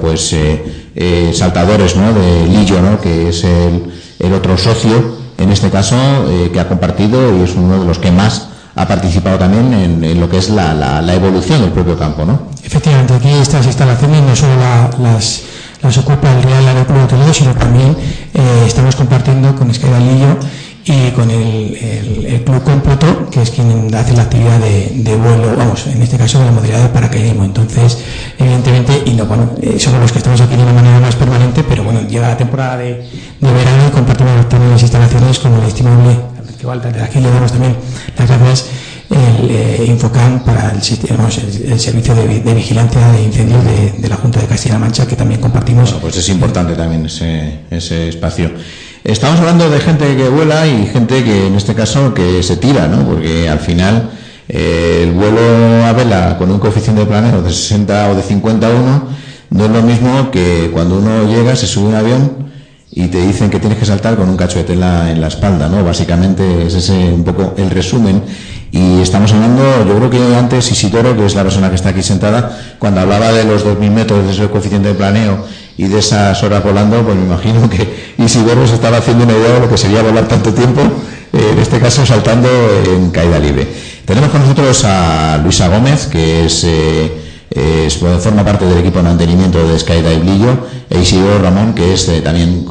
pues 0.01 0.33
eh, 0.33 0.91
eh, 0.95 1.31
saltadores 1.35 1.97
¿no? 1.97 2.13
de 2.13 2.47
Lillo, 2.47 2.81
¿no? 2.81 3.01
que 3.01 3.29
es 3.31 3.45
el, 3.45 3.93
otro 4.33 4.57
socio, 4.57 5.17
en 5.39 5.51
este 5.51 5.71
caso, 5.71 5.97
eh, 6.29 6.51
que 6.53 6.61
ha 6.61 6.69
compartido 6.69 7.37
y 7.39 7.43
es 7.43 7.55
uno 7.55 7.81
de 7.81 7.87
los 7.87 7.99
que 7.99 8.11
más 8.11 8.49
ha 8.75 8.87
participado 8.87 9.39
también 9.39 9.73
en, 10.05 10.21
lo 10.21 10.29
que 10.29 10.39
es 10.39 10.51
la, 10.51 10.75
la, 10.75 11.15
evolución 11.15 11.63
del 11.63 11.71
propio 11.71 11.99
campo. 11.99 12.25
¿no? 12.25 12.49
Efectivamente, 12.63 13.15
aquí 13.15 13.31
estas 13.31 13.65
instalaciones 13.65 14.23
no 14.23 14.37
solo 14.37 14.53
las, 15.03 15.43
las 15.83 15.99
ocupa 15.99 16.31
el 16.33 16.43
Real 16.43 16.67
Aeropuerto 16.67 17.03
de 17.03 17.09
Toledo, 17.09 17.35
sino 17.35 17.55
también 17.55 17.97
estamos 18.67 18.95
compartiendo 18.95 19.55
con 19.57 19.71
Esquerra 19.71 19.99
Lillo 19.99 20.37
y 20.89 21.11
con 21.11 21.29
el, 21.29 21.77
el, 21.77 22.45
Club 22.45 22.63
Completo, 22.63 23.29
que 23.29 23.43
es 23.43 23.51
quien 23.51 23.93
hace 23.93 24.13
la 24.13 24.23
actividad 24.23 24.61
de, 24.61 25.17
vuelo, 25.17 25.57
vamos, 25.57 25.85
en 25.89 26.01
este 26.01 26.17
caso 26.17 26.39
de 26.39 26.45
la 26.45 26.53
modalidad 26.53 26.83
de 26.83 26.89
paracaidismo. 26.91 27.45
Entonces, 27.45 27.99
evidentemente, 28.39 29.03
y 29.05 29.15
no, 29.15 29.27
bueno, 29.27 29.51
eh, 29.61 29.81
somos 29.81 30.01
los 30.01 30.13
que 30.13 30.19
estamos 30.19 30.41
aquí 30.41 30.55
de 30.55 30.63
una 30.63 30.73
manera 30.73 31.01
más 31.01 31.17
permanente, 31.17 31.65
pero 31.69 31.83
bueno, 31.83 32.07
llega 32.07 32.29
la 32.29 32.37
temporada 32.37 32.77
de, 32.77 33.05
verano 33.41 33.89
y 33.89 33.91
compartimos 33.91 34.49
también 34.49 34.71
las 34.71 34.83
instalaciones 34.83 35.39
con 35.41 35.55
el 35.55 35.65
estimable, 35.65 36.17
igual 36.61 36.81
desde 36.81 37.03
aquí 37.03 37.19
le 37.19 37.31
damos 37.31 37.51
también 37.51 37.77
las 38.17 38.29
gracias 38.29 38.67
el 39.11 39.51
eh, 39.51 39.85
Infocam 39.87 40.45
para 40.45 40.71
el, 40.71 40.79
el, 40.79 41.81
servicio 41.81 42.15
de, 42.15 42.55
vigilancia 42.55 43.09
de 43.13 43.23
incendios 43.23 43.65
de, 43.65 44.09
la 44.09 44.17
Junta 44.17 44.41
de 44.41 44.47
Castilla-La 44.47 44.81
Mancha, 44.81 45.07
que 45.07 45.15
también 45.15 45.41
compartimos. 45.41 45.91
Bueno, 45.91 46.01
pues 46.01 46.17
es 46.17 46.29
importante 46.29 46.75
también 46.75 47.07
ese, 47.07 47.61
ese 47.71 48.09
espacio. 48.09 48.51
Estamos 49.07 49.39
hablando 49.39 49.71
de 49.71 49.79
gente 49.79 50.17
que 50.17 50.29
vuela 50.29 50.67
y 50.67 50.85
gente 50.87 51.23
que 51.23 51.47
en 51.47 51.55
este 51.55 51.77
caso 51.77 52.13
que 52.13 52.43
se 52.43 52.57
tira, 52.57 52.89
¿no? 52.89 53.07
Porque 53.07 53.49
al 53.49 53.61
final 53.61 54.11
eh, 54.49 55.03
el 55.05 55.13
vuelo 55.13 55.85
a 55.85 55.93
vela 55.93 56.37
con 56.37 56.51
un 56.51 56.59
coeficiente 56.59 57.03
de 57.03 57.07
planeo 57.07 57.41
de 57.41 57.51
60 57.51 58.11
o 58.11 58.17
de 58.17 58.23
51 58.23 59.09
no 59.51 59.65
es 59.65 59.71
lo 59.71 59.83
mismo 59.83 60.33
que 60.33 60.71
cuando 60.73 60.99
uno 60.99 61.25
llega, 61.29 61.55
se 61.55 61.69
sube 61.69 61.91
un 61.91 61.95
avión 61.95 62.51
y 62.91 63.07
te 63.07 63.25
dicen 63.25 63.49
que 63.49 63.61
tienes 63.61 63.79
que 63.79 63.85
saltar 63.85 64.17
con 64.17 64.29
un 64.29 64.37
cacho 64.37 64.59
de 64.59 64.65
tela 64.65 65.09
en 65.09 65.21
la 65.21 65.29
espalda, 65.29 65.69
¿no? 65.69 65.85
Básicamente 65.85 66.67
es 66.67 66.75
ese 66.75 67.13
un 67.13 67.23
poco 67.23 67.55
el 67.59 67.71
resumen. 67.71 68.25
Y 68.73 69.01
estamos 69.03 69.33
hablando, 69.33 69.63
yo 69.87 69.97
creo 69.99 70.11
que 70.11 70.35
antes 70.35 70.73
Isidoro, 70.73 71.17
que 71.17 71.27
es 71.27 71.37
la 71.37 71.45
persona 71.45 71.69
que 71.69 71.77
está 71.77 71.91
aquí 71.91 72.03
sentada, 72.03 72.59
cuando 72.81 73.03
hablaba 73.03 73.31
de 73.31 73.45
los 73.45 73.65
2.000 73.65 73.89
metros 73.89 74.27
de 74.27 74.33
ese 74.33 74.49
coeficiente 74.49 74.89
de 74.89 74.95
planeo 74.95 75.47
y 75.79 75.85
de 75.85 75.99
esas 75.99 76.43
horas 76.43 76.65
volando, 76.65 77.03
pues 77.03 77.17
me 77.17 77.25
imagino 77.25 77.69
que 77.69 78.15
Isidoro 78.19 78.67
se 78.67 78.75
estaba 78.75 78.99
haciendo 78.99 79.25
una 79.25 79.35
idea 79.35 79.55
de 79.55 79.61
lo 79.61 79.69
que 79.69 79.77
sería 79.77 80.03
volar 80.03 80.27
tanto 80.27 80.53
tiempo, 80.53 80.81
eh, 81.33 81.51
en 81.53 81.59
este 81.59 81.79
caso 81.79 82.07
saltando 82.07 82.49
en 82.87 83.11
caída 83.11 83.39
libre. 83.39 83.67
Tenemos 84.05 84.31
con 84.31 84.41
nosotros 84.41 84.85
a 84.85 85.39
Luisa 85.43 85.69
Gómez, 85.69 86.07
que 86.07 86.47
es, 86.47 86.65
eh, 86.65 87.23
forma 88.23 88.45
parte 88.45 88.65
del 88.65 88.79
equipo 88.79 88.99
de 88.99 89.05
mantenimiento 89.05 89.67
de 89.67 89.79
Skydive 89.79 90.25
Lillo, 90.25 90.67
e 90.91 91.01
Isidoro 91.01 91.43
Ramón, 91.43 91.75
que 91.75 91.95
es 91.95 92.09
eh, 92.09 92.21
también 92.21 92.67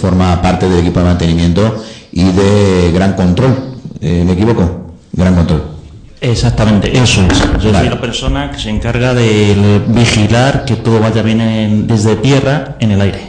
forma 0.00 0.40
parte 0.40 0.68
del 0.68 0.80
equipo 0.80 1.00
de 1.00 1.06
mantenimiento 1.06 1.84
y 2.12 2.24
de 2.24 2.92
Gran 2.92 3.14
Control. 3.14 3.54
¿Me 4.00 4.32
equivoco? 4.32 4.92
Gran 5.12 5.34
Control. 5.34 5.77
Exactamente, 6.20 6.96
eso 6.98 7.22
es. 7.30 7.62
Yo 7.62 7.72
soy 7.72 7.88
la 7.88 8.00
persona 8.00 8.50
que 8.50 8.58
se 8.58 8.70
encarga 8.70 9.14
de 9.14 9.82
vigilar 9.88 10.64
que 10.64 10.76
todo 10.76 10.98
vaya 10.98 11.22
bien 11.22 11.86
desde 11.86 12.16
tierra 12.16 12.76
en 12.80 12.90
el 12.90 13.00
aire. 13.00 13.20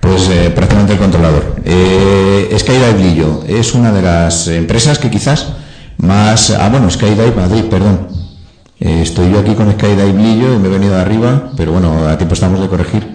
Pues 0.00 0.28
eh, 0.30 0.50
prácticamente 0.50 0.94
el 0.94 0.98
controlador. 0.98 1.56
Eh, 1.64 2.56
Skydive 2.58 2.98
Lillo 2.98 3.44
es 3.46 3.74
una 3.74 3.92
de 3.92 4.02
las 4.02 4.48
empresas 4.48 4.98
que 4.98 5.10
quizás 5.10 5.52
más... 5.98 6.50
Ah, 6.50 6.68
bueno, 6.70 6.90
Skydive 6.90 7.32
Madrid, 7.36 7.64
perdón. 7.64 8.08
Eh, 8.80 9.00
estoy 9.02 9.30
yo 9.30 9.38
aquí 9.38 9.54
con 9.54 9.70
Skydive 9.70 10.14
Lillo 10.14 10.54
y 10.54 10.58
me 10.58 10.68
he 10.68 10.70
venido 10.70 10.94
de 10.94 11.02
arriba, 11.02 11.52
pero 11.56 11.72
bueno, 11.72 12.08
a 12.08 12.16
tiempo 12.16 12.34
estamos 12.34 12.60
de 12.60 12.68
corregir, 12.68 13.06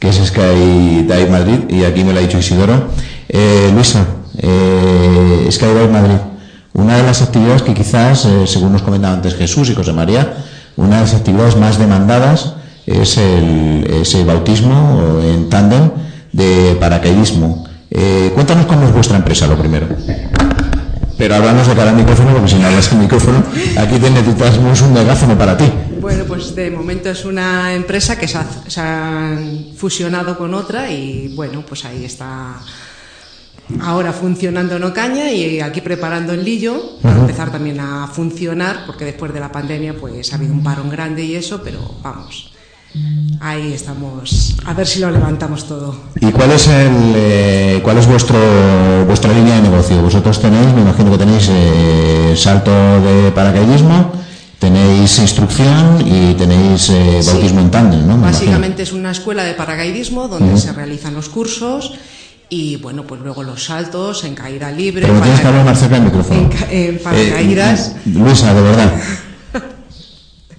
que 0.00 0.08
es 0.08 0.16
Skydive 0.16 1.28
Madrid 1.30 1.60
y 1.68 1.84
aquí 1.84 2.02
me 2.02 2.12
lo 2.12 2.18
ha 2.18 2.22
dicho 2.22 2.38
Isidoro. 2.38 2.88
Eh, 3.28 3.70
Luisa, 3.74 4.06
Skydive 5.50 5.88
Madrid 5.88 6.33
una 6.74 6.98
de 6.98 7.02
las 7.02 7.22
actividades 7.22 7.62
que 7.62 7.74
quizás, 7.74 8.26
eh, 8.26 8.46
según 8.46 8.72
nos 8.72 8.82
comentaba 8.82 9.14
antes 9.14 9.34
Jesús 9.34 9.70
y 9.70 9.74
José 9.74 9.92
María, 9.92 10.44
una 10.76 10.96
de 10.96 11.02
las 11.02 11.14
actividades 11.14 11.56
más 11.56 11.78
demandadas 11.78 12.54
es 12.86 13.16
el 13.16 14.24
bautismo 14.26 15.20
en 15.22 15.48
tándem 15.48 15.90
de 16.34 16.76
paracaidismo. 16.78 17.64
Eh, 17.90 18.32
cuéntanos 18.34 18.66
cómo 18.66 18.86
es 18.86 18.92
vuestra 18.92 19.16
empresa, 19.16 19.46
lo 19.46 19.56
primero. 19.56 19.86
Pero 21.16 21.36
háblanos 21.36 21.68
de 21.68 21.74
cada 21.74 21.92
micrófono, 21.92 22.32
porque 22.32 22.48
si 22.48 22.56
no 22.56 22.66
hablas 22.66 22.90
el 22.92 22.98
micrófono, 22.98 23.42
aquí 23.78 23.98
te 24.00 24.10
necesitamos 24.10 24.82
un 24.82 24.92
megáfono 24.92 25.38
para 25.38 25.56
ti. 25.56 25.64
Bueno, 26.00 26.24
pues 26.24 26.56
de 26.56 26.72
momento 26.72 27.08
es 27.08 27.24
una 27.24 27.72
empresa 27.72 28.18
que 28.18 28.26
se 28.26 28.80
ha 28.80 29.38
fusionado 29.76 30.36
con 30.36 30.52
otra 30.54 30.90
y 30.90 31.32
bueno, 31.36 31.62
pues 31.66 31.84
ahí 31.84 32.04
está 32.04 32.56
ahora 33.80 34.12
funcionando 34.12 34.76
en 34.76 34.84
Ocaña 34.84 35.30
y 35.30 35.60
aquí 35.60 35.80
preparando 35.80 36.32
en 36.32 36.44
Lillo 36.44 36.98
para 37.00 37.16
empezar 37.16 37.50
también 37.50 37.80
a 37.80 38.06
funcionar 38.06 38.84
porque 38.86 39.04
después 39.04 39.32
de 39.32 39.40
la 39.40 39.50
pandemia 39.50 39.94
pues 39.94 40.32
ha 40.32 40.36
habido 40.36 40.52
un 40.52 40.62
parón 40.62 40.90
grande 40.90 41.24
y 41.24 41.34
eso, 41.34 41.62
pero 41.62 41.80
vamos. 42.02 42.50
Ahí 43.40 43.72
estamos, 43.72 44.54
a 44.64 44.72
ver 44.72 44.86
si 44.86 45.00
lo 45.00 45.10
levantamos 45.10 45.66
todo. 45.66 45.96
¿Y 46.20 46.30
cuál 46.30 46.52
es 46.52 46.68
el, 46.68 46.92
eh, 47.16 47.80
cuál 47.82 47.98
es 47.98 48.06
vuestro 48.06 48.38
vuestra 49.06 49.32
línea 49.32 49.56
de 49.56 49.62
negocio? 49.62 50.00
Vosotros 50.00 50.40
tenéis, 50.40 50.72
me 50.72 50.82
imagino 50.82 51.10
que 51.10 51.18
tenéis 51.18 51.48
eh, 51.50 52.34
salto 52.36 52.70
de 52.70 53.32
paracaidismo, 53.32 54.12
tenéis 54.60 55.18
instrucción 55.18 56.06
y 56.06 56.34
tenéis 56.34 56.88
eh, 56.90 57.20
bautismo 57.26 57.60
en 57.60 57.70
tándem, 57.72 58.06
¿no? 58.06 58.16
Básicamente 58.18 58.84
es 58.84 58.92
una 58.92 59.10
escuela 59.10 59.42
de 59.42 59.54
paracaidismo 59.54 60.28
donde 60.28 60.56
se 60.56 60.72
realizan 60.72 61.14
los 61.14 61.28
cursos 61.28 61.94
y 62.54 62.76
bueno, 62.76 63.02
pues 63.02 63.20
luego 63.20 63.42
los 63.42 63.64
saltos 63.64 64.22
en 64.22 64.36
caída 64.36 64.70
libre. 64.70 65.06
Pero 65.06 65.20
tienes 65.20 65.40
que 65.40 65.46
hablar 65.48 65.64
más 65.64 65.80
cerca 65.80 65.96
del 65.96 66.04
micrófono. 66.04 66.48
En, 66.70 66.98
paracaídas. 66.98 67.96
Eh, 68.06 68.10
Luisa, 68.10 68.54
de 68.54 68.62
verdad. 68.62 68.92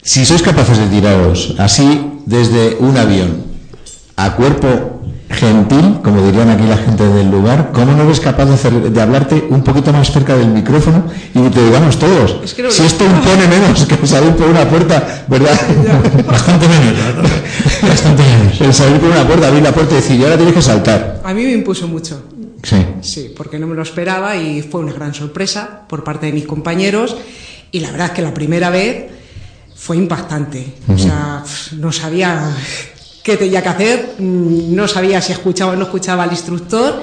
si 0.01 0.25
sois 0.25 0.41
capaces 0.41 0.77
de 0.77 0.87
tiraros 0.87 1.55
así 1.57 2.19
desde 2.25 2.75
un 2.79 2.97
avión 2.97 3.45
a 4.17 4.35
cuerpo 4.35 4.94
gentil, 5.29 5.99
como 6.03 6.21
dirían 6.21 6.49
aquí 6.49 6.65
la 6.65 6.77
gente 6.77 7.03
del 7.07 7.31
lugar, 7.31 7.71
¿cómo 7.73 7.93
no 7.93 8.03
eres 8.03 8.19
capaz 8.19 8.45
de, 8.45 9.01
hablarte 9.01 9.47
un 9.49 9.63
poquito 9.63 9.91
más 9.91 10.11
cerca 10.11 10.35
del 10.37 10.47
micrófono 10.49 11.05
y 11.33 11.39
te 11.49 11.63
digamos 11.63 11.97
todos? 11.97 12.41
si 12.45 12.83
esto 12.83 13.03
impone 13.03 13.47
menos 13.47 13.85
que 13.85 14.07
salir 14.07 14.31
por 14.35 14.47
una 14.47 14.69
puerta, 14.69 15.25
¿verdad? 15.27 15.59
Bastante 16.27 16.67
menos, 16.67 16.93
Bastante 17.81 18.23
menos. 18.23 18.61
El 18.61 18.73
salir 18.73 18.99
por 18.99 19.09
una 19.09 19.25
puerta, 19.25 19.47
abrir 19.47 19.63
la 19.63 19.71
puerta 19.71 19.93
y 19.93 19.95
decir, 19.97 20.19
y 20.19 20.23
ahora 20.23 20.37
tienes 20.37 20.53
que 20.53 20.61
saltar. 20.61 21.21
A 21.23 21.33
mí 21.33 21.43
me 21.43 21.51
impuso 21.51 21.87
mucho. 21.87 22.23
Sí. 22.63 22.77
Sí, 23.01 23.33
porque 23.35 23.59
no 23.59 23.67
me 23.67 23.75
lo 23.75 23.83
esperaba 23.83 24.35
y 24.35 24.61
fue 24.61 24.81
una 24.81 24.93
gran 24.93 25.13
sorpresa 25.13 25.81
por 25.87 26.03
parte 26.03 26.27
de 26.27 26.33
mis 26.33 26.45
compañeros 26.45 27.15
y 27.71 27.79
la 27.79 27.91
verdad 27.91 28.07
es 28.07 28.13
que 28.13 28.21
la 28.21 28.33
primera 28.33 28.69
vez 28.69 29.05
fue 29.75 29.97
impactante. 29.97 30.65
O 30.87 30.97
sea, 30.97 31.43
no 31.73 31.91
sabía 31.91 32.55
qué 33.25 33.37
tenía 33.37 33.63
que 33.63 33.69
hacer, 33.69 34.15
mm, 34.19 34.75
no 34.75 34.87
sabía 34.87 35.19
si 35.19 35.33
escuchaba 35.33 35.71
o 35.71 35.75
no 35.75 35.85
escuchaba 35.85 36.23
al 36.23 36.31
instructor, 36.31 37.01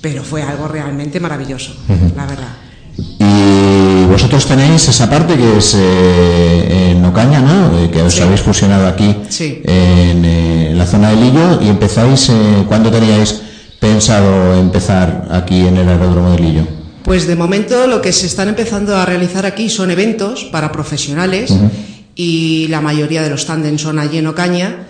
pero 0.00 0.22
fue 0.22 0.40
algo 0.40 0.68
realmente 0.68 1.18
maravilloso, 1.18 1.74
la 2.14 2.26
verdad. 2.26 2.54
Y 2.96 4.04
vosotros 4.06 4.46
tenéis 4.46 4.86
esa 4.86 5.10
parte 5.10 5.36
que 5.36 5.58
es 5.58 5.74
eh, 5.76 6.92
en 6.92 7.04
Ocaña, 7.04 7.40
¿no? 7.40 7.76
Eh, 7.76 7.90
que 7.90 8.02
os 8.02 8.20
habéis 8.20 8.40
fusionado 8.40 8.86
aquí 8.86 9.16
eh, 9.40 10.12
en, 10.12 10.78
la 10.78 10.86
zona 10.86 11.10
de 11.10 11.16
Lillo 11.16 11.60
y 11.60 11.68
empezáis, 11.68 12.30
¿cuándo 12.68 12.88
teníais 12.92 13.42
pensado 13.80 14.54
empezar 14.54 15.26
aquí 15.32 15.66
en 15.66 15.76
el 15.76 15.88
aeródromo 15.88 16.30
de 16.30 16.38
Lillo? 16.38 16.62
Pues 17.02 17.26
de 17.26 17.34
momento 17.34 17.88
lo 17.88 18.00
que 18.00 18.12
se 18.12 18.26
están 18.26 18.46
empezando 18.46 18.96
a 18.96 19.04
realizar 19.04 19.44
aquí 19.44 19.68
son 19.68 19.90
eventos 19.90 20.44
para 20.44 20.70
profesionales 20.70 21.52
y 22.14 22.68
la 22.68 22.80
mayoría 22.80 23.22
de 23.22 23.30
los 23.30 23.44
tándems 23.44 23.82
son 23.82 23.98
allí 23.98 24.18
en 24.18 24.28
Ocaña 24.28 24.86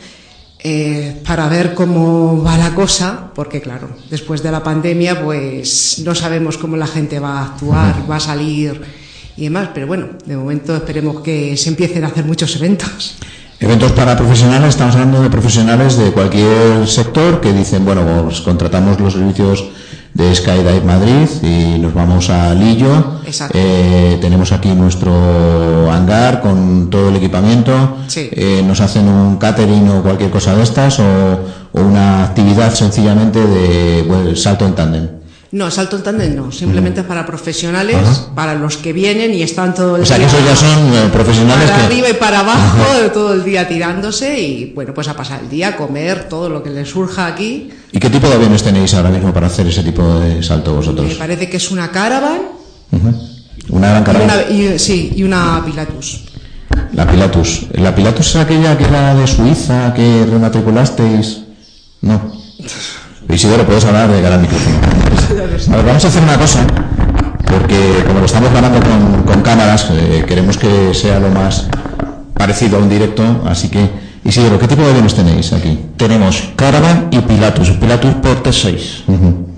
eh, 0.61 1.23
para 1.27 1.49
ver 1.49 1.75
cómo 1.75 2.43
va 2.43 2.59
la 2.59 2.75
cosa, 2.75 3.31
porque 3.35 3.61
claro, 3.61 3.89
después 4.11 4.43
de 4.43 4.51
la 4.51 4.63
pandemia 4.63 5.23
pues 5.23 6.03
no 6.05 6.15
sabemos 6.15 6.59
cómo 6.59 6.77
la 6.77 6.87
gente 6.87 7.21
va 7.21 7.39
a 7.39 7.45
actuar, 7.45 8.11
va 8.11 8.17
a 8.17 8.21
salir 8.21 8.81
y 9.37 9.45
demás, 9.45 9.71
pero 9.73 9.87
bueno, 9.87 10.09
de 10.27 10.37
momento 10.37 10.75
esperemos 10.75 11.21
que 11.21 11.57
se 11.57 11.69
empiecen 11.69 12.03
a 12.05 12.09
hacer 12.09 12.25
muchos 12.25 12.57
eventos. 12.57 13.17
Eventos 13.61 13.93
para 13.93 14.17
profesionales, 14.17 14.71
estamos 14.71 14.95
hablando 14.95 15.23
de 15.23 15.31
profesionales 15.31 15.97
de 15.97 16.11
cualquier 16.13 16.87
sector 16.87 17.41
que 17.41 17.53
dicen, 17.53 17.85
bueno, 17.85 18.05
pues 18.25 18.41
contratamos 18.41 18.99
los 19.01 19.13
servicios 19.13 19.65
de 20.19 20.35
Skydive 20.35 20.83
Madrid 20.83 21.29
y 21.43 21.79
nos 21.79 21.95
vamos 21.95 22.29
a 22.29 22.53
Lillo. 22.53 23.21
Eh, 23.55 24.19
tenemos 24.21 24.51
aquí 24.51 24.69
nuestro 24.71 25.91
hangar 25.91 26.41
con 26.41 26.91
todo 26.91 27.09
el 27.11 27.17
equipamiento. 27.17 27.99
Eh, 28.17 28.63
nos 28.67 28.81
hacen 28.81 29.09
un 29.09 29.37
catering 29.37 29.89
o 29.89 30.03
cualquier 30.03 30.31
cosa 30.31 30.57
de 30.57 30.65
estas 30.65 30.99
o, 30.99 31.05
una 31.73 32.25
actividad 32.25 32.75
sencillamente 32.75 33.39
de 33.39 34.35
salto 34.35 34.67
en 34.67 34.75
tándem. 34.75 35.18
No, 35.51 35.71
salto 35.71 35.97
en 35.97 36.03
tándem 36.03 36.37
no, 36.37 36.53
simplemente 36.53 37.03
para 37.03 37.25
profesionales, 37.25 37.97
para 38.35 38.55
los 38.55 38.77
que 38.77 38.93
vienen 38.93 39.33
y 39.33 39.43
están 39.43 39.75
todo 39.75 39.97
el 39.97 40.03
O 40.03 40.05
sea, 40.07 40.19
día 40.19 40.29
que 40.29 40.37
esos 40.37 40.47
ya 40.47 40.55
son 40.55 40.93
eh, 40.95 41.09
profesionales 41.11 41.71
para 41.71 41.79
que... 41.81 41.87
arriba 41.87 42.09
y 42.11 42.13
para 42.15 42.41
abajo, 42.41 42.85
todo 43.15 43.33
el 43.33 43.43
día 43.45 43.67
tirándose 43.67 44.39
y 44.39 44.73
bueno, 44.75 44.93
pues 44.93 45.09
a 45.09 45.17
pasar 45.17 45.41
el 45.41 45.49
día, 45.49 45.69
a 45.69 45.77
comer 45.77 46.29
todo 46.29 46.51
lo 46.51 46.63
que 46.63 46.69
les 46.69 46.91
surja 46.91 47.27
aquí. 47.27 47.71
¿Y 47.93 47.99
qué 47.99 48.11
tipo 48.11 48.29
de 48.29 48.35
aviones 48.35 48.63
tenéis 48.63 48.93
ahora 48.93 49.09
mismo 49.09 49.33
para 49.33 49.47
hacer 49.47 49.67
ese 49.67 49.83
tipo 49.83 50.21
de 50.21 50.43
salto 50.43 50.75
vosotros? 50.75 51.09
Me 51.09 51.15
parece 51.15 51.49
que 51.49 51.57
es 51.57 51.71
una 51.71 51.91
caravan. 51.91 52.41
Una 53.71 54.01
gran 54.01 54.21
y 54.21 54.25
una, 54.25 54.75
y- 54.75 54.79
sí, 54.79 55.13
y 55.17 55.23
una 55.23 55.63
Pilatus. 55.65 56.25
La 56.93 57.07
Pilatus. 57.11 57.67
¿La 57.73 57.95
Pilatus 57.95 58.29
es 58.29 58.37
aquella 58.37 58.77
que 58.77 58.85
era 58.85 59.15
de 59.15 59.27
Suiza, 59.27 59.95
que 59.95 60.27
rematriculasteis? 60.31 61.39
No. 62.03 62.33
Isidoro, 63.31 63.65
puedes 63.67 63.85
hablar 63.85 64.11
de 64.11 64.23
cara 64.23 64.37
al 64.37 64.41
micrófono. 64.43 64.77
A 65.31 65.77
ver, 65.77 65.85
vamos 65.85 66.05
a 66.05 66.09
hacer 66.09 66.23
una 66.23 66.39
cosa, 66.39 66.67
porque 67.45 68.03
como 68.07 68.21
lo 68.21 68.25
estamos 68.25 68.51
grabando 68.51 68.81
con, 68.81 69.25
con 69.25 69.43
cámaras, 69.43 69.89
eh, 69.93 70.25
queremos 70.27 70.57
que 70.57 70.95
sea 70.95 71.21
lo 71.21 71.29
más 71.29 71.69
parecido 72.33 72.79
a 72.79 72.81
un 72.81 72.89
directo, 72.89 73.43
así 73.47 73.69
que, 73.69 73.91
Isidoro, 74.25 74.59
¿qué 74.59 74.67
tipo 74.67 74.83
de 74.83 74.91
aviones 74.91 75.15
tenéis 75.15 75.53
aquí? 75.53 75.79
Tenemos 75.99 76.51
Caravan 76.57 77.09
y 77.11 77.19
Pilatus. 77.19 77.71
Pilatus 77.73 78.15
por 78.15 78.43
T6. 78.43 79.05
Ujú. 79.07 79.49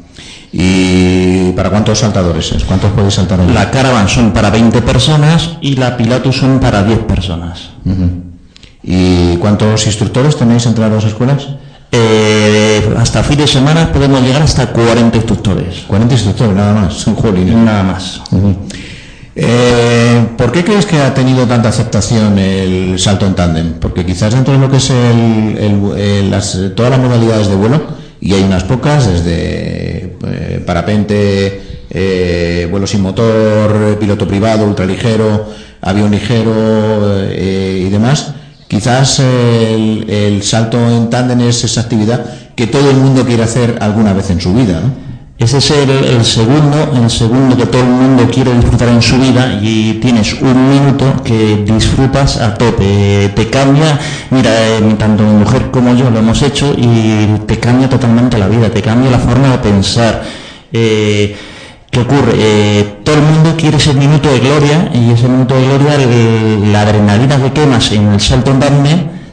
¿Y 0.53 1.53
para 1.53 1.71
cuántos 1.71 2.01
saltadores 2.01 2.51
es? 2.51 2.65
¿Cuántos 2.65 2.91
podéis 2.91 3.15
saltar 3.15 3.41
ahí? 3.41 3.53
La 3.53 3.71
Caravan 3.71 4.09
son 4.09 4.33
para 4.33 4.51
20 4.51 4.83
personas 4.83 5.51
y 5.61 5.77
la 5.77 5.97
Pilatus 5.97 6.37
son 6.37 6.59
para 6.59 6.83
10 6.83 6.99
personas. 7.01 7.71
¿Y 8.83 9.37
cuántos 9.37 9.87
instructores 9.87 10.37
tenéis 10.37 10.67
entre 10.67 10.83
las 10.83 10.93
dos 10.93 11.05
escuelas? 11.05 11.47
Eh, 11.93 12.95
hasta 12.97 13.23
fin 13.23 13.39
de 13.39 13.47
semana 13.47 13.93
podemos 13.93 14.23
llegar 14.23 14.43
hasta 14.43 14.69
40 14.69 15.17
instructores. 15.17 15.81
40 15.89 16.15
instructores, 16.15 16.55
nada 16.55 16.73
más. 16.75 17.05
Jolines. 17.05 17.55
Nada 17.57 17.83
más. 17.83 18.21
Eh, 19.37 20.27
¿Por 20.37 20.53
qué 20.53 20.65
crees 20.65 20.87
que 20.87 20.99
ha 20.99 21.15
tenido 21.15 21.47
tanta 21.47 21.69
aceptación 21.69 22.39
el 22.39 22.99
salto 22.99 23.27
en 23.27 23.35
tándem? 23.35 23.73
Porque 23.81 24.05
quizás 24.05 24.35
dentro 24.35 24.53
de 24.55 24.61
lo 24.61 24.71
que 24.71 24.77
es 24.77 24.91
el- 24.91 25.57
el- 25.59 25.99
el- 26.01 26.31
las- 26.31 26.59
todas 26.77 26.91
las 26.91 27.01
modalidades 27.01 27.49
de 27.49 27.55
vuelo, 27.57 27.81
y 28.21 28.35
hay 28.35 28.43
unas 28.43 28.65
pocas, 28.65 29.07
desde 29.07 30.17
eh, 30.27 30.63
parapente, 30.67 31.63
vuelo 32.71 32.87
sin 32.87 33.01
motor, 33.03 33.97
piloto 33.99 34.29
privado, 34.29 34.65
ultraligero, 34.67 35.49
avión 35.81 36.11
ligero 36.11 37.25
y 37.33 37.89
demás, 37.89 38.35
quizás 38.71 39.19
el, 39.19 40.41
salto 40.43 40.79
en 40.79 41.11
tándem 41.11 41.41
es 41.41 41.65
esa 41.65 41.81
actividad 41.81 42.25
que 42.55 42.69
todo 42.69 42.89
el 42.89 42.97
mundo 42.97 43.27
quiere 43.27 43.43
hacer 43.43 43.77
alguna 43.81 44.13
vez 44.13 44.31
en 44.31 44.41
su 44.41 44.55
vida. 44.55 44.81
Ese 45.39 45.59
es 45.59 45.71
el, 45.71 45.91
el 45.91 46.25
segundo, 46.25 46.93
el 46.95 47.11
segundo 47.11 47.57
que 47.57 47.67
todo 47.67 47.81
el 47.81 47.89
mundo 47.89 48.29
quiere 48.31 48.55
disfrutar 48.55 48.89
en 48.89 49.03
su 49.03 49.19
vida 49.19 49.59
y 49.61 49.95
tienes 49.95 50.35
un 50.41 50.71
minuto 50.71 51.21
que 51.25 51.65
disfrutas 51.67 52.37
a 52.37 52.55
tope. 52.55 53.33
Te 53.35 53.51
cambia, 53.51 53.99
mira, 54.31 54.51
eh, 54.53 54.97
tanto 54.99 55.25
mi 55.25 55.33
mujer 55.33 55.71
como 55.73 55.95
yo 55.97 56.11
lo 56.11 56.19
hemos 56.21 56.41
hecho 56.43 56.73
y 56.77 57.27
te 57.47 57.59
cambia 57.59 57.89
totalmente 57.89 58.39
la 58.39 58.49
vida, 58.49 58.69
te 58.69 58.83
cambia 58.83 59.11
la 59.11 59.19
forma 59.19 59.51
de 59.51 59.59
pensar. 59.59 60.23
Eh, 60.73 61.35
¿Qué 61.91 62.01
ocurre? 62.01 62.35
Eh, 62.37 63.01
todo 63.05 63.17
el 63.17 63.23
mundo 63.23 63.55
quiere 63.57 63.77
ese 63.79 63.93
minuto 63.95 64.31
de 64.33 64.39
gloria 64.39 64.91
y 64.95 65.11
ese 65.11 65.29
minuto 65.29 65.55
de 65.57 65.65
gloria, 65.67 65.95
el- 65.97 66.73
la 66.73 66.83
adrenalina 66.83 67.43
que 67.43 67.53
quemas 67.53 67.91
en 67.93 68.13
el 68.13 68.21
salto 68.21 68.53
en 68.53 68.61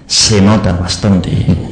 se 0.08 0.41
nota 0.41 0.74
bastante. 0.74 1.30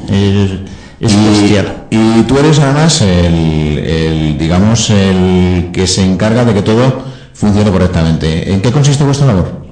Es, 0.10 0.52
es 1.00 1.26
bestial. 1.26 1.86
Y 1.90 2.22
tú 2.24 2.38
eres 2.38 2.60
además 2.60 3.02
el, 3.02 3.80
el, 3.80 4.38
digamos, 4.38 4.90
el 4.92 5.70
que 5.74 5.88
se 5.88 6.04
encarga 6.04 6.46
de 6.46 6.54
que 6.54 6.62
todo 6.62 7.04
funcione 7.34 7.72
correctamente. 7.72 8.54
¿En 8.54 8.62
qué 8.62 8.72
consiste 8.72 9.04
vuestra 9.04 9.28
labor? 9.28 9.66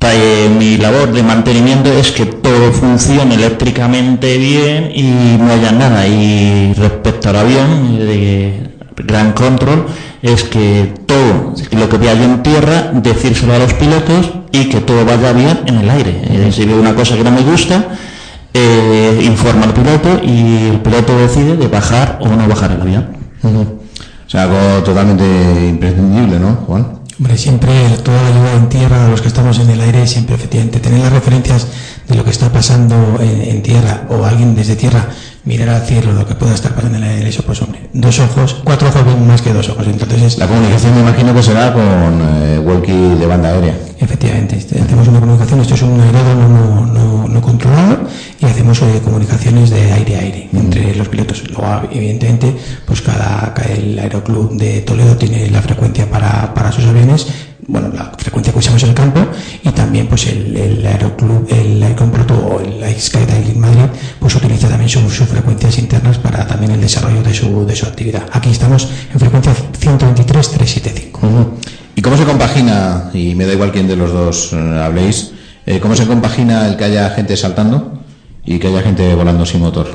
Eh, 0.00 0.48
mi 0.58 0.76
labor 0.78 1.12
de 1.12 1.22
mantenimiento 1.22 1.92
es 1.92 2.12
que 2.12 2.24
todo 2.26 2.72
funcione 2.72 3.34
eléctricamente 3.34 4.36
bien 4.38 4.90
y 4.94 5.36
no 5.38 5.52
haya 5.52 5.72
nada. 5.72 6.06
Y 6.06 6.72
respecto 6.74 7.30
al 7.30 7.36
avión 7.36 7.98
de 7.98 8.70
Gran 8.96 9.32
Control, 9.32 9.86
es 10.22 10.44
que 10.44 10.94
todo 11.06 11.54
lo 11.72 11.88
que 11.88 11.98
vea 11.98 12.14
yo 12.14 12.24
en 12.24 12.42
tierra, 12.42 12.90
decírselo 12.94 13.54
a 13.54 13.58
los 13.58 13.72
pilotos 13.74 14.32
y 14.52 14.68
que 14.68 14.80
todo 14.80 15.04
vaya 15.04 15.32
bien 15.32 15.60
en 15.66 15.76
el 15.76 15.90
aire. 15.90 16.22
Eh, 16.24 16.52
si 16.52 16.64
veo 16.64 16.80
una 16.80 16.94
cosa 16.94 17.16
que 17.16 17.24
no 17.24 17.30
me 17.30 17.42
gusta, 17.42 17.86
eh, 18.52 19.20
informa 19.24 19.64
al 19.64 19.74
piloto 19.74 20.20
y 20.24 20.68
el 20.68 20.80
piloto 20.80 21.16
decide 21.16 21.56
de 21.56 21.68
bajar 21.68 22.18
o 22.20 22.28
no 22.28 22.48
bajar 22.48 22.72
el 22.72 22.80
avión. 22.80 23.16
O 23.42 24.30
sea, 24.30 24.42
algo 24.42 24.82
totalmente 24.84 25.24
imprescindible, 25.68 26.38
¿no, 26.38 26.54
Juan? 26.66 26.98
Hombre, 27.18 27.36
siempre 27.36 27.72
toda 28.04 28.20
la 28.22 28.28
ayuda 28.28 28.54
en 28.54 28.68
tierra, 28.68 29.06
a 29.06 29.08
los 29.08 29.20
que 29.20 29.28
estamos 29.28 29.58
en 29.58 29.70
el 29.70 29.80
aire, 29.80 30.06
siempre 30.06 30.36
efectivamente 30.36 30.78
tener 30.78 31.00
las 31.00 31.12
referencias 31.12 31.66
de 32.06 32.14
lo 32.14 32.24
que 32.24 32.30
está 32.30 32.52
pasando 32.52 33.18
en, 33.20 33.42
en 33.42 33.62
tierra 33.62 34.06
o 34.08 34.24
alguien 34.24 34.54
desde 34.54 34.76
tierra 34.76 35.08
mirar 35.48 35.68
al 35.70 35.82
cielo 35.82 36.12
lo 36.12 36.26
que 36.26 36.34
pueda 36.34 36.54
estar 36.54 36.72
pasando 36.74 36.98
en 36.98 37.04
el 37.04 37.10
aire, 37.16 37.28
eso 37.30 37.42
pues 37.42 37.60
hombre, 37.62 37.88
dos 37.94 38.18
ojos, 38.20 38.60
cuatro 38.64 38.88
ojos 38.88 39.04
ven 39.04 39.26
más 39.26 39.40
que 39.42 39.52
dos 39.52 39.68
ojos, 39.70 39.86
entonces 39.86 40.22
es, 40.22 40.38
La 40.38 40.46
comunicación 40.46 40.94
me 40.94 41.00
imagino 41.00 41.34
que 41.34 41.42
será 41.42 41.72
con 41.72 41.82
eh, 41.82 42.58
walkie 42.64 42.92
de 43.18 43.26
banda 43.26 43.48
aérea. 43.48 43.74
efectivamente, 43.98 44.56
este, 44.56 44.80
hacemos 44.80 45.08
una 45.08 45.20
comunicación, 45.20 45.60
esto 45.60 45.74
es 45.74 45.82
un 45.82 45.98
aeródromo 46.00 46.48
no, 46.48 46.86
no, 46.86 47.28
no 47.28 47.40
controlado 47.40 47.98
y 48.40 48.44
hacemos 48.44 48.80
eh, 48.82 49.00
comunicaciones 49.02 49.70
de 49.70 49.90
aire 49.92 50.16
a 50.16 50.20
aire 50.20 50.48
entre 50.52 50.94
los 50.94 51.08
pilotos. 51.08 51.42
Luego, 51.48 51.66
evidentemente, 51.90 52.54
pues 52.86 53.00
cada, 53.00 53.52
cada- 53.54 53.68
el 53.72 53.98
aeroclub 53.98 54.56
de 54.56 54.82
Toledo 54.82 55.16
tiene 55.16 55.50
la 55.50 55.62
frecuencia 55.62 56.08
para, 56.10 56.52
para 56.54 56.70
sus 56.72 56.84
aviones, 56.84 57.26
bueno, 57.68 57.90
la 57.94 58.10
frecuencia 58.16 58.50
que 58.52 58.58
usamos 58.58 58.82
en 58.82 58.88
el 58.88 58.94
campo 58.94 59.20
y 59.62 59.68
también 59.70 60.06
pues 60.06 60.26
el, 60.26 60.56
el 60.56 60.86
aeroclub, 60.86 61.46
el 61.50 61.82
Aircomproto 61.82 62.34
o 62.34 62.60
el 62.60 62.82
Skydive 62.98 63.54
Madrid, 63.56 63.84
pues 64.18 64.34
utiliza 64.34 64.68
también 64.68 64.88
sus 64.88 65.12
sus 65.12 65.28
frecuencias 65.28 65.78
internas 65.78 66.16
para 66.18 66.46
también 66.46 66.72
el 66.72 66.80
desarrollo 66.80 67.22
de 67.22 67.34
su, 67.34 67.66
de 67.66 67.76
su 67.76 67.84
actividad. 67.84 68.22
Aquí 68.32 68.50
estamos 68.50 68.88
en 69.12 69.20
frecuencia 69.20 69.52
123.375. 69.80 71.46
¿Y 71.94 72.00
cómo 72.00 72.16
se 72.16 72.24
compagina, 72.24 73.10
y 73.12 73.34
me 73.34 73.44
da 73.44 73.52
igual 73.52 73.70
quién 73.70 73.86
de 73.86 73.96
los 73.96 74.12
dos 74.12 74.52
eh, 74.52 74.56
habléis, 74.82 75.32
eh, 75.66 75.78
cómo 75.80 75.94
se 75.94 76.06
compagina 76.06 76.68
el 76.68 76.76
que 76.76 76.84
haya 76.84 77.10
gente 77.10 77.36
saltando 77.36 78.00
y 78.46 78.58
que 78.58 78.68
haya 78.68 78.80
gente 78.80 79.14
volando 79.14 79.44
sin 79.44 79.60
motor? 79.60 79.94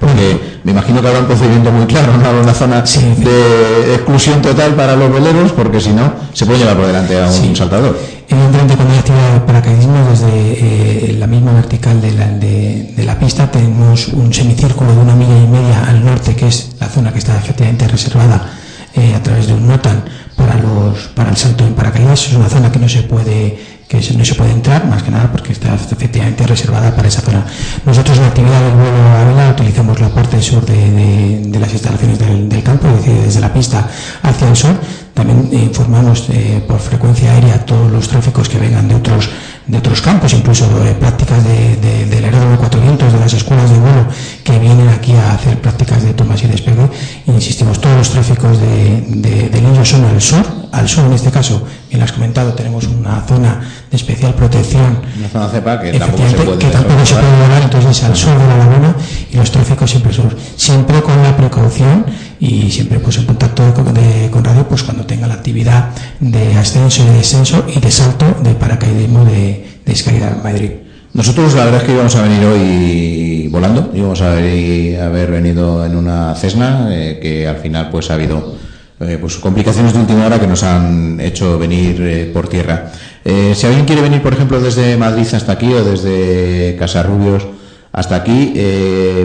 Porque 0.00 0.60
me 0.64 0.70
imagino 0.72 1.00
que 1.00 1.08
habrá 1.08 1.20
un 1.20 1.26
procedimiento 1.26 1.72
muy 1.72 1.86
claro, 1.86 2.16
no 2.16 2.24
habrá 2.26 2.40
una 2.42 2.54
zona 2.54 2.86
Sí. 2.86 3.00
de 3.18 3.94
exclusión 3.94 4.40
total 4.40 4.74
para 4.74 4.94
los 4.96 5.12
veleros, 5.12 5.52
porque 5.52 5.80
si 5.80 5.90
no, 5.90 6.12
se 6.32 6.46
puede 6.46 6.60
llevar 6.60 6.76
por 6.76 6.86
delante 6.86 7.20
a 7.20 7.26
un 7.26 7.32
Sí. 7.32 7.52
saltador. 7.56 7.98
Evidentemente, 8.28 8.74
cuando 8.76 8.92
hay 8.92 8.98
actividad 9.00 9.32
de 9.34 9.40
paracaidismo, 9.40 10.08
desde 10.10 10.28
eh, 10.30 11.16
la 11.18 11.26
misma 11.26 11.52
vertical 11.52 12.00
de 12.00 12.12
la, 12.12 12.28
de, 12.28 12.92
de 12.96 13.04
la 13.04 13.18
pista, 13.18 13.50
tenemos 13.50 14.08
un 14.08 14.32
semicírculo 14.32 14.94
de 14.94 15.00
una 15.00 15.14
milla 15.16 15.36
y 15.42 15.46
media 15.48 15.84
al 15.88 16.04
norte, 16.04 16.36
que 16.36 16.46
es 16.48 16.70
la 16.78 16.88
zona 16.88 17.10
que 17.12 17.18
está 17.18 17.36
efectivamente 17.38 17.88
reservada 17.88 18.50
eh, 18.94 19.14
a 19.14 19.22
través 19.22 19.46
de 19.46 19.54
un 19.54 19.66
NOTAN 19.66 20.04
para, 20.36 20.54
los, 20.56 21.08
para 21.14 21.30
el 21.30 21.36
salto 21.36 21.64
en 21.66 21.72
paracaídas. 21.74 22.26
Es 22.26 22.34
una 22.34 22.48
zona 22.48 22.70
que 22.70 22.78
no 22.78 22.88
se 22.88 23.02
puede 23.02 23.77
que 23.88 23.98
no 24.16 24.24
se 24.24 24.34
puede 24.34 24.52
entrar, 24.52 24.86
más 24.86 25.02
que 25.02 25.10
nada 25.10 25.32
porque 25.32 25.52
está 25.52 25.74
efectivamente 25.74 26.46
reservada 26.46 26.94
para 26.94 27.08
esa 27.08 27.22
zona. 27.22 27.44
Nosotros 27.86 28.18
en 28.18 28.22
la 28.22 28.28
actividad 28.28 28.60
del 28.60 28.74
vuelo 28.74 29.08
a 29.16 29.24
vela 29.24 29.50
utilizamos 29.50 29.98
la 29.98 30.10
parte 30.10 30.42
sur 30.42 30.64
de, 30.66 31.58
las 31.58 31.72
instalaciones 31.72 32.18
del, 32.18 32.48
del 32.48 32.62
campo, 32.62 32.86
es 32.88 32.96
decir, 32.96 33.22
desde 33.22 33.40
la 33.40 33.52
pista 33.52 33.88
hacia 34.22 34.48
el 34.48 34.56
sur. 34.56 34.74
También 35.14 35.48
eh, 35.50 35.64
informamos 35.64 36.28
eh, 36.30 36.62
por 36.68 36.78
frecuencia 36.78 37.32
aérea 37.32 37.64
todos 37.64 37.90
los 37.90 38.06
tráficos 38.06 38.48
que 38.48 38.58
vengan 38.58 38.86
de 38.86 38.94
otros 38.94 39.28
de 39.68 39.78
otros 39.78 40.00
campos, 40.00 40.32
incluso 40.32 40.64
eh, 40.84 40.94
prácticas 40.98 41.44
de, 41.44 41.76
de- 41.76 42.06
del 42.06 42.24
aeródromo 42.24 42.56
Cuatro 42.58 42.80
Vientos, 42.80 43.12
de 43.12 43.20
las 43.20 43.32
escuelas 43.34 43.70
de 43.70 43.78
vuelo 43.78 44.06
que 44.42 44.58
vienen 44.58 44.88
aquí 44.88 45.12
a 45.12 45.32
hacer 45.34 45.60
prácticas 45.60 46.02
de 46.02 46.14
tomas 46.14 46.42
y 46.42 46.46
despegue. 46.46 46.88
Insistimos, 47.26 47.78
todos 47.80 47.96
los 47.98 48.10
tráficos 48.10 48.58
de, 48.60 49.02
de, 49.08 49.48
de 49.50 49.60
niños 49.60 49.88
son 49.88 50.04
al 50.06 50.20
sur, 50.20 50.44
al 50.72 50.88
sur 50.88 51.04
en 51.04 51.12
este 51.12 51.30
caso, 51.30 51.62
bien 51.88 52.00
lo 52.00 52.04
has 52.04 52.12
comentado, 52.12 52.52
tenemos 52.54 52.84
una 52.86 53.20
zona 53.28 53.60
de 53.90 53.96
especial 53.96 54.34
protección 54.34 54.98
Una 55.18 55.28
zona 55.28 55.48
cepa 55.48 55.80
que 55.80 55.92
tampoco 55.98 56.28
se 56.28 56.36
puede 56.36 56.58
que 56.58 56.66
tampoco 56.66 57.06
se 57.06 57.14
puede 57.14 57.40
volar, 57.42 57.62
entonces 57.62 58.04
al 58.04 58.16
sur 58.16 58.32
de 58.38 58.46
la 58.46 58.56
laguna 58.58 58.94
y 59.32 59.36
los 59.36 59.50
tráficos 59.50 59.90
siempre 59.90 60.12
sur. 60.12 60.36
Siempre 60.56 61.00
con 61.02 61.22
la 61.22 61.36
precaución 61.36 62.04
y 62.40 62.70
siempre 62.70 62.98
pues 63.00 63.16
en 63.16 63.24
contacto 63.26 63.72
con, 63.74 63.92
de- 63.94 64.28
con 64.30 64.44
radio 64.44 64.68
pues 64.68 64.82
cuando 64.82 65.04
tenga 65.06 65.26
la 65.26 65.34
actividad 65.34 65.88
de 66.20 66.54
ascenso 66.56 67.02
y 67.02 67.06
de 67.06 67.12
descenso 67.14 67.64
y 67.74 67.80
de 67.80 67.90
salto 67.90 68.26
de 68.42 68.54
paracaidismo 68.54 69.24
de, 69.24 69.66
de 69.86 70.30
Madrid. 70.44 70.70
Nosotros 71.14 71.54
la 71.54 71.64
verdad 71.64 71.80
es 71.80 71.86
que 71.86 71.92
íbamos 71.94 72.14
a 72.14 72.22
venir 72.22 72.44
hoy 72.44 73.48
volando, 73.50 73.90
íbamos 73.94 74.20
a 74.20 74.32
haber, 74.32 75.00
haber 75.00 75.30
venido 75.30 75.84
en 75.86 75.96
una 75.96 76.34
Cessna 76.34 76.88
eh, 76.90 77.18
que 77.20 77.48
al 77.48 77.56
final 77.56 77.88
pues 77.90 78.10
ha 78.10 78.14
habido 78.14 78.54
eh, 79.00 79.16
pues 79.20 79.36
complicaciones 79.36 79.92
de 79.92 80.00
última 80.00 80.26
hora 80.26 80.40
que 80.40 80.46
nos 80.46 80.62
han 80.64 81.20
hecho 81.20 81.58
venir 81.58 82.00
eh, 82.00 82.30
por 82.32 82.48
tierra. 82.48 82.90
Eh, 83.24 83.52
si 83.54 83.66
alguien 83.66 83.84
quiere 83.84 84.02
venir, 84.02 84.22
por 84.22 84.32
ejemplo, 84.32 84.60
desde 84.60 84.96
Madrid 84.96 85.26
hasta 85.32 85.52
aquí 85.52 85.72
o 85.72 85.84
desde 85.84 86.76
Casarrubios 86.78 87.46
Hasta 87.92 88.16
aquí, 88.16 88.52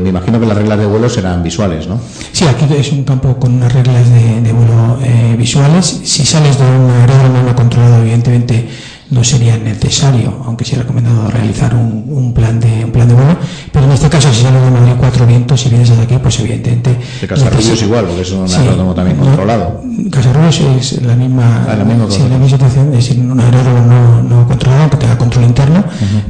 me 0.02 0.10
imagino 0.10 0.40
que 0.40 0.46
las 0.46 0.58
reglas 0.58 0.80
de 0.80 0.86
vuelo 0.86 1.10
serán 1.10 1.44
visuales, 1.44 1.86
¿no? 1.88 2.00
Sí, 2.32 2.46
aquí 2.46 2.66
es 2.74 2.92
un 2.92 3.04
campo 3.04 3.38
con 3.38 3.54
unas 3.56 3.72
reglas 3.72 4.10
de, 4.10 4.54
vuelo 4.54 5.00
eh, 5.04 5.36
visuales. 5.38 5.86
Si 6.04 6.26
sales 6.26 6.58
de 6.58 6.66
un 6.66 6.90
aeródromo 6.90 7.44
no 7.44 7.56
controlado, 7.56 8.02
evidentemente 8.02 8.68
no 9.14 9.24
sería 9.24 9.58
necesario, 9.58 10.42
aunque 10.46 10.66
sí 10.66 10.76
recomendado 10.76 11.30
realizar 11.30 11.76
un, 11.76 12.34
plan 12.34 12.60
de 12.60 12.86
un 12.86 12.92
plan 12.92 13.08
de 13.08 13.14
vuelo, 13.14 13.38
pero 13.72 13.86
en 13.86 13.92
este 13.92 14.10
caso 14.10 14.34
si 14.34 14.42
sales 14.42 14.62
de 14.62 14.72
Madrid 14.72 14.94
cuatro 14.98 15.28
vientos 15.28 15.64
y 15.66 15.70
vienes 15.70 15.90
desde 15.90 16.04
aquí, 16.04 16.18
pues 16.22 16.40
evidentemente... 16.40 16.98
De 17.22 17.28
Casarrubios 17.28 17.82
igual, 17.82 18.06
porque 18.06 18.22
es 18.22 18.32
un 18.32 18.52
aeródromo 18.52 18.96
también 18.96 19.18
controlado. 19.18 19.82
Casarrubios 20.10 20.60
es 20.60 21.02
la 21.04 21.16
misma, 21.16 21.66
ah, 21.70 21.76
la 21.76 21.84
misma, 21.84 22.10
situación, 22.50 22.88
es 22.94 23.08
decir, 23.08 23.20
un 23.20 23.40
aeródromo 23.40 23.86
no, 23.86 24.24
no 24.24 24.48
controlado, 24.48 24.90
que 24.90 24.98
tenga 24.98 25.18
control 25.18 25.46
interno, 25.46 25.84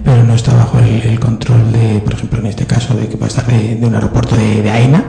pero 0.04 0.24
no 0.24 0.36
está 0.36 0.54
bajo 0.54 0.80
el, 0.80 1.20
control 1.20 1.72
de, 1.72 2.00
por 2.02 2.14
ejemplo, 2.14 2.40
en 2.40 2.48
este 2.48 2.66
caso, 2.66 2.94
de 2.96 3.08
que 3.08 3.16
puede 3.16 3.30
estar 3.30 3.46
de, 3.48 3.80
un 3.82 3.96
aeropuerto 3.96 4.36
de, 4.36 4.70
AINA, 4.70 5.06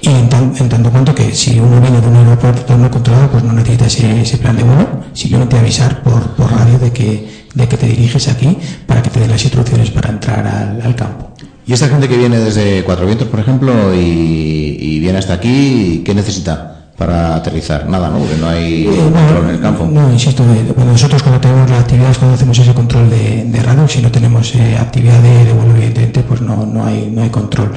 y 0.00 0.08
en, 0.08 0.28
tanto 0.28 0.90
cuanto 0.90 1.14
que 1.14 1.34
si 1.34 1.58
uno 1.58 1.80
viene 1.80 2.00
de 2.00 2.06
un 2.06 2.16
aeropuerto 2.16 2.76
no 2.76 2.90
controlado, 2.90 3.30
pues 3.30 3.42
no 3.42 3.52
necesita 3.52 3.86
ese, 3.86 4.22
ese 4.22 4.38
plan 4.38 4.56
de 4.56 4.62
vuelo, 4.62 4.86
simplemente 5.12 5.58
avisar 5.58 6.02
por, 6.02 6.22
por 6.36 6.52
radio 6.52 6.78
de 6.78 6.92
que 6.92 7.15
de 7.54 7.68
que 7.68 7.76
te 7.76 7.86
diriges 7.86 8.28
aquí 8.28 8.56
para 8.86 9.02
que 9.02 9.10
te 9.10 9.20
den 9.20 9.30
las 9.30 9.42
instrucciones 9.42 9.90
para 9.90 10.10
entrar 10.10 10.46
al, 10.46 10.94
campo. 10.94 11.30
¿Y 11.66 11.72
esta 11.72 11.88
gente 11.88 12.08
que 12.08 12.16
viene 12.16 12.38
desde 12.38 12.84
Cuatro 12.84 13.06
Vientos, 13.06 13.28
por 13.28 13.40
ejemplo, 13.40 13.94
y, 13.94 14.98
viene 15.00 15.18
hasta 15.18 15.34
aquí, 15.34 16.02
qué 16.04 16.14
necesita? 16.14 16.76
para 16.96 17.36
aterrizar, 17.36 17.86
nada, 17.88 18.08
¿no? 18.08 18.18
Porque 18.18 18.36
no 18.36 18.48
hay 18.48 18.86
eh, 18.86 19.10
control 19.12 19.44
en 19.44 19.54
el 19.56 19.60
campo. 19.60 19.86
No, 19.90 20.10
insisto, 20.10 20.42
nosotros 20.78 21.22
cuando 21.22 21.40
tenemos 21.40 21.68
las 21.68 21.80
actividades, 21.80 22.16
cuando 22.16 22.36
hacemos 22.36 22.58
ese 22.58 22.72
control 22.72 23.10
de, 23.10 23.44
de 23.44 23.62
radio, 23.62 23.86
si 23.86 24.00
no 24.00 24.10
tenemos 24.10 24.54
eh, 24.54 24.76
actividad 24.80 25.20
de, 25.20 25.52
vuelo, 25.52 25.76
evidentemente, 25.76 26.22
pues 26.22 26.40
no, 26.40 26.64
no, 26.64 26.86
hay, 26.86 27.10
no 27.12 27.22
hay 27.22 27.28
control. 27.28 27.72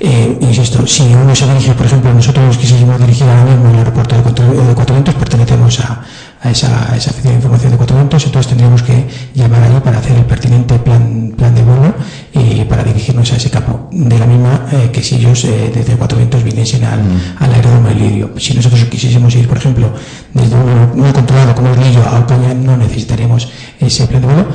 Eh, 0.00 0.36
insisto, 0.40 0.86
si 0.86 1.02
uno 1.14 1.34
se 1.34 1.46
dirige, 1.46 1.72
por 1.72 1.86
ejemplo, 1.86 2.12
nosotros 2.12 2.58
quisimos 2.58 3.00
dirigir 3.00 3.26
ahora 3.26 3.44
mismo 3.44 3.68
al 3.68 3.76
aeropuerto 3.76 4.16
de 4.16 4.22
Cuatro, 4.22 4.94
Vientos, 4.94 5.14
pertenecemos 5.14 5.80
a, 5.80 6.04
a 6.40 6.50
esa, 6.50 6.94
esa 6.96 7.10
oficina 7.10 7.30
de 7.30 7.36
información 7.36 7.72
de 7.72 7.76
cuatro 7.76 7.96
vientos, 7.96 8.24
entonces 8.24 8.48
tendríamos 8.48 8.82
que 8.82 9.06
llamar 9.34 9.62
allí 9.62 9.80
para 9.80 9.98
hacer 9.98 10.16
el 10.16 10.24
pertinente 10.24 10.78
plan, 10.78 11.34
plan 11.36 11.54
de 11.54 11.62
vuelo 11.62 11.94
y 12.32 12.64
para 12.64 12.84
dirigirnos 12.84 13.32
a 13.32 13.36
ese 13.36 13.50
campo. 13.50 13.88
De 13.90 14.18
la 14.18 14.26
misma 14.26 14.66
eh, 14.72 14.90
que 14.92 15.02
si 15.02 15.16
ellos 15.16 15.44
eh, 15.44 15.72
desde 15.74 15.96
cuatro 15.96 16.18
vientos 16.18 16.42
viniesen 16.44 16.84
al, 16.84 17.02
mm. 17.02 17.20
al 17.38 17.54
aeródromo 17.54 17.88
de 17.88 17.94
Lirio. 17.94 18.30
Si 18.38 18.54
nosotros 18.54 18.84
quisiésemos 18.84 19.34
ir, 19.34 19.48
por 19.48 19.58
ejemplo, 19.58 19.92
desde 20.32 20.54
un, 20.54 21.02
un 21.02 21.12
controlado 21.12 21.54
como 21.54 21.72
es 21.72 21.78
Lillo 21.78 22.02
a 22.06 22.20
Ocaña, 22.20 22.54
no 22.54 22.76
necesitaríamos 22.76 23.48
ese 23.80 24.06
plan 24.06 24.20
de 24.20 24.26
vuelo. 24.28 24.46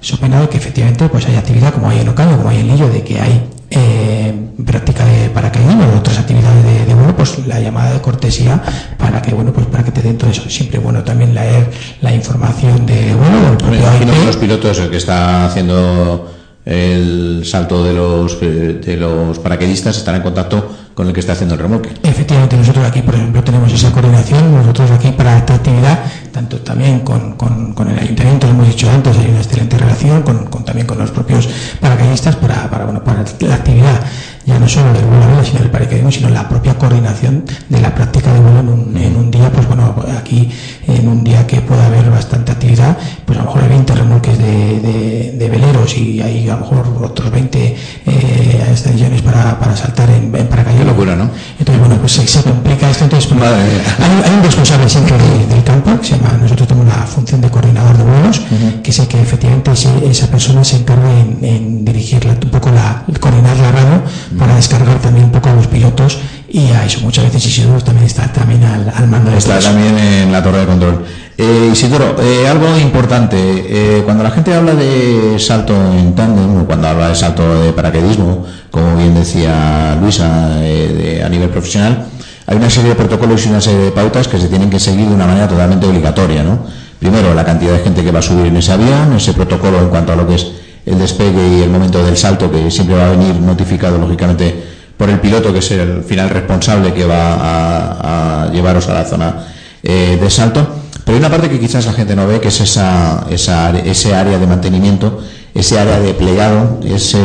Sopenado 0.00 0.48
que 0.48 0.56
efectivamente 0.56 1.08
pues 1.08 1.26
hay 1.26 1.36
actividad 1.36 1.72
como 1.72 1.90
hay 1.90 2.00
en 2.00 2.08
Ocaña, 2.08 2.36
como 2.36 2.48
hay 2.48 2.60
en 2.60 2.68
Lillo, 2.68 2.88
de 2.88 3.02
que 3.02 3.20
hay 3.20 3.42
eh, 3.70 4.34
práctica 4.64 5.04
de 5.04 5.30
paracaidismo 5.30 5.84
o 5.84 5.98
otras 5.98 6.18
actividades 6.18 6.86
de, 6.86 6.94
vuelo, 6.94 7.16
pues 7.16 7.46
la 7.46 7.60
llamada 7.60 7.92
de 7.92 8.00
cortesía 8.00 8.62
para 8.98 9.22
que 9.22 9.34
bueno 9.34 9.52
pues 9.52 9.66
para 9.66 9.84
que 9.84 9.90
te 9.90 10.02
den 10.02 10.18
todo 10.18 10.30
eso. 10.30 10.48
Siempre 10.48 10.78
bueno 10.78 11.02
también 11.02 11.34
leer 11.34 11.70
la 12.00 12.14
información 12.14 12.86
de 12.86 13.14
vuelo. 13.14 13.56
Me 13.70 13.78
imagino 13.78 14.12
que 14.12 14.24
los 14.26 14.36
pilotos 14.36 14.78
el 14.78 14.90
que 14.90 14.96
está 14.96 15.46
haciendo 15.46 16.32
el 16.64 17.42
salto 17.44 17.84
de 17.84 17.92
los 17.92 18.40
de 18.40 18.96
los 18.98 19.38
paracaidistas 19.38 19.96
estará 19.96 20.18
en 20.18 20.22
contacto 20.22 20.75
con 20.96 21.06
el 21.06 21.12
que 21.12 21.20
está 21.20 21.34
haciendo 21.34 21.54
el 21.54 21.60
remolque. 21.60 21.90
Efectivamente, 22.02 22.56
nosotros 22.56 22.86
aquí, 22.86 23.02
por 23.02 23.14
ejemplo, 23.14 23.44
tenemos 23.44 23.70
esa 23.70 23.92
coordinación, 23.92 24.54
nosotros 24.54 24.90
aquí 24.92 25.10
para 25.10 25.36
esta 25.36 25.56
actividad, 25.56 26.00
tanto 26.32 26.58
también 26.60 27.00
con, 27.00 27.34
con, 27.34 27.90
el 27.90 27.98
ayuntamiento, 27.98 28.46
lo 28.46 28.54
hemos 28.54 28.68
dicho 28.68 28.90
antes, 28.90 29.14
hay 29.18 29.28
una 29.28 29.40
excelente 29.40 29.76
relación, 29.76 30.22
con, 30.22 30.48
también 30.64 30.86
con 30.86 30.96
los 30.96 31.10
propios 31.10 31.50
paracaidistas 31.80 32.36
para, 32.36 32.70
para, 32.70 32.86
bueno, 32.86 33.04
para 33.04 33.22
la 33.40 33.54
actividad 33.54 34.00
ya 34.46 34.58
no 34.60 34.68
solo 34.68 34.92
del 34.92 35.04
vuelo 35.04 35.44
sino 35.44 35.60
del 35.60 35.70
paracaidismo, 35.70 36.10
sino 36.10 36.28
la 36.28 36.48
propia 36.48 36.74
coordinación 36.74 37.44
de 37.68 37.80
la 37.80 37.94
práctica 37.94 38.32
de 38.32 38.40
vuelo 38.40 38.60
en 38.60 38.68
un, 38.68 38.96
en 38.96 39.16
un, 39.16 39.30
día, 39.30 39.50
pues 39.50 39.66
bueno, 39.66 39.94
aquí 40.16 40.48
en 40.86 41.08
un 41.08 41.24
día 41.24 41.46
que 41.46 41.60
pueda 41.60 41.86
haber 41.86 42.08
bastante 42.10 42.52
actividad, 42.52 42.96
pues 43.24 43.38
a 43.38 43.42
lo 43.42 43.48
mejor 43.48 43.64
hay 43.64 43.68
20 43.70 43.94
remolques 43.94 44.38
de, 44.38 45.34
de, 45.36 45.48
veleros 45.48 45.96
y 45.96 46.20
hay 46.20 46.48
a 46.48 46.54
lo 46.54 46.60
mejor 46.60 46.86
otros 47.02 47.30
20 47.30 47.76
eh, 48.06 48.68
estaciones 48.72 49.22
para, 49.22 49.58
para 49.58 49.76
saltar 49.76 50.10
en, 50.10 50.34
en 50.34 50.46
paracaidismo. 50.46 50.90
locura, 50.90 51.16
¿no? 51.16 51.30
Entonces, 51.58 51.80
bueno, 51.80 51.96
pues 52.00 52.12
se, 52.12 52.42
complica 52.42 52.90
esto. 52.90 53.04
Entonces, 53.04 53.32
hay, 53.32 54.34
un 54.36 54.42
responsable 54.42 54.88
siempre 54.88 55.16
del 55.48 55.64
campo, 55.64 55.98
que 56.00 56.06
se 56.06 56.16
llama, 56.16 56.38
nosotros 56.40 56.68
tenemos 56.68 56.94
la 56.94 57.02
función 57.02 57.40
de 57.40 57.50
coordinador 57.50 57.96
de 57.96 58.04
vuelos, 58.04 58.42
que 58.82 58.92
sé 58.92 59.08
que 59.08 59.20
efectivamente 59.20 59.72
esa 59.72 60.26
persona 60.28 60.62
se 60.64 60.76
encarga 60.76 61.10
en, 61.20 61.44
en 61.44 61.84
dirigir 61.84 62.26
un 62.26 62.50
poco 62.50 62.70
la, 62.70 63.04
coordinar 63.20 63.56
la 63.56 63.72
radio 63.72 64.02
para 64.38 64.56
descargar 64.56 64.98
también 65.00 65.26
un 65.26 65.32
poco 65.32 65.48
a 65.48 65.54
los 65.54 65.66
pilotos 65.66 66.18
y 66.48 66.68
a 66.70 66.84
eso 66.84 67.00
muchas 67.00 67.24
veces 67.24 67.46
Isidoro 67.46 67.82
también 67.82 68.06
está 68.06 68.32
también 68.32 68.62
al, 68.64 69.08
mando 69.08 69.30
de 69.30 69.38
Está 69.38 69.58
también 69.58 69.98
en 69.98 70.32
la 70.32 70.42
torre 70.42 70.60
de 70.60 70.66
control. 70.66 71.04
Eh, 71.36 71.70
Isidoro, 71.72 72.16
eh, 72.22 72.48
algo 72.48 72.78
importante, 72.78 73.36
eh, 73.38 74.02
cuando 74.04 74.22
la 74.22 74.30
gente 74.30 74.54
habla 74.54 74.74
de 74.74 75.38
salto 75.38 75.74
en 75.74 76.14
tándem, 76.14 76.62
o 76.62 76.64
cuando 76.66 76.88
habla 76.88 77.08
de 77.08 77.14
salto 77.14 77.62
de 77.62 77.72
paracaidismo, 77.72 78.46
como 78.70 78.96
bien 78.96 79.14
decía 79.14 79.98
Luisa, 80.00 80.58
eh, 80.62 81.22
a 81.24 81.28
nivel 81.28 81.50
profesional, 81.50 82.06
hay 82.46 82.56
una 82.56 82.70
serie 82.70 82.90
de 82.90 82.96
protocolos 82.96 83.44
y 83.44 83.48
una 83.50 83.60
serie 83.60 83.80
de 83.80 83.90
pautas 83.90 84.28
que 84.28 84.38
se 84.38 84.48
tienen 84.48 84.70
que 84.70 84.78
seguir 84.78 85.08
de 85.08 85.14
una 85.14 85.26
manera 85.26 85.48
totalmente 85.48 85.86
obligatoria, 85.86 86.42
¿no? 86.42 86.60
Primero, 86.98 87.34
la 87.34 87.44
cantidad 87.44 87.72
de 87.72 87.80
gente 87.80 88.02
que 88.02 88.10
va 88.10 88.20
a 88.20 88.22
subir 88.22 88.46
en 88.46 88.56
ese 88.56 88.72
avión, 88.72 89.12
ese 89.14 89.34
protocolo 89.34 89.78
en 89.80 89.88
cuanto 89.88 90.12
a 90.12 90.16
lo 90.16 90.26
que 90.26 90.36
es 90.36 90.46
el 90.86 90.98
despegue 90.98 91.58
y 91.58 91.62
el 91.62 91.70
momento 91.70 92.02
del 92.04 92.16
salto, 92.16 92.50
que 92.50 92.70
siempre 92.70 92.96
va 92.96 93.08
a 93.08 93.10
venir 93.10 93.34
notificado 93.34 93.98
lógicamente 93.98 94.54
por 94.96 95.10
el 95.10 95.20
piloto, 95.20 95.52
que 95.52 95.58
es 95.58 95.70
el 95.72 96.04
final 96.04 96.30
responsable 96.30 96.94
que 96.94 97.04
va 97.04 98.44
a, 98.44 98.50
llevaros 98.52 98.88
a 98.88 98.94
la 98.94 99.04
zona 99.04 99.46
eh, 99.82 100.16
de 100.20 100.30
salto. 100.30 100.66
Pero 101.04 101.16
hay 101.16 101.20
una 101.20 101.30
parte 101.30 101.50
que 101.50 101.60
quizás 101.60 101.86
la 101.86 101.92
gente 101.92 102.16
no 102.16 102.26
ve, 102.26 102.40
que 102.40 102.48
es 102.48 102.60
esa, 102.60 103.26
esa, 103.30 103.76
ese 103.78 104.14
área 104.14 104.38
de 104.38 104.46
mantenimiento, 104.46 105.20
ese 105.54 105.78
área 105.78 105.98
de 106.00 106.14
plegado, 106.14 106.80
ese, 106.84 107.18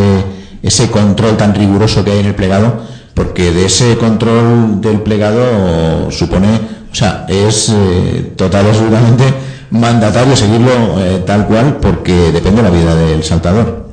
ese 0.62 0.89
control 0.89 1.38
tan 1.38 1.53
riguroso 1.53 2.03
que 2.03 2.12
hay 2.12 2.20
en 2.20 2.26
el 2.26 2.36
plegado, 2.36 2.82
porque 3.14 3.51
de 3.51 3.66
ese 3.66 3.97
control 3.97 4.82
del 4.82 5.01
plegado 5.01 6.12
supone, 6.12 6.59
o 6.91 6.95
sea, 6.95 7.26
es 7.28 7.70
eh, 7.70 8.34
total 8.36 8.68
absolutamente 8.68 9.51
mandatario 9.72 10.36
seguirlo 10.36 11.00
eh, 11.00 11.24
tal 11.26 11.48
cual 11.48 11.78
porque 11.82 12.32
depende 12.32 12.62
de 12.62 12.70
la 12.70 12.76
vida 12.76 12.96
del 12.96 13.24
saltador. 13.24 13.90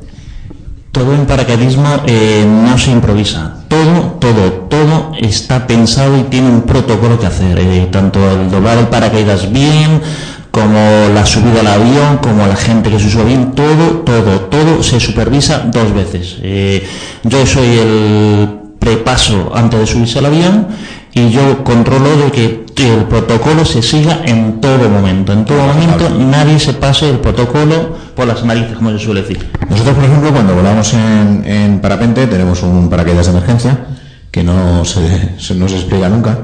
Todo 0.92 1.14
en 1.14 1.26
paracaidismo 1.26 2.02
eh, 2.06 2.44
no 2.46 2.76
se 2.76 2.90
improvisa. 2.90 3.64
Todo, 3.68 4.16
todo, 4.18 4.52
todo 4.68 5.12
está 5.18 5.66
pensado 5.66 6.18
y 6.18 6.24
tiene 6.24 6.48
un 6.48 6.62
protocolo 6.62 7.18
que 7.18 7.26
hacer. 7.26 7.58
Eh, 7.58 7.88
tanto 7.92 8.18
el 8.30 8.50
doblar 8.50 8.78
el 8.78 8.88
paracaídas 8.88 9.52
bien, 9.52 10.00
como 10.50 10.80
la 11.14 11.24
subida 11.24 11.60
al 11.60 11.66
avión, 11.68 12.18
como 12.20 12.46
la 12.46 12.56
gente 12.56 12.90
que 12.90 12.98
se 12.98 13.10
sube 13.10 13.24
bien, 13.24 13.52
todo, 13.52 14.00
todo, 14.04 14.40
todo 14.40 14.82
se 14.82 14.98
supervisa 14.98 15.64
dos 15.66 15.94
veces. 15.94 16.38
yo 17.22 17.46
soy 17.46 17.78
el 17.78 18.48
prepaso 18.80 19.52
antes 19.54 19.78
de 19.78 19.86
subirse 19.86 20.18
al 20.18 20.26
avión 20.26 20.66
y 21.14 21.30
yo 21.30 21.64
controlo 21.64 22.16
de 22.16 22.30
que 22.30 22.68
el 22.86 23.04
protocolo 23.04 23.64
se 23.64 23.82
siga 23.82 24.22
en 24.24 24.60
todo 24.60 24.88
momento. 24.88 25.32
En 25.32 25.44
todo 25.44 25.58
momento 25.66 26.10
nadie 26.10 26.58
se 26.60 26.74
pase 26.74 27.10
el 27.10 27.18
protocolo 27.18 27.96
por 28.14 28.26
las 28.26 28.44
narices, 28.44 28.76
como 28.76 28.90
se 28.90 28.98
suele 28.98 29.22
decir. 29.22 29.50
Nosotros, 29.68 29.96
por 29.96 30.04
ejemplo, 30.04 30.32
cuando 30.32 30.54
volamos 30.54 30.94
en, 30.94 31.80
parapente 31.80 32.26
tenemos 32.26 32.62
un 32.62 32.88
paracaídas 32.88 33.26
de 33.26 33.32
emergencia 33.32 33.78
que 34.30 34.42
no 34.42 34.84
se, 34.84 35.54
no 35.54 35.68
se 35.68 35.76
explica 35.76 36.08
nunca, 36.08 36.38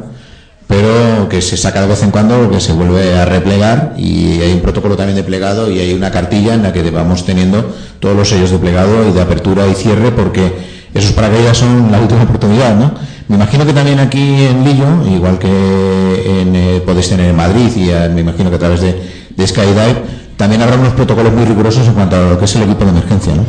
pero 0.66 1.28
que 1.28 1.42
se 1.42 1.56
saca 1.56 1.82
de 1.82 1.88
vez 1.88 2.02
en 2.02 2.10
cuando, 2.10 2.50
que 2.50 2.60
se 2.60 2.72
vuelve 2.72 3.16
a 3.16 3.24
replegar 3.24 3.94
y 3.96 4.40
hay 4.40 4.52
un 4.52 4.60
protocolo 4.60 4.96
también 4.96 5.16
de 5.16 5.22
plegado 5.22 5.70
y 5.70 5.78
hay 5.78 5.92
una 5.92 6.10
cartilla 6.10 6.54
en 6.54 6.62
la 6.62 6.72
que 6.72 6.88
vamos 6.90 7.24
teniendo 7.24 7.74
todos 8.00 8.16
los 8.16 8.28
sellos 8.28 8.50
de 8.50 8.58
plegado 8.58 9.08
y 9.08 9.12
de 9.12 9.20
apertura 9.20 9.66
y 9.68 9.74
cierre 9.74 10.10
porque 10.10 10.52
esos 10.94 11.12
paracaídas 11.12 11.58
son 11.58 11.90
la 11.90 12.00
última 12.00 12.22
oportunidad, 12.22 12.76
¿no? 12.76 12.94
Me 13.28 13.36
imagino 13.36 13.64
que 13.64 13.72
también 13.72 13.98
aquí 14.00 14.44
en 14.44 14.64
Lillo, 14.64 14.86
igual 15.10 15.38
que 15.38 15.48
en, 15.48 16.54
eh, 16.54 16.82
podéis 16.84 17.08
tener 17.08 17.30
en 17.30 17.36
Madrid 17.36 17.70
y 17.74 17.86
me 18.12 18.20
imagino 18.20 18.50
que 18.50 18.56
a 18.56 18.58
través 18.58 18.82
de, 18.82 19.46
Skydive, 19.46 20.02
también 20.36 20.60
habrá 20.62 20.76
unos 20.76 20.92
protocolos 20.92 21.32
muy 21.32 21.44
rigurosos 21.44 21.86
en 21.86 21.94
cuanto 21.94 22.16
a 22.16 22.30
lo 22.30 22.38
que 22.38 22.44
es 22.44 22.54
el 22.56 22.62
equipo 22.64 22.84
de 22.84 22.90
emergencia, 22.90 23.34
¿no? 23.34 23.44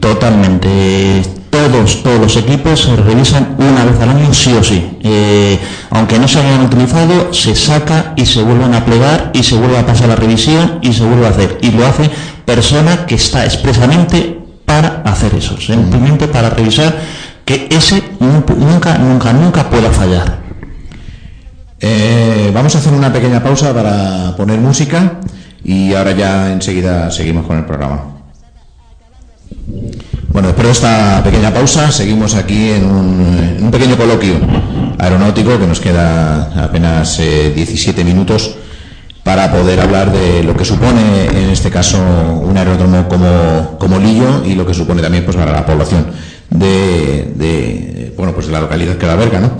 Totalmente. 0.00 1.22
Todos, 1.48 2.02
todos 2.02 2.20
los 2.20 2.36
equipos 2.36 2.82
se 2.82 2.96
revisan 2.96 3.56
una 3.58 3.84
vez 3.84 3.98
al 4.00 4.10
año 4.10 4.34
sí 4.34 4.52
o 4.52 4.62
sí. 4.62 4.98
Eh, 5.02 5.58
aunque 5.90 6.18
no 6.18 6.28
se 6.28 6.40
hayan 6.40 6.62
utilizado, 6.62 7.32
se 7.32 7.54
saca 7.54 8.12
y 8.16 8.26
se 8.26 8.42
vuelven 8.42 8.74
a 8.74 8.84
plegar 8.84 9.30
y 9.32 9.42
se 9.42 9.56
vuelve 9.56 9.78
a 9.78 9.86
pasar 9.86 10.08
la 10.08 10.16
revisión 10.16 10.80
y 10.82 10.92
se 10.92 11.04
vuelve 11.04 11.26
a 11.26 11.30
hacer. 11.30 11.58
Y 11.62 11.70
lo 11.70 11.86
hace 11.86 12.10
persona 12.44 13.06
que 13.06 13.14
está 13.14 13.44
expresamente 13.44 14.44
para 14.64 15.02
hacer 15.04 15.34
eso, 15.34 15.58
simplemente 15.60 16.26
para 16.26 16.50
revisar 16.50 16.94
que 17.44 17.68
ese 17.70 18.02
nunca, 18.20 18.98
nunca, 18.98 19.32
nunca 19.32 19.70
pueda 19.70 19.90
fallar. 19.90 20.38
Eh, 21.80 22.50
vamos 22.54 22.74
a 22.74 22.78
hacer 22.78 22.92
una 22.92 23.12
pequeña 23.12 23.42
pausa 23.42 23.74
para 23.74 24.34
poner 24.36 24.58
música 24.58 25.20
y 25.62 25.92
ahora 25.92 26.12
ya 26.12 26.52
enseguida 26.52 27.10
seguimos 27.10 27.46
con 27.46 27.58
el 27.58 27.64
programa. 27.64 28.14
Bueno, 30.28 30.48
después 30.48 30.66
de 30.66 30.72
esta 30.72 31.22
pequeña 31.22 31.52
pausa, 31.52 31.92
seguimos 31.92 32.34
aquí 32.34 32.70
en 32.70 32.84
un, 32.84 33.70
pequeño 33.70 33.96
coloquio 33.96 34.34
aeronáutico 34.98 35.58
que 35.58 35.66
nos 35.66 35.80
queda 35.80 36.64
apenas 36.64 37.18
17 37.18 38.00
eh, 38.00 38.04
minutos 38.04 38.56
para 39.22 39.50
poder 39.50 39.80
hablar 39.80 40.12
de 40.12 40.42
lo 40.42 40.56
que 40.56 40.64
supone 40.64 41.26
en 41.26 41.50
este 41.50 41.70
caso 41.70 41.98
un 42.42 42.56
aeródromo 42.56 43.08
como, 43.08 43.76
como 43.78 43.98
Lillo 43.98 44.44
y 44.44 44.54
lo 44.54 44.66
que 44.66 44.74
supone 44.74 45.02
también 45.02 45.24
pues 45.24 45.36
para 45.36 45.52
la 45.52 45.64
población 45.64 46.06
de, 46.54 48.12
bueno 48.16 48.32
pues 48.32 48.46
de 48.46 48.52
la 48.52 48.60
localidad 48.60 48.96
que 48.96 49.06
la 49.06 49.16
verga, 49.16 49.40
¿no? 49.40 49.50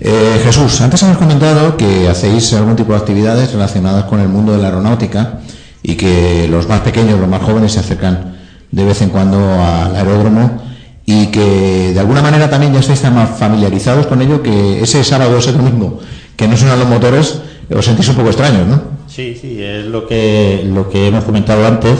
Eh, 0.00 0.40
Jesús, 0.44 0.80
antes 0.80 1.02
hemos 1.02 1.18
comentado 1.18 1.76
que 1.76 2.08
hacéis 2.08 2.52
algún 2.54 2.76
tipo 2.76 2.92
de 2.92 2.98
actividades 2.98 3.52
relacionadas 3.52 4.04
con 4.04 4.20
el 4.20 4.28
mundo 4.28 4.52
de 4.52 4.58
la 4.58 4.68
aeronáutica 4.68 5.40
y 5.82 5.96
que 5.96 6.46
los 6.48 6.68
más 6.68 6.80
pequeños, 6.80 7.18
los 7.18 7.28
más 7.28 7.42
jóvenes 7.42 7.72
se 7.72 7.80
acercan 7.80 8.36
de 8.70 8.84
vez 8.84 9.02
en 9.02 9.10
cuando 9.10 9.38
al 9.38 9.94
aeródromo 9.96 10.62
y 11.04 11.26
que 11.28 11.92
de 11.94 12.00
alguna 12.00 12.22
manera 12.22 12.48
también 12.48 12.72
ya 12.72 12.80
estáis 12.80 13.00
tan 13.00 13.28
familiarizados 13.28 14.06
con 14.06 14.20
ello 14.22 14.42
que 14.42 14.80
ese 14.82 15.02
sábado, 15.02 15.38
ese 15.38 15.52
domingo, 15.52 16.00
que 16.36 16.46
no 16.46 16.56
suenan 16.56 16.78
los 16.78 16.88
motores, 16.88 17.40
os 17.74 17.84
sentís 17.84 18.08
un 18.08 18.14
poco 18.14 18.28
extraños, 18.28 18.66
¿no? 18.66 18.98
Sí, 19.06 19.36
sí, 19.40 19.60
es 19.60 19.86
lo 19.86 20.06
que, 20.06 20.64
lo 20.66 20.88
que 20.88 21.08
hemos 21.08 21.24
comentado 21.24 21.66
antes. 21.66 21.98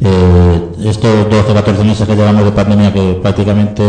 Eh, 0.00 0.62
estos 0.84 1.30
12 1.30 1.50
o 1.50 1.54
14 1.54 1.84
meses 1.84 2.06
que 2.06 2.16
llevamos 2.16 2.44
de 2.44 2.52
pandemia 2.52 2.92
que 2.92 3.18
prácticamente 3.20 3.82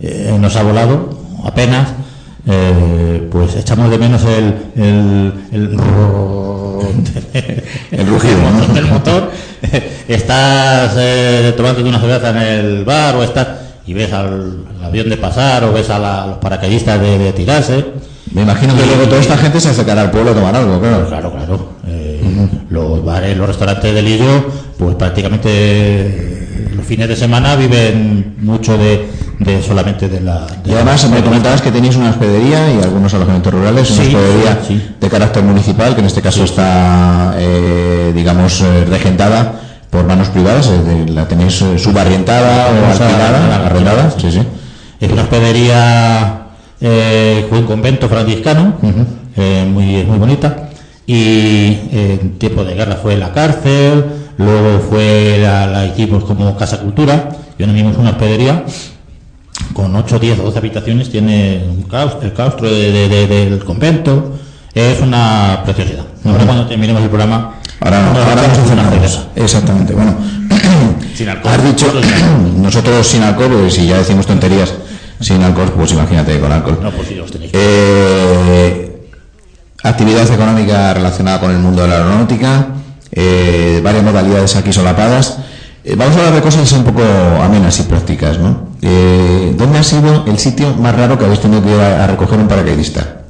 eh, 0.00 0.36
nos 0.38 0.54
ha 0.56 0.62
volado, 0.62 1.18
apenas, 1.44 1.88
eh, 2.46 3.26
pues 3.30 3.56
echamos 3.56 3.90
de 3.90 3.98
menos 3.98 4.22
el, 4.24 4.54
el, 4.76 5.32
el, 5.52 5.72
el 7.90 8.06
rugido 8.06 8.36
del 8.74 8.86
motor. 8.86 9.30
estás 10.08 10.94
eh, 10.98 11.54
tomándote 11.56 11.88
una 11.88 12.00
cerveza 12.00 12.30
en 12.30 12.36
el 12.36 12.84
bar 12.84 13.16
o 13.16 13.22
estás 13.22 13.48
y 13.86 13.94
ves 13.94 14.12
al, 14.12 14.64
avión 14.82 15.08
de 15.08 15.16
pasar 15.16 15.64
o 15.64 15.72
ves 15.72 15.88
a, 15.90 16.26
los 16.26 16.38
paracaidistas 16.38 17.00
de, 17.00 17.32
tirarse. 17.32 17.84
Me 18.32 18.42
imagino 18.42 18.76
que 18.76 18.86
luego 18.86 19.04
toda 19.04 19.20
esta 19.20 19.36
gente 19.36 19.60
se 19.60 19.68
acercará 19.70 20.02
al 20.02 20.10
pueblo 20.10 20.32
a 20.32 20.34
tomar 20.34 20.56
algo, 20.56 20.80
claro. 20.80 21.06
Claro, 21.06 21.32
claro. 21.32 21.73
Eh, 22.44 22.58
los 22.70 23.04
bares, 23.04 23.36
los 23.36 23.46
restaurantes 23.46 23.94
de 23.94 24.02
Lillo, 24.02 24.46
pues 24.78 24.94
prácticamente 24.96 26.44
los 26.76 26.86
fines 26.86 27.08
de 27.08 27.16
semana 27.16 27.56
viven 27.56 28.36
mucho 28.40 28.76
de, 28.76 29.08
de 29.38 29.62
solamente 29.62 30.08
de 30.08 30.20
la... 30.20 30.46
y 30.64 30.72
además 30.72 31.08
me 31.10 31.22
comentabas 31.22 31.60
que 31.62 31.70
tenéis 31.70 31.96
una 31.96 32.10
hospedería 32.10 32.72
y 32.72 32.82
algunos 32.82 33.12
alojamientos 33.14 33.52
rurales, 33.52 33.90
una 33.90 34.02
hospedería 34.02 34.58
de 35.00 35.08
carácter 35.08 35.42
municipal, 35.42 35.94
que 35.94 36.00
en 36.00 36.06
este 36.06 36.22
caso 36.22 36.44
está, 36.44 37.34
eh, 37.38 38.12
digamos, 38.14 38.60
eh, 38.60 38.84
regentada 38.88 39.60
por 39.90 40.04
manos 40.04 40.28
privadas, 40.28 40.70
la 41.08 41.28
tenéis 41.28 41.62
eh, 41.62 41.78
subarrientada 41.78 42.68
o 42.68 42.86
alquilada, 42.90 43.66
arrendada. 43.66 44.10
Sí, 44.18 44.30
sí. 44.30 44.42
Es 45.00 45.12
una 45.12 45.22
hospedería, 45.22 46.40
un 47.50 47.62
convento 47.64 48.08
franciscano, 48.08 48.74
muy, 48.80 50.04
muy 50.04 50.18
bonita, 50.18 50.70
y 51.06 51.78
en 51.92 52.38
tiempo 52.38 52.64
de 52.64 52.74
guerra 52.74 52.96
fue 52.96 53.16
la 53.16 53.32
cárcel, 53.32 54.04
luego 54.38 54.80
fue 54.88 55.38
la, 55.40 55.66
la 55.66 55.86
hicimos 55.86 56.24
como 56.24 56.56
casa 56.56 56.80
cultura, 56.80 57.30
y 57.58 57.62
ahora 57.62 57.72
mismo 57.72 57.90
es 57.90 57.96
una 57.96 58.10
hospedería 58.10 58.64
con 59.72 59.94
8, 59.94 60.18
10 60.18 60.38
o 60.40 60.42
12 60.44 60.58
habitaciones, 60.58 61.10
tiene 61.10 61.56
el 61.56 62.32
claustro 62.34 62.70
del 62.70 63.64
convento, 63.64 64.32
es 64.74 65.00
una 65.00 65.62
preciosidad. 65.64 66.04
Ahora 66.24 66.44
cuando 66.44 66.66
terminemos 66.66 67.02
el 67.02 67.08
programa, 67.08 67.54
ahora, 67.80 68.08
ahora 68.08 68.34
vamos 68.42 68.58
a 68.58 68.62
hacer 68.62 68.78
una 68.78 68.90
cosa. 68.90 69.28
Exactamente, 69.36 69.92
bueno. 69.92 70.14
sin 71.14 71.28
alcohol. 71.28 71.52
Has 71.54 71.64
dicho, 71.64 71.92
nosotros 72.56 73.06
sin 73.06 73.22
alcohol, 73.22 73.50
pues 73.60 73.74
si 73.74 73.86
ya 73.86 73.98
decimos 73.98 74.26
tonterías, 74.26 74.74
sin 75.20 75.42
alcohol, 75.42 75.72
pues 75.76 75.92
imagínate 75.92 76.38
con 76.40 76.50
alcohol. 76.50 76.78
No, 76.82 76.90
pues 76.90 77.08
sí, 77.08 77.14
los 77.14 77.30
tenéis. 77.30 77.52
Eh, 77.54 78.83
actividad 79.84 80.28
económica 80.32 80.94
relacionada 80.94 81.38
con 81.40 81.50
el 81.50 81.58
mundo 81.58 81.82
de 81.82 81.88
la 81.88 81.96
aeronáutica, 81.96 82.68
eh, 83.12 83.80
varias 83.84 84.02
modalidades 84.02 84.56
aquí 84.56 84.72
solapadas. 84.72 85.36
Eh, 85.84 85.94
vamos 85.94 86.16
a 86.16 86.20
hablar 86.20 86.34
de 86.34 86.40
cosas 86.40 86.72
un 86.72 86.84
poco 86.84 87.02
amenas 87.42 87.78
y 87.78 87.82
prácticas, 87.82 88.38
¿no? 88.38 88.70
Eh, 88.80 89.54
¿Dónde 89.56 89.78
ha 89.78 89.82
sido 89.82 90.24
el 90.26 90.38
sitio 90.38 90.74
más 90.74 90.96
raro 90.96 91.18
que 91.18 91.26
habéis 91.26 91.40
tenido 91.40 91.62
que 91.62 91.70
ir 91.70 91.80
a, 91.80 92.06
recoger 92.06 92.38
un 92.38 92.48
paracaidista? 92.48 93.24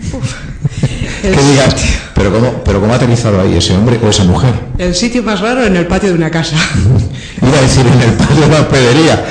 ¿Qué 1.22 1.28
digas? 1.28 1.76
¿Pero 2.14 2.32
cómo, 2.32 2.64
¿Pero 2.64 2.80
cómo 2.80 2.94
ha 2.94 2.96
aterrizado 2.96 3.38
ahí 3.38 3.54
ese 3.54 3.76
hombre 3.76 4.00
o 4.02 4.08
esa 4.08 4.24
mujer? 4.24 4.54
El 4.78 4.94
sitio 4.94 5.22
más 5.22 5.40
raro 5.40 5.64
en 5.64 5.76
el 5.76 5.86
patio 5.86 6.08
de 6.08 6.14
una 6.14 6.30
casa. 6.30 6.56
Iba 7.42 7.58
a 7.58 7.62
decir 7.62 7.86
en 7.86 8.00
el 8.00 8.12
patio 8.14 8.36
de 8.36 8.46
una 8.46 8.60
hospedería. 8.60 9.24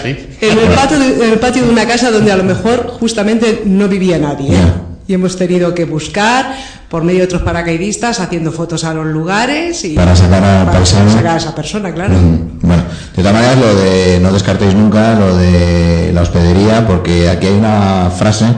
en, 0.40 0.58
el 0.58 0.68
patio 0.74 0.98
de, 0.98 1.24
en 1.26 1.32
el 1.32 1.38
patio 1.38 1.64
de 1.64 1.70
una 1.70 1.86
casa 1.86 2.10
donde 2.10 2.32
a 2.32 2.36
lo 2.36 2.44
mejor 2.44 2.86
justamente 2.98 3.62
no 3.66 3.86
vivía 3.88 4.18
nadie. 4.18 4.54
¿eh? 4.54 4.89
Y 5.10 5.14
hemos 5.14 5.36
tenido 5.36 5.74
que 5.74 5.86
buscar 5.86 6.54
por 6.88 7.02
medio 7.02 7.18
de 7.18 7.24
otros 7.24 7.42
paracaidistas 7.42 8.20
haciendo 8.20 8.52
fotos 8.52 8.84
a 8.84 8.94
los 8.94 9.06
lugares 9.06 9.84
y 9.84 9.96
para 9.96 10.14
sacar 10.14 10.44
a, 10.44 10.86
sacar 10.86 11.26
a 11.26 11.36
esa 11.36 11.52
persona, 11.52 11.92
claro. 11.92 12.14
bueno, 12.62 12.84
de 13.16 13.20
todas 13.20 13.32
maneras 13.32 13.58
lo 13.58 13.74
de 13.74 14.20
no 14.20 14.32
descartéis 14.32 14.72
nunca 14.72 15.18
lo 15.18 15.36
de 15.36 16.12
la 16.14 16.22
hospedería 16.22 16.86
porque 16.86 17.28
aquí 17.28 17.48
hay 17.48 17.54
una 17.54 18.08
frase 18.16 18.54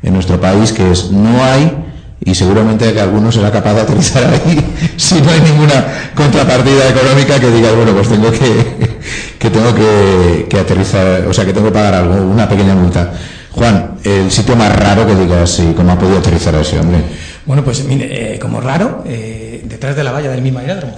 en 0.00 0.14
nuestro 0.14 0.40
país 0.40 0.72
que 0.72 0.92
es 0.92 1.10
no 1.10 1.42
hay 1.42 1.76
y 2.24 2.36
seguramente 2.36 2.92
que 2.92 3.00
alguno 3.00 3.32
será 3.32 3.50
capaz 3.50 3.74
de 3.74 3.80
aterrizar 3.80 4.26
ahí 4.26 4.64
si 4.96 5.20
no 5.20 5.28
hay 5.28 5.40
ninguna 5.40 6.12
contrapartida 6.14 6.88
económica 6.88 7.40
que 7.40 7.50
diga 7.50 7.72
bueno 7.72 7.90
pues 7.90 8.08
tengo 8.08 8.30
que, 8.30 9.00
que 9.40 9.50
tengo 9.50 9.74
que, 9.74 10.46
que 10.48 10.56
aterrizar 10.56 11.26
o 11.26 11.32
sea 11.32 11.44
que 11.44 11.52
tengo 11.52 11.66
que 11.66 11.74
pagar 11.74 11.94
algo 11.94 12.14
una 12.14 12.48
pequeña 12.48 12.76
multa 12.76 13.10
Juan 13.56 13.96
el 14.04 14.30
sitio 14.30 14.54
más 14.54 14.74
raro 14.76 15.06
que 15.06 15.16
digas 15.16 15.58
y 15.58 15.72
cómo 15.74 15.90
ha 15.92 15.98
podido 15.98 16.18
aterrizar 16.18 16.54
a 16.54 16.60
ese 16.60 16.78
hombre 16.78 17.02
bueno, 17.46 17.64
pues 17.64 17.84
mire, 17.84 18.34
eh, 18.34 18.38
como 18.40 18.60
raro, 18.60 19.04
eh, 19.06 19.62
detrás 19.64 19.94
de 19.94 20.02
la 20.02 20.10
valla 20.10 20.30
del 20.30 20.42
mismo 20.42 20.58
aeródromo. 20.58 20.94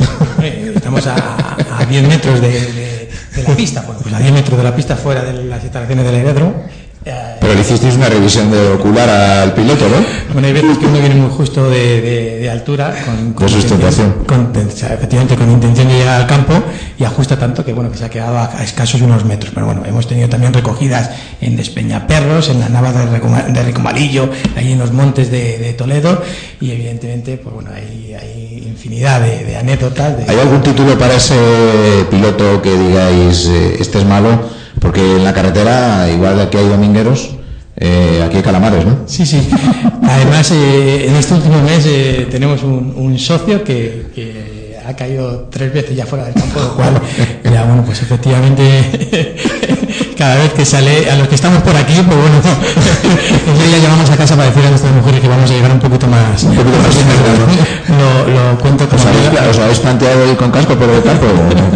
Estamos 0.75 1.07
a, 1.07 1.85
10 1.87 2.09
metros 2.09 2.41
de, 2.41 3.11
la 3.47 3.55
pista. 3.55 3.83
Bueno, 3.83 4.01
pues 4.03 4.15
a 4.15 4.19
10 4.19 4.33
metros 4.33 4.57
de 4.57 4.65
la 4.65 4.75
pista 4.75 4.97
fuera 4.97 5.23
de 5.23 5.45
las 5.45 5.63
instalaciones 5.63 6.07
del 6.07 6.15
aeródromo. 6.15 6.65
Pero 7.05 7.55
le 7.55 7.61
hicisteis 7.61 7.95
una 7.95 8.09
revisión 8.09 8.51
de 8.51 8.71
ocular 8.73 9.09
al 9.09 9.55
piloto, 9.55 9.89
¿no? 9.89 9.97
Bueno, 10.33 10.49
hay 10.49 10.53
veces 10.53 10.79
que 10.79 10.87
uno 10.87 10.99
viene 10.99 11.15
muy 11.15 11.31
justo 11.31 11.71
de, 11.71 12.49
altura, 12.51 12.95
con, 13.05 13.33
con, 13.33 13.49
sustentación. 13.49 14.25
Con, 14.27 14.53
efectivamente, 14.55 15.37
con 15.37 15.51
intención 15.51 15.89
de 15.89 15.95
llegar 15.95 16.21
al 16.21 16.27
campo 16.27 16.55
y 16.99 17.05
ajusta 17.05 17.39
tanto 17.39 17.65
que 17.65 17.73
bueno 17.73 17.91
que 17.91 17.99
se 17.99 18.05
ha 18.05 18.11
quedado 18.11 18.39
a, 18.39 18.63
escasos 18.63 19.01
unos 19.01 19.25
metros. 19.25 19.53
Pero 19.55 19.67
bueno, 19.67 19.83
hemos 19.87 20.07
tenido 20.07 20.29
también 20.29 20.53
recogidas 20.53 21.11
en 21.41 21.57
Despeñaperros, 21.57 22.51
en 22.51 22.61
la 22.61 22.69
Nava 22.69 22.93
de, 22.93 23.63
Ricomalillo, 23.63 24.29
ahí 24.57 24.73
en 24.73 24.79
los 24.79 24.93
montes 24.93 25.31
de, 25.31 25.75
Toledo 25.79 26.23
y 26.61 26.73
evidentemente, 26.73 27.37
pues 27.37 27.55
bueno, 27.55 27.71
hay, 27.75 28.15
hay 28.15 28.65
infinidad 28.67 29.21
de, 29.21 29.57
anécdotas. 29.57 30.15
¿Hay 30.29 30.39
algún 30.39 30.63
título 30.63 30.99
para 30.99 31.15
ese 31.15 31.37
piloto 32.11 32.61
que 32.61 32.77
digáis, 32.77 33.47
eh, 33.47 33.77
este 33.81 33.99
es 33.99 34.05
malo? 34.05 34.58
Porque 34.81 35.01
en 35.17 35.25
la 35.25 35.33
carretera, 35.33 36.09
igual 36.11 36.49
que 36.51 36.59
hay 36.59 36.69
domingueros, 36.69 37.31
eh, 37.77 38.23
aquí 38.25 38.39
hay 38.39 38.43
calamares, 38.43 38.85
¿no? 38.85 38.99
Sí, 39.07 39.25
sí. 39.25 39.49
Además, 40.03 40.51
eh, 40.51 41.07
en 41.09 41.15
este 41.15 41.35
último 41.35 41.63
mes 41.63 41.85
eh, 41.87 42.27
tenemos 42.31 42.63
un, 42.63 43.19
socio 43.19 43.63
que, 43.63 44.77
ha 44.85 44.97
caído 44.97 45.49
tres 45.51 45.73
veces 45.73 45.95
ya 45.95 46.07
fuera 46.07 46.25
del 46.25 46.35
campo, 46.35 46.61
lo 46.61 46.75
cual, 46.75 47.01
ya, 47.45 47.65
bueno, 47.65 47.85
pues 47.85 48.01
efectivamente 48.01 49.37
cada 50.17 50.37
vez 50.37 50.53
que 50.53 50.65
sale, 50.65 51.11
a 51.11 51.17
los 51.17 51.29
que 51.29 51.35
estamos 51.35 51.63
por 51.63 51.75
aquí, 51.77 51.95
pues 51.95 52.17
bueno, 52.19 52.37
ya 53.71 53.79
llamamos 53.79 54.11
a 54.11 54.17
casa 54.17 54.37
para 54.37 54.49
decir 54.49 54.65
a 54.67 54.71
nuestras 54.71 54.93
mujeres 54.95 55.21
que 55.21 55.29
vamos 55.29 55.51
a 55.51 55.55
llegar 55.55 55.73
un 55.73 55.79
poquito 55.79 56.07
más. 56.07 56.43
Un 56.43 56.57
poquito 56.57 56.77
más 56.79 56.95
lo, 57.89 58.29
lo 58.29 58.59
cuento 58.59 58.89
como. 58.89 59.03
¿Os 59.51 59.59
habéis, 59.59 59.79
planteado 59.79 60.31
ir 60.31 60.37
con 60.37 60.51
casco 60.51 60.75
por 60.75 60.89
el 60.89 61.03
campo? 61.03 61.27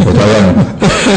todavía 0.05 0.53
no. 0.55 0.65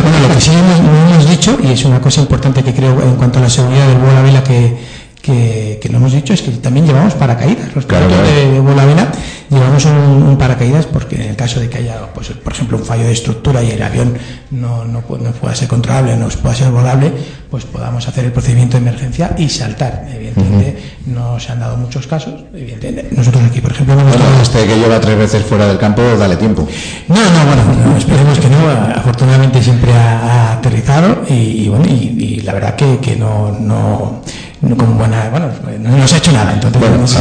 Bueno, 0.01 0.27
lo 0.27 0.35
que 0.35 0.41
sí 0.41 0.51
hemos, 0.51 0.79
hemos, 0.79 1.29
dicho, 1.29 1.57
y 1.63 1.71
es 1.71 1.85
una 1.85 2.01
cosa 2.01 2.21
importante 2.21 2.63
que 2.63 2.73
creo 2.73 3.01
en 3.01 3.15
cuanto 3.15 3.39
a 3.39 3.43
la 3.43 3.49
seguridad 3.49 3.87
del 3.87 3.97
vuelo 3.97 4.19
a 4.19 4.21
vela 4.21 4.43
que, 4.43 4.77
que, 5.25 5.79
que 5.81 5.89
no 5.89 5.97
hemos 5.97 6.13
dicho, 6.13 6.33
es 6.33 6.41
que 6.41 6.51
también 6.51 6.85
llevamos 6.85 7.15
paracaídas. 7.15 7.75
Los 7.75 7.85
claro, 7.85 8.07
de 8.07 8.59
vuelo 8.59 8.81
a 8.81 8.85
vela 8.85 9.11
llevamos 9.49 9.85
un, 9.85 10.37
paracaídas 10.37 10.85
porque 10.85 11.15
en 11.15 11.29
el 11.29 11.35
caso 11.35 11.59
de 11.59 11.69
que 11.69 11.77
haya, 11.79 12.13
pues, 12.13 12.29
por 12.29 12.53
ejemplo, 12.53 12.77
un 12.77 12.85
fallo 12.85 13.03
de 13.03 13.11
estructura 13.11 13.63
y 13.63 13.71
el 13.71 13.81
avión 13.81 14.17
no, 14.51 14.85
no, 14.85 15.01
no 15.01 15.31
pueda 15.31 15.55
ser 15.55 15.67
controlable, 15.67 16.15
no 16.17 16.27
pueda 16.27 16.55
ser 16.55 16.71
volable, 16.71 17.11
pues 17.49 17.65
podamos 17.65 18.07
hacer 18.07 18.25
el 18.25 18.31
procedimiento 18.31 18.77
de 18.77 18.83
emergencia 18.87 19.35
y 19.37 19.49
saltar. 19.49 20.07
Evidentemente, 20.13 20.77
no 21.05 21.39
se 21.39 21.51
han 21.51 21.59
dado 21.59 21.77
muchos 21.77 22.05
casos. 22.07 22.43
Evidentemente, 22.53 23.15
nosotros 23.15 23.43
aquí, 23.49 23.61
por 23.61 23.71
ejemplo, 23.71 23.95
bueno, 23.95 24.11
este 24.41 24.65
que 24.65 24.77
lleva 24.77 24.99
tres 24.99 25.17
veces 25.17 25.43
fuera 25.43 25.67
del 25.67 25.77
campo, 25.77 26.01
dale 26.17 26.35
tiempo. 26.35 26.67
No, 27.07 27.15
no, 27.15 27.45
bueno, 27.45 27.97
esperemos 27.97 28.39
que 28.39 28.49
no. 28.49 28.57
Afortunadamente 28.95 29.61
siempre 29.63 29.91
ha, 29.93 30.53
aterrizado 30.53 31.23
y, 31.29 31.67
bueno, 31.69 31.85
y, 31.85 32.41
la 32.45 32.53
verdad 32.53 32.75
que, 32.75 32.99
que 32.99 33.15
no, 33.15 33.51
no 33.51 34.21
como 34.69 34.93
buena, 34.95 35.29
bueno, 35.29 35.47
no 35.79 35.97
nos 35.97 36.13
ha 36.13 36.17
hecho 36.17 36.31
nada, 36.31 36.53
entonces 36.53 36.81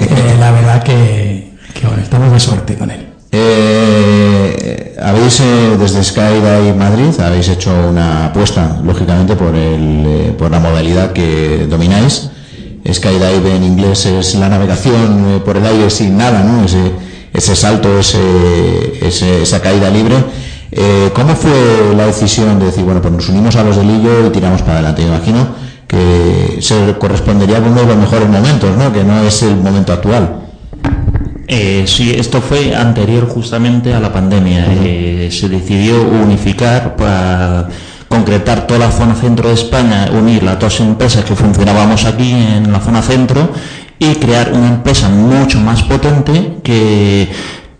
eh, 0.00 0.36
la 0.38 0.50
verdad 0.50 0.82
que, 0.82 1.52
bueno, 1.82 2.02
estamos 2.02 2.32
de 2.32 2.40
suerte 2.40 2.76
con 2.76 2.90
él. 2.90 3.06
Eh, 3.32 4.80
habéis 5.02 5.40
eh, 5.40 5.76
desde 5.78 6.04
Skydive 6.04 6.74
Madrid 6.74 7.18
habéis 7.20 7.48
hecho 7.48 7.72
una 7.88 8.26
apuesta, 8.26 8.78
lógicamente, 8.84 9.34
por, 9.34 9.54
el, 9.54 10.04
eh, 10.06 10.34
por 10.36 10.50
la 10.50 10.60
modalidad 10.60 11.12
que 11.12 11.66
domináis. 11.68 12.30
Skydive 12.90 13.56
en 13.56 13.64
inglés 13.64 14.06
es 14.06 14.34
la 14.34 14.48
navegación 14.48 15.36
eh, 15.36 15.40
por 15.44 15.56
el 15.56 15.66
aire 15.66 15.90
sin 15.90 16.16
nada, 16.16 16.42
¿no? 16.42 16.64
Ese, 16.64 16.92
ese 17.32 17.56
salto, 17.56 17.98
ese, 17.98 19.42
esa 19.42 19.60
caída 19.60 19.90
libre. 19.90 20.16
¿Cómo 21.14 21.34
fue 21.34 21.94
la 21.96 22.06
decisión 22.06 22.58
de 22.58 22.66
decir, 22.66 22.84
bueno, 22.84 23.02
pues 23.02 23.12
nos 23.12 23.28
unimos 23.28 23.56
a 23.56 23.64
los 23.64 23.76
del 23.76 23.88
Lillo 23.88 24.26
y 24.26 24.30
tiramos 24.30 24.62
para 24.62 24.74
adelante? 24.74 25.02
Me 25.02 25.08
imagino 25.08 25.48
que 25.90 26.58
se 26.60 26.94
correspondería 26.98 27.58
con 27.58 27.72
uno 27.72 27.80
de 27.80 27.86
los 27.88 27.96
mejores 27.96 28.28
momentos, 28.28 28.76
¿no? 28.76 28.92
Que 28.92 29.02
no 29.02 29.24
es 29.24 29.42
el 29.42 29.56
momento 29.56 29.92
actual. 29.92 30.42
Eh, 31.48 31.82
sí, 31.88 32.14
esto 32.16 32.40
fue 32.40 32.76
anterior 32.76 33.28
justamente 33.28 33.92
a 33.92 33.98
la 33.98 34.12
pandemia. 34.12 34.66
Eh, 34.68 35.28
se 35.32 35.48
decidió 35.48 36.00
unificar 36.00 36.94
para 36.94 37.68
concretar 38.06 38.68
toda 38.68 38.86
la 38.86 38.92
zona 38.92 39.16
centro 39.16 39.48
de 39.48 39.54
España, 39.54 40.08
unir 40.12 40.44
las 40.44 40.60
dos 40.60 40.78
empresas 40.78 41.24
que 41.24 41.34
funcionábamos 41.34 42.04
aquí 42.04 42.30
en 42.30 42.70
la 42.70 42.78
zona 42.78 43.02
centro 43.02 43.50
y 43.98 44.14
crear 44.14 44.52
una 44.52 44.68
empresa 44.68 45.08
mucho 45.08 45.58
más 45.58 45.82
potente 45.82 46.58
que, 46.62 47.28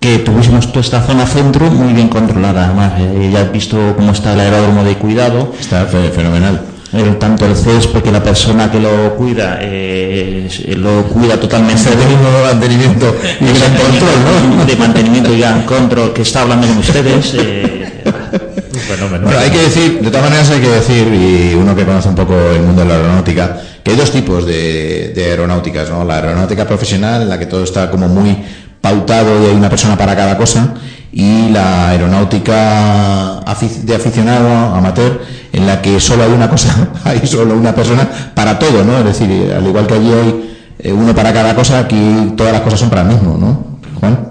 que 0.00 0.18
tuviésemos 0.18 0.66
toda 0.66 0.80
esta 0.80 1.00
zona 1.02 1.26
centro 1.26 1.70
muy 1.70 1.92
bien 1.92 2.08
controlada. 2.08 2.64
Además, 2.64 2.94
eh, 2.98 3.30
ya 3.32 3.42
has 3.42 3.52
visto 3.52 3.76
cómo 3.94 4.10
está 4.10 4.32
el 4.32 4.40
aeródromo 4.40 4.82
de 4.82 4.96
cuidado. 4.96 5.54
Está 5.60 5.86
fenomenal 5.86 6.69
el, 6.92 7.18
tanto 7.18 7.46
el 7.46 7.56
césped 7.56 8.02
que 8.02 8.10
la 8.10 8.22
persona 8.22 8.70
que 8.70 8.80
lo 8.80 9.14
cuida 9.16 9.58
eh, 9.60 10.48
lo 10.76 11.04
cuida 11.04 11.38
totalmente 11.38 11.90
de 11.90 11.96
mantenimiento 12.44 13.14
y 13.40 13.44
gran 13.44 13.74
control 13.76 14.56
¿no? 14.56 14.64
de 14.64 14.76
mantenimiento 14.76 15.32
y 15.32 15.38
gran 15.38 15.62
control 15.62 16.12
que 16.12 16.22
está 16.22 16.42
hablando 16.42 16.66
con 16.66 16.78
ustedes 16.78 17.34
eh, 17.38 18.02
fenómeno. 18.90 19.24
Bueno, 19.24 19.38
hay 19.38 19.50
que 19.50 19.62
decir, 19.62 20.00
de 20.00 20.10
todas 20.10 20.24
maneras 20.24 20.50
hay 20.50 20.60
que 20.60 20.68
decir, 20.68 21.06
y 21.06 21.54
uno 21.54 21.74
que 21.76 21.84
conoce 21.84 22.08
un 22.08 22.14
poco 22.14 22.34
el 22.34 22.62
mundo 22.62 22.82
de 22.82 22.88
la 22.88 22.94
aeronáutica, 22.94 23.60
que 23.82 23.92
hay 23.92 23.96
dos 23.96 24.10
tipos 24.10 24.46
de, 24.46 25.12
de 25.14 25.24
aeronáuticas, 25.26 25.90
¿no? 25.90 26.04
La 26.04 26.16
aeronáutica 26.16 26.66
profesional, 26.66 27.22
en 27.22 27.28
la 27.28 27.38
que 27.38 27.46
todo 27.46 27.64
está 27.64 27.90
como 27.90 28.08
muy 28.08 28.36
pautado 28.80 29.42
y 29.42 29.46
hay 29.46 29.54
una 29.54 29.68
persona 29.68 29.96
para 29.96 30.16
cada 30.16 30.36
cosa, 30.36 30.74
y 31.12 31.48
la 31.50 31.88
aeronáutica 31.88 33.40
de 33.82 33.94
aficionado 33.94 34.74
amateur 34.74 35.20
en 35.52 35.66
la 35.66 35.82
que 35.82 35.98
solo 36.00 36.22
hay 36.22 36.30
una 36.30 36.48
cosa, 36.48 36.88
hay 37.04 37.26
solo 37.26 37.54
una 37.54 37.74
persona 37.74 38.08
para 38.34 38.58
todo, 38.58 38.84
¿no? 38.84 38.98
Es 38.98 39.04
decir, 39.04 39.52
al 39.52 39.66
igual 39.66 39.86
que 39.86 39.94
allí 39.94 40.12
hay 40.12 40.56
eh, 40.78 40.92
uno 40.92 41.14
para 41.14 41.32
cada 41.32 41.54
cosa, 41.54 41.80
aquí 41.80 42.32
todas 42.36 42.52
las 42.52 42.62
cosas 42.62 42.80
son 42.80 42.90
para 42.90 43.02
el 43.02 43.08
mismo, 43.08 43.36
¿no? 43.38 43.78
Juan. 43.98 44.30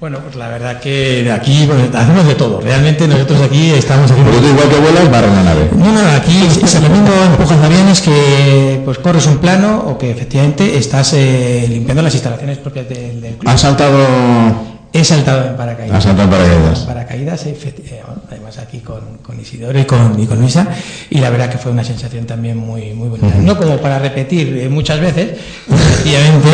Bueno, 0.00 0.18
pues 0.22 0.36
la 0.36 0.48
verdad 0.48 0.80
que 0.80 1.32
aquí 1.32 1.66
hacemos 1.94 2.26
de 2.26 2.34
todo. 2.34 2.60
Realmente 2.60 3.08
nosotros 3.08 3.40
aquí 3.40 3.70
estamos 3.70 4.10
haciendo... 4.10 4.30
Porque 4.30 4.46
tú 4.46 4.52
igual 4.52 4.68
que 4.68 4.78
vuelas, 4.78 5.10
barra 5.10 5.32
una 5.32 5.42
nave. 5.42 5.70
No, 5.74 5.92
no, 5.92 6.10
aquí 6.14 6.42
es 6.44 6.74
lo 6.74 6.90
mismo 6.90 7.08
empujas 7.24 7.58
aviones 7.58 8.02
que 8.02 8.82
pues 8.84 8.98
corres 8.98 9.26
un 9.26 9.38
plano 9.38 9.82
o 9.86 9.96
que 9.96 10.10
efectivamente 10.10 10.76
estás 10.76 11.14
eh, 11.14 11.66
limpiando 11.70 12.02
las 12.02 12.12
instalaciones 12.12 12.58
propias 12.58 12.86
del, 12.86 13.22
del 13.22 13.36
club. 13.36 13.50
¿Has 13.50 13.62
saltado 13.62 14.73
He 14.96 15.02
saltado 15.02 15.48
en 15.48 15.56
paracaídas. 15.56 15.96
¿Has 15.98 16.04
saltado 16.04 16.22
en 16.22 16.30
paracaídas? 16.30 16.78
paracaídas, 16.82 17.46
eh, 17.46 18.02
además 18.30 18.58
aquí 18.58 18.78
con, 18.78 19.18
con, 19.26 19.40
Isidoro 19.40 19.76
y 19.76 19.84
con, 19.86 20.22
y 20.22 20.24
con 20.24 20.38
Luisa, 20.38 20.68
y 21.10 21.18
la 21.18 21.30
verdad 21.30 21.50
que 21.50 21.58
fue 21.58 21.72
una 21.72 21.82
sensación 21.82 22.26
también 22.26 22.56
muy, 22.56 22.92
muy 22.92 23.08
bonita. 23.08 23.34
No 23.40 23.56
como 23.56 23.78
para 23.78 23.98
repetir 23.98 24.56
eh, 24.56 24.68
muchas 24.68 25.00
veces, 25.00 25.30
efectivamente, 25.68 26.48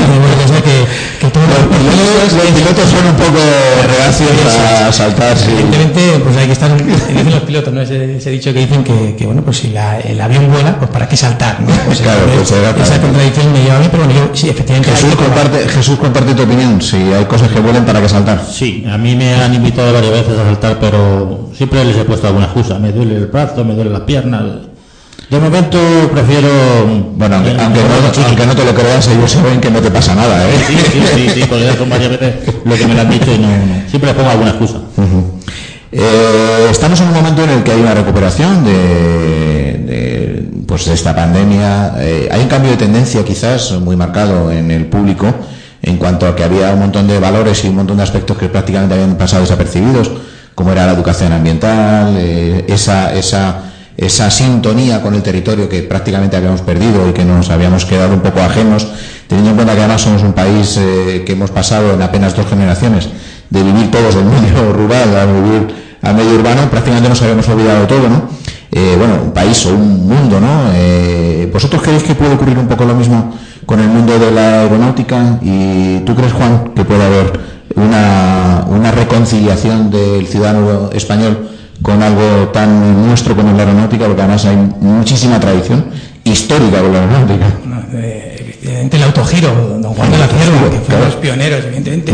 que, 0.64 1.26
que 1.26 1.30
todos 1.30 1.46
los, 1.46 1.66
pilotos, 2.54 2.88
son 2.88 3.06
un 3.08 3.16
poco 3.16 3.40
reacios 3.98 4.30
a 4.56 4.90
saltar. 4.90 5.36
Evidentemente, 5.36 6.00
pues 6.24 6.36
hay 6.38 6.46
que 6.46 6.52
estar, 6.52 6.74
dicen 6.82 7.30
los 7.30 7.42
pilotos, 7.42 7.74
¿no? 7.74 7.82
Ese, 7.82 8.16
ese 8.16 8.30
dicho 8.30 8.54
que 8.54 8.60
dicen 8.60 8.82
que, 8.82 9.16
que 9.16 9.26
bueno, 9.26 9.42
pues 9.42 9.58
si 9.58 9.68
la, 9.68 10.00
el 10.00 10.18
avión 10.18 10.50
vuela, 10.50 10.78
pues 10.78 10.90
para 10.90 11.06
qué 11.06 11.16
saltar, 11.18 11.60
¿no? 11.60 11.74
Pues 11.84 12.00
claro, 12.00 12.20
pues 12.34 12.50
esa 12.50 13.00
contradicción 13.02 13.52
me 13.52 13.64
lleva 13.64 13.76
a 13.76 13.80
mí, 13.80 13.88
pero 13.90 14.04
bueno, 14.06 14.18
yo 14.18 14.34
sí, 14.34 14.48
efectivamente. 14.48 14.90
Jesús 14.92 15.14
comparte, 15.14 15.68
Jesús 15.68 15.98
comparte 15.98 16.32
tu 16.32 16.44
opinión, 16.44 16.80
si 16.80 16.96
hay 16.96 17.26
cosas 17.26 17.50
que 17.50 17.60
vuelen, 17.60 17.84
¿para 17.84 18.00
qué 18.00 18.08
saltar? 18.08 18.29
Sí, 18.38 18.84
a 18.90 18.98
mí 18.98 19.16
me 19.16 19.34
han 19.34 19.54
invitado 19.54 19.92
varias 19.92 20.12
veces 20.12 20.38
a 20.38 20.44
saltar, 20.44 20.78
pero 20.80 21.50
siempre 21.54 21.84
les 21.84 21.96
he 21.96 22.04
puesto 22.04 22.26
alguna 22.26 22.46
excusa. 22.46 22.78
Me 22.78 22.92
duele 22.92 23.16
el 23.16 23.26
brazo, 23.26 23.64
me 23.64 23.74
duele 23.74 23.90
las 23.90 24.02
piernas. 24.02 24.42
De 25.30 25.38
momento 25.38 25.78
prefiero... 26.12 26.48
Bueno, 27.14 27.36
aunque, 27.36 27.52
no, 27.54 28.54
te 28.54 28.64
lo 28.64 28.74
creas, 28.74 29.06
ellos 29.08 29.30
saben 29.30 29.60
que 29.60 29.70
no 29.70 29.80
te 29.80 29.90
pasa 29.90 30.14
nada, 30.14 30.44
¿eh? 30.48 30.52
Sí, 30.66 30.76
sí, 30.92 31.02
sí, 31.14 31.28
sí, 31.34 31.44
porque 31.48 31.72
son 31.78 31.88
varias 31.88 32.10
veces 32.10 32.34
lo 32.64 32.74
que 32.76 32.86
me 32.86 32.94
lo 32.94 33.00
han 33.02 33.10
dicho 33.10 33.32
y 33.32 33.38
no, 33.38 33.48
siempre 33.88 34.08
les 34.08 34.14
pongo 34.14 34.30
alguna 34.30 34.50
excusa. 34.50 34.78
Eh, 35.92 36.68
estamos 36.70 37.00
en 37.00 37.08
un 37.08 37.14
momento 37.14 37.44
en 37.44 37.50
el 37.50 37.62
que 37.62 37.72
hay 37.72 37.80
una 37.80 37.94
recuperación 37.94 38.64
de, 38.64 40.48
pues 40.66 40.86
de 40.86 40.94
esta 40.94 41.14
pandemia. 41.14 41.94
Eh, 41.98 42.28
hay 42.30 42.40
un 42.40 42.48
cambio 42.48 42.72
de 42.72 42.76
tendencia 42.76 43.24
quizás 43.24 43.72
muy 43.80 43.96
marcado 43.96 44.50
en 44.50 44.70
el 44.70 44.86
público 44.86 45.32
en 45.82 45.96
cuanto 45.96 46.26
a 46.26 46.36
que 46.36 46.44
había 46.44 46.72
un 46.72 46.80
montón 46.80 47.06
de 47.06 47.18
valores 47.18 47.64
y 47.64 47.68
un 47.68 47.76
montón 47.76 47.96
de 47.96 48.02
aspectos 48.02 48.36
que 48.36 48.48
prácticamente 48.48 48.94
habían 48.94 49.16
pasado 49.16 49.42
desapercibidos, 49.42 50.10
como 50.54 50.72
era 50.72 50.86
la 50.86 50.92
educación 50.92 51.32
ambiental, 51.32 52.14
eh, 52.18 52.66
esa, 52.68 53.14
esa, 53.14 53.62
esa 53.96 54.30
sintonía 54.30 55.00
con 55.00 55.14
el 55.14 55.22
territorio 55.22 55.68
que 55.68 55.82
prácticamente 55.82 56.36
habíamos 56.36 56.60
perdido 56.60 57.08
y 57.08 57.12
que 57.12 57.24
nos 57.24 57.48
habíamos 57.50 57.86
quedado 57.86 58.12
un 58.12 58.20
poco 58.20 58.40
ajenos, 58.40 58.86
teniendo 59.26 59.50
en 59.50 59.56
cuenta 59.56 59.74
que 59.74 59.80
además 59.80 60.02
somos 60.02 60.22
un 60.22 60.34
país 60.34 60.76
eh, 60.78 61.22
que 61.24 61.32
hemos 61.32 61.50
pasado 61.50 61.94
en 61.94 62.02
apenas 62.02 62.36
dos 62.36 62.46
generaciones 62.46 63.08
de 63.48 63.62
vivir 63.62 63.90
todos 63.90 64.14
del 64.14 64.24
medio 64.24 64.72
rural 64.74 65.16
a 65.16 65.24
vivir 65.24 65.74
al 66.02 66.14
medio 66.14 66.34
urbano, 66.34 66.70
prácticamente 66.70 67.08
nos 67.08 67.22
habíamos 67.22 67.48
olvidado 67.48 67.86
todo, 67.86 68.08
¿no? 68.08 68.28
Eh, 68.72 68.94
bueno, 68.96 69.14
un 69.24 69.32
país 69.32 69.66
o 69.66 69.74
un 69.74 70.06
mundo, 70.06 70.40
¿no? 70.40 70.70
¿Vosotros 71.52 71.82
creéis 71.82 72.04
que 72.04 72.14
puede 72.14 72.34
ocurrir 72.34 72.56
un 72.56 72.68
poco 72.68 72.84
lo 72.84 72.94
mismo 72.94 73.34
con 73.66 73.80
el 73.80 73.88
mundo 73.88 74.18
de 74.18 74.30
la 74.30 74.62
aeronáutica 74.62 75.38
y 75.42 76.00
tú 76.00 76.14
crees, 76.14 76.32
Juan, 76.32 76.72
que 76.74 76.84
puede 76.84 77.04
haber 77.04 77.40
una, 77.76 78.64
una 78.68 78.90
reconciliación 78.90 79.90
del 79.90 80.26
ciudadano 80.26 80.90
español 80.92 81.50
con 81.82 82.02
algo 82.02 82.48
tan 82.52 83.06
nuestro 83.06 83.34
como 83.36 83.52
la 83.52 83.60
aeronáutica, 83.64 84.06
porque 84.06 84.22
además 84.22 84.44
hay 84.44 84.56
muchísima 84.80 85.40
tradición 85.40 85.86
histórica 86.24 86.80
con 86.80 86.92
la 86.92 87.00
aeronáutica. 87.00 87.46
Eh, 87.92 88.56
evidentemente 88.62 88.96
el 88.96 89.02
autogiro, 89.04 89.78
don 89.80 89.94
Juan 89.94 90.10
de 90.10 90.18
la 90.18 90.26
Cierva, 90.26 90.70
que 90.70 90.80
fue 90.80 90.98
los 90.98 91.14
pioneros, 91.16 91.64
evidentemente. 91.64 92.12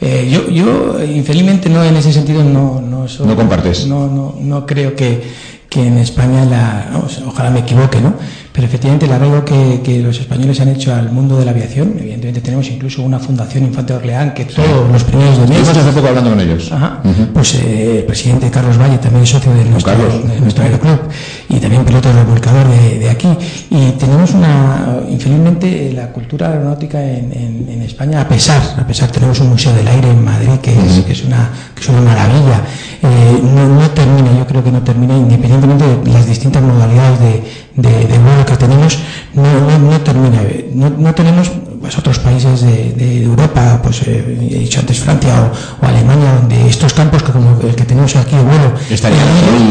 Eh, 0.00 0.28
yo, 0.30 0.48
yo, 0.48 1.04
infelizmente, 1.04 1.68
no 1.68 1.84
en 1.84 1.96
ese 1.96 2.12
sentido 2.12 2.42
no, 2.42 2.80
no, 2.80 3.06
no 3.24 3.36
compartes. 3.36 3.86
No, 3.86 4.08
no, 4.08 4.34
no 4.40 4.66
creo 4.66 4.96
que, 4.96 5.22
que 5.68 5.86
en 5.86 5.98
España, 5.98 6.44
la, 6.44 6.86
ojalá 7.26 7.50
me 7.50 7.60
equivoque, 7.60 8.00
¿no? 8.00 8.14
Pero 8.52 8.66
efectivamente 8.66 9.06
el 9.06 9.12
arreglo 9.12 9.44
que, 9.46 9.80
que, 9.82 10.00
los 10.00 10.20
españoles 10.20 10.60
han 10.60 10.68
hecho 10.68 10.94
al 10.94 11.10
mundo 11.10 11.38
de 11.38 11.46
la 11.46 11.52
aviación, 11.52 11.94
evidentemente 11.98 12.42
tenemos 12.42 12.68
incluso 12.68 13.02
una 13.02 13.18
fundación 13.18 13.64
Infante 13.64 13.94
Orleán 13.94 14.34
que 14.34 14.44
todos 14.44 14.90
los 14.92 15.04
primeros 15.04 15.38
de 15.38 15.46
mes... 15.46 15.68
hace 15.68 15.90
poco 15.92 16.08
hablando 16.08 16.30
con 16.30 16.40
ellos. 16.40 16.70
Ajá, 16.70 17.00
Pues 17.32 17.54
eh, 17.54 18.00
el 18.00 18.04
presidente 18.04 18.50
Carlos 18.50 18.78
Valle 18.78 18.98
también 18.98 19.24
es 19.24 19.30
socio 19.30 19.54
de 19.54 19.64
nuestro, 19.64 19.94
de 19.94 20.40
nuestro 20.40 20.64
aeroclub 20.64 21.00
y 21.48 21.60
también 21.60 21.82
piloto 21.84 22.12
remolcador 22.12 22.68
de, 22.68 22.98
de 22.98 23.10
aquí. 23.10 23.28
Y 23.70 23.92
tenemos 23.92 24.32
una, 24.32 24.98
infelizmente, 25.08 25.90
la 25.94 26.08
cultura 26.08 26.48
aeronáutica 26.48 27.02
en, 27.02 27.32
en, 27.32 27.68
en, 27.70 27.82
España, 27.82 28.20
a 28.20 28.28
pesar, 28.28 28.60
a 28.78 28.86
pesar, 28.86 29.10
tenemos 29.10 29.40
un 29.40 29.48
museo 29.48 29.72
del 29.72 29.88
aire 29.88 30.10
en 30.10 30.22
Madrid 30.22 30.60
que, 30.60 30.72
es, 30.72 31.04
que 31.06 31.12
es, 31.12 31.24
una, 31.24 31.50
que 31.74 31.80
es 31.80 31.88
una 31.88 32.02
maravilla. 32.02 32.60
Eh, 33.02 33.40
no, 33.42 33.66
no 33.80 33.90
termina, 33.90 34.30
yo 34.38 34.46
creo 34.46 34.62
que 34.62 34.70
no 34.70 34.82
termina, 34.82 35.16
independientemente 35.16 35.84
de 36.04 36.12
las 36.12 36.26
distintas 36.26 36.62
modalidades 36.62 37.20
de, 37.20 37.61
de, 37.76 38.06
de 38.06 38.18
vuelo 38.18 38.44
que 38.44 38.56
tenemos 38.56 38.98
no, 39.34 39.42
no, 39.42 39.78
no 39.78 40.00
termina. 40.00 40.40
No, 40.74 40.90
no, 40.90 41.14
tenemos 41.14 41.50
pues, 41.80 41.96
otros 41.96 42.18
países 42.18 42.60
de, 42.60 42.92
de 42.92 43.22
Europa, 43.24 43.80
pues 43.82 44.02
eh, 44.06 44.38
he 44.50 44.58
dicho 44.58 44.80
antes 44.80 44.98
Francia 45.00 45.32
o, 45.42 45.84
o, 45.84 45.88
Alemania, 45.88 46.34
donde 46.34 46.68
estos 46.68 46.92
campos 46.92 47.22
que 47.22 47.32
como 47.32 47.58
el 47.62 47.74
que 47.74 47.84
tenemos 47.84 48.14
aquí 48.16 48.36
de 48.36 48.42
vuelo 48.42 48.72
estaría 48.90 49.18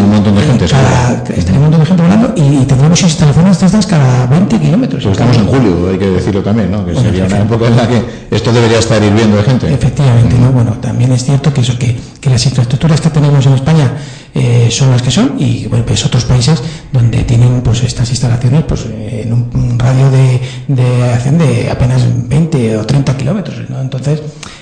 un 0.04 0.10
montón 0.10 0.36
de 0.36 0.42
gente. 0.42 0.66
Cada, 0.66 1.24
estaría 1.36 1.60
un 1.60 1.62
montón 1.62 1.80
de 1.82 1.86
gente 1.86 2.04
volando 2.04 2.34
y, 2.36 2.62
y 2.62 2.66
tendremos 2.66 3.02
instalaciones 3.02 3.60
de 3.60 3.66
estas 3.68 3.86
cada 3.86 4.26
20 4.26 4.60
kilómetros. 4.60 5.04
Pues 5.04 5.12
estamos 5.12 5.38
en 5.38 5.48
julio, 5.48 5.90
hay 5.90 5.98
que 5.98 6.10
decirlo 6.10 6.42
también, 6.42 6.72
¿no? 6.72 6.86
que 6.86 6.94
bueno, 6.94 7.10
sería 7.10 7.26
una 7.26 7.40
época 7.40 7.68
en 7.68 7.78
la 7.78 7.88
que 7.88 8.04
esto 8.32 8.52
debería 8.52 8.80
estar 8.80 9.02
hirviendo 9.04 9.38
de 9.38 9.44
gente. 9.44 9.74
Efectivamente, 9.74 10.36
¿no? 10.40 10.52
bueno, 10.52 10.72
también 10.82 11.12
es 11.12 11.24
cierto 11.24 11.54
que 11.54 11.62
eso 11.62 11.78
que, 11.78 12.00
que 12.20 12.30
las 12.30 12.44
infraestructuras 12.46 13.00
que 13.00 13.10
tenemos 13.10 13.46
en 13.46 13.54
España 13.54 13.94
eh, 14.34 14.68
son 14.72 14.92
las 14.92 15.02
que 15.02 15.12
son 15.12 15.36
y 15.40 15.68
bueno, 15.68 15.86
pues 15.86 16.06
otros 16.06 16.26
países 16.26 16.62
donde 16.92 17.24
tienen 17.24 17.62
pues 17.62 17.84
estas 17.84 18.10
instalaciones 18.10 18.64
pues 18.64 18.86
en 18.86 19.34
un, 19.34 19.50
un 19.54 19.80
radio 19.80 20.10
de, 20.10 20.40
de 20.68 21.04
acción 21.12 21.38
de 21.38 21.70
apenas 21.70 22.04
20 22.30 22.78
o 22.78 22.86
30 22.86 23.18
kilómetros 23.18 23.70
¿no? 23.70 23.82
entonces 23.82 24.22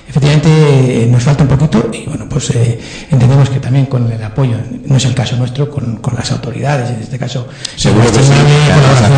efectivamente 0.10 1.08
nos 1.10 1.24
falta 1.24 1.44
un 1.44 1.50
poquito 1.50 1.90
y 1.94 2.06
bueno, 2.08 2.28
pues 2.28 2.52
entendemos 3.12 3.50
que 3.50 3.60
también 3.60 3.86
con 3.86 4.12
el 4.12 4.22
apoyo, 4.24 4.58
no 4.86 4.98
es 4.98 5.06
el 5.06 5.14
caso 5.14 5.36
nuestro, 5.36 5.70
con, 5.70 5.98
con 5.98 6.16
las 6.16 6.32
autoridades, 6.32 6.90
en 6.90 7.00
este 7.00 7.20
caso... 7.20 7.48
Seguro 7.76 8.06
que 8.12 8.20
sí, 8.20 8.32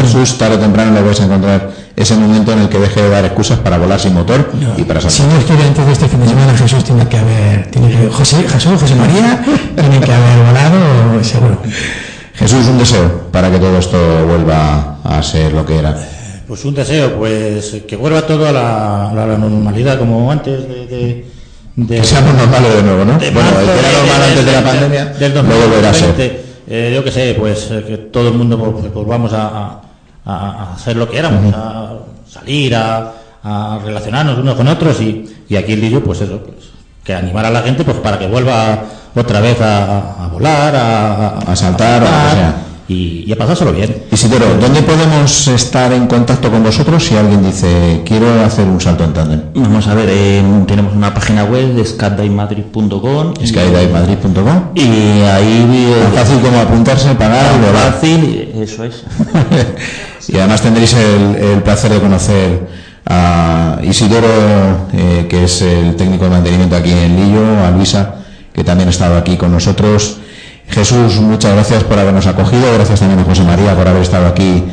Jesús 0.01 0.37
tarde 0.37 0.55
o 0.55 0.59
temprano 0.59 0.91
lo 0.91 1.05
vais 1.05 1.19
a 1.21 1.25
encontrar 1.25 1.71
ese 1.95 2.15
momento 2.15 2.51
en 2.51 2.59
el 2.59 2.69
que 2.69 2.77
deje 2.77 3.01
de 3.01 3.09
dar 3.09 3.23
excusas 3.23 3.59
para 3.59 3.77
volar 3.77 3.99
sin 3.99 4.13
motor 4.13 4.51
y 4.77 4.83
para 4.83 4.99
saltar. 4.99 5.11
Si 5.11 5.23
Dios 5.31 5.45
quiere, 5.45 5.63
antes 5.63 5.85
de 5.85 5.91
este 5.93 6.07
fin 6.09 6.19
de 6.19 6.27
semana 6.27 6.57
Jesús 6.57 6.83
tiene 6.83 7.07
que 7.07 7.17
haber, 7.17 7.71
tiene 7.71 7.89
que, 7.89 8.09
José, 8.09 8.43
Jesús, 8.49 8.81
José 8.81 8.95
María, 8.95 9.41
tiene 9.75 9.99
que 10.01 10.13
haber 10.13 10.45
volado, 10.45 11.23
seguro. 11.23 11.61
Jesús, 12.33 12.67
un 12.67 12.77
deseo 12.77 13.31
para 13.31 13.49
que 13.49 13.59
todo 13.59 13.77
esto 13.77 13.97
vuelva 14.27 14.97
a 15.03 15.23
ser 15.23 15.53
lo 15.53 15.65
que 15.65 15.77
era. 15.77 15.95
Pues 16.51 16.65
un 16.65 16.75
deseo, 16.75 17.13
pues 17.17 17.81
que 17.87 17.95
vuelva 17.95 18.27
todo 18.27 18.45
a 18.45 18.51
la, 18.51 19.37
normalidad 19.37 19.97
como 19.97 20.29
antes 20.29 20.67
de, 20.67 20.85
de, 20.85 21.95
que 21.97 22.03
seamos 22.03 22.35
normales 22.35 22.75
de 22.75 22.83
nuevo, 22.83 23.05
¿no? 23.05 23.13
bueno, 23.13 23.49
que 23.55 23.79
era 23.79 23.91
normal 23.97 24.21
antes 24.21 24.45
de 24.45 24.51
la 24.51 24.61
pandemia, 24.61 25.05
del 25.05 25.33
no 25.33 25.43
volverá 25.43 25.91
a 25.91 25.93
ser. 25.93 26.43
Eh, 26.67 26.91
yo 26.93 27.05
qué 27.05 27.09
sé, 27.09 27.35
pues 27.39 27.71
eh, 27.71 27.85
que 27.87 27.97
todo 27.97 28.27
el 28.27 28.33
mundo 28.33 28.59
pues, 28.59 28.91
pues 28.93 29.07
vamos 29.07 29.31
a, 29.31 29.79
a, 30.25 30.73
hacer 30.73 30.97
lo 30.97 31.09
que 31.09 31.19
éramos, 31.19 31.53
a 31.55 31.93
salir, 32.27 32.75
a, 32.75 33.13
relacionarnos 33.85 34.37
unos 34.37 34.55
con 34.55 34.67
otros 34.67 34.99
y, 34.99 35.25
y 35.47 35.55
aquí 35.55 35.71
el 35.71 35.79
Lillo, 35.79 36.03
pues 36.03 36.19
eso, 36.19 36.37
pues, 36.43 36.65
que 37.01 37.13
animar 37.13 37.45
a 37.45 37.49
la 37.49 37.61
gente 37.61 37.85
pues 37.85 37.95
para 37.99 38.19
que 38.19 38.27
vuelva 38.27 38.77
otra 39.15 39.39
vez 39.39 39.57
a, 39.61 40.27
volar, 40.29 40.75
a, 40.75 41.55
saltar, 41.55 42.03
y, 42.91 43.23
y, 43.25 43.31
a 43.31 43.37
pasárselo 43.37 43.71
bien. 43.71 44.03
Isidoro, 44.11 44.45
¿dónde 44.59 44.81
podemos 44.81 45.47
estar 45.47 45.93
en 45.93 46.07
contacto 46.07 46.51
con 46.51 46.61
vosotros 46.63 47.05
si 47.05 47.15
alguien 47.15 47.43
dice 47.43 48.01
quiero 48.05 48.43
hacer 48.43 48.67
un 48.67 48.81
salto 48.81 49.03
en 49.05 49.13
tándem? 49.13 49.41
Vamos 49.55 49.87
a 49.87 49.93
ver, 49.93 50.09
eh, 50.09 50.43
tenemos 50.67 50.93
una 50.93 51.13
página 51.13 51.45
web, 51.45 51.83
skydivemadrid.com 51.85 53.33
skydivemadrid.com 53.45 54.75
y 54.75 55.21
ahí 55.21 55.93
tan 56.03 56.13
fácil 56.13 56.39
como 56.39 56.59
apuntarse, 56.59 57.15
pagar, 57.15 57.59
volar. 57.61 57.93
Fácil, 57.93 58.51
eso 58.55 58.83
es. 58.83 59.03
y 60.27 60.37
además 60.37 60.61
tendréis 60.61 60.93
el, 60.93 61.61
placer 61.63 61.91
de 61.91 61.99
conocer 61.99 62.67
a 63.05 63.79
Isidoro, 63.83 64.27
eh, 64.93 65.27
que 65.29 65.45
es 65.45 65.61
el 65.61 65.95
técnico 65.95 66.25
de 66.25 66.31
mantenimiento 66.31 66.75
aquí 66.75 66.91
en 66.91 67.15
Lillo, 67.15 67.65
a 67.65 67.71
Luisa, 67.71 68.15
que 68.53 68.63
también 68.63 68.89
ha 68.89 68.91
estado 68.91 69.17
aquí 69.17 69.37
con 69.37 69.51
nosotros. 69.51 70.20
Jesús, 70.71 71.19
muchas 71.19 71.53
gracias 71.53 71.83
por 71.83 71.99
habernos 71.99 72.25
acogido, 72.27 72.63
gracias 72.73 73.01
también 73.01 73.19
a 73.19 73.23
José 73.25 73.43
María 73.43 73.75
por 73.75 73.87
haber 73.87 74.01
estado 74.01 74.25
aquí 74.27 74.63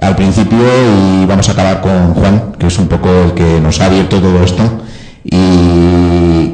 al 0.00 0.14
principio. 0.14 0.58
Y 0.58 1.24
vamos 1.24 1.48
a 1.48 1.52
acabar 1.52 1.80
con 1.80 2.12
Juan, 2.12 2.52
que 2.58 2.66
es 2.66 2.78
un 2.78 2.88
poco 2.88 3.08
el 3.08 3.32
que 3.32 3.58
nos 3.60 3.80
ha 3.80 3.86
abierto 3.86 4.20
todo 4.20 4.44
esto. 4.44 4.62
Y, 5.24 5.36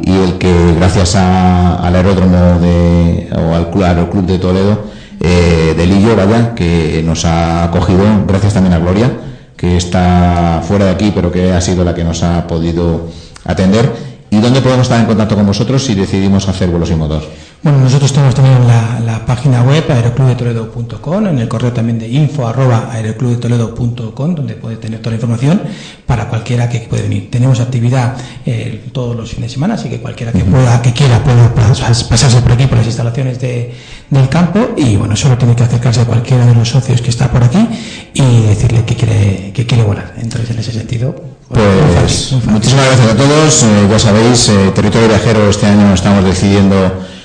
el 0.06 0.38
que 0.38 0.74
gracias 0.76 1.16
al 1.16 1.96
aeródromo 1.96 2.60
de, 2.60 3.28
o 3.36 3.54
al, 3.54 4.08
Club 4.08 4.24
de 4.24 4.38
Toledo 4.38 4.84
eh, 5.20 5.74
de 5.76 5.86
Lillo, 5.86 6.14
vaya, 6.14 6.54
que 6.54 7.02
nos 7.04 7.24
ha 7.24 7.64
acogido, 7.64 8.04
gracias 8.28 8.54
también 8.54 8.74
a 8.74 8.78
Gloria, 8.78 9.10
que 9.56 9.76
está 9.76 10.62
fuera 10.66 10.84
de 10.84 10.90
aquí, 10.92 11.12
pero 11.12 11.32
que 11.32 11.52
ha 11.52 11.60
sido 11.60 11.84
la 11.84 11.92
que 11.92 12.04
nos 12.04 12.22
ha 12.22 12.46
podido 12.46 13.08
atender. 13.44 14.11
¿Y 14.32 14.40
dónde 14.40 14.62
podemos 14.62 14.84
estar 14.84 14.98
en 14.98 15.04
contacto 15.04 15.34
con 15.34 15.44
vosotros 15.44 15.84
si 15.84 15.94
decidimos 15.94 16.48
hacer 16.48 16.70
vuelos 16.70 16.90
y 16.90 16.94
motor? 16.94 17.22
Bueno, 17.62 17.80
nosotros 17.80 18.10
tenemos 18.14 18.34
también 18.34 18.66
la, 18.66 18.98
la 19.00 19.26
página 19.26 19.62
web 19.62 19.84
aeroclubdetoledo.com, 19.86 21.26
en 21.26 21.38
el 21.38 21.48
correo 21.48 21.70
también 21.70 21.98
de 21.98 22.08
info 22.08 22.48
arroba 22.48 22.88
aeroclubdetoledo.com, 22.90 24.34
donde 24.34 24.54
puede 24.54 24.76
tener 24.76 25.00
toda 25.00 25.10
la 25.10 25.16
información 25.16 25.60
para 26.06 26.30
cualquiera 26.30 26.66
que 26.70 26.78
puede 26.78 27.02
venir. 27.02 27.30
Tenemos 27.30 27.60
actividad 27.60 28.16
eh, 28.46 28.82
todos 28.90 29.14
los 29.14 29.28
fines 29.32 29.50
de 29.50 29.52
semana, 29.52 29.74
así 29.74 29.90
que 29.90 30.00
cualquiera 30.00 30.32
que 30.32 30.44
pueda, 30.44 30.80
que 30.80 30.94
quiera, 30.94 31.22
puede 31.22 31.48
pasarse 31.50 32.40
por 32.40 32.52
aquí, 32.52 32.66
por 32.66 32.78
las 32.78 32.86
instalaciones 32.86 33.38
de, 33.38 33.74
del 34.08 34.30
campo, 34.30 34.70
y 34.78 34.96
bueno, 34.96 35.14
solo 35.14 35.36
tiene 35.36 35.54
que 35.54 35.64
acercarse 35.64 36.00
a 36.00 36.04
cualquiera 36.06 36.46
de 36.46 36.54
los 36.54 36.70
socios 36.70 37.02
que 37.02 37.10
está 37.10 37.30
por 37.30 37.44
aquí 37.44 37.68
y 38.14 38.46
decirle 38.46 38.86
que 38.86 38.96
quiere, 38.96 39.52
que 39.52 39.66
quiere 39.66 39.84
volar. 39.84 40.14
Entonces, 40.16 40.48
en 40.48 40.58
ese 40.58 40.72
sentido, 40.72 41.31
pues 41.52 42.32
muchísimas 42.46 42.86
gracias 42.86 43.08
a 43.10 43.16
todos. 43.16 43.62
Eh, 43.62 43.88
ya 43.90 43.98
sabéis, 43.98 44.48
eh, 44.48 44.72
Territorio 44.74 45.08
Viajero 45.08 45.48
este 45.48 45.66
año 45.66 45.92
estamos 45.94 46.24
decidiendo 46.24 46.76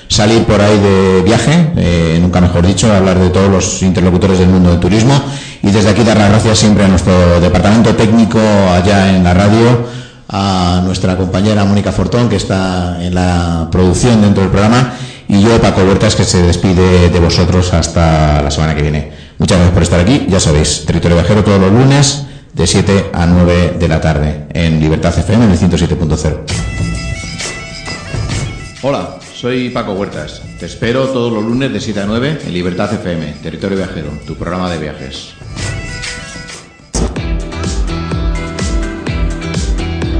salir 0.08 0.44
por 0.44 0.60
ahí 0.60 0.78
de 0.78 1.22
viaje, 1.22 1.72
eh, 1.76 2.18
nunca 2.20 2.40
mejor 2.40 2.66
dicho, 2.66 2.92
hablar 2.92 3.18
de 3.18 3.30
todos 3.30 3.50
los 3.50 3.82
interlocutores 3.82 4.38
del 4.38 4.48
mundo 4.48 4.70
del 4.70 4.80
turismo 4.80 5.20
y 5.62 5.70
desde 5.70 5.90
aquí 5.90 6.02
dar 6.02 6.16
las 6.16 6.30
gracias 6.30 6.58
siempre 6.58 6.84
a 6.84 6.88
nuestro 6.88 7.40
departamento 7.40 7.94
técnico 7.94 8.38
allá 8.38 9.14
en 9.14 9.22
la 9.24 9.34
radio, 9.34 9.86
a 10.28 10.80
nuestra 10.84 11.16
compañera 11.16 11.64
Mónica 11.64 11.92
Fortón 11.92 12.28
que 12.28 12.36
está 12.36 13.02
en 13.02 13.14
la 13.14 13.68
producción 13.70 14.22
dentro 14.22 14.42
del 14.42 14.50
programa 14.50 14.94
y 15.28 15.42
yo 15.42 15.60
Paco 15.60 15.82
Huertas 15.82 16.16
que 16.16 16.24
se 16.24 16.42
despide 16.42 17.10
de 17.10 17.20
vosotros 17.20 17.74
hasta 17.74 18.40
la 18.40 18.50
semana 18.50 18.74
que 18.74 18.82
viene. 18.82 19.12
Muchas 19.38 19.58
gracias 19.58 19.74
por 19.74 19.82
estar 19.82 20.00
aquí, 20.00 20.26
ya 20.28 20.40
sabéis, 20.40 20.84
Territorio 20.86 21.18
Viajero 21.18 21.44
todos 21.44 21.60
los 21.60 21.70
lunes 21.70 22.27
de 22.58 22.66
7 22.66 23.10
a 23.12 23.24
9 23.24 23.76
de 23.78 23.88
la 23.88 24.00
tarde 24.00 24.46
en 24.52 24.80
Libertad 24.80 25.16
FM 25.16 25.44
en 25.44 25.50
el 25.52 25.58
107.0. 25.58 26.36
Hola. 28.82 29.18
Soy 29.38 29.70
Paco 29.70 29.92
Huertas. 29.92 30.42
Te 30.58 30.66
espero 30.66 31.06
todos 31.10 31.32
los 31.32 31.44
lunes 31.44 31.72
de 31.72 31.78
7 31.78 32.00
a 32.00 32.06
9 32.06 32.40
en 32.44 32.52
Libertad 32.52 32.92
FM, 32.92 33.34
Territorio 33.40 33.76
Viajero, 33.76 34.10
tu 34.26 34.34
programa 34.34 34.68
de 34.68 34.78
viajes. 34.78 35.37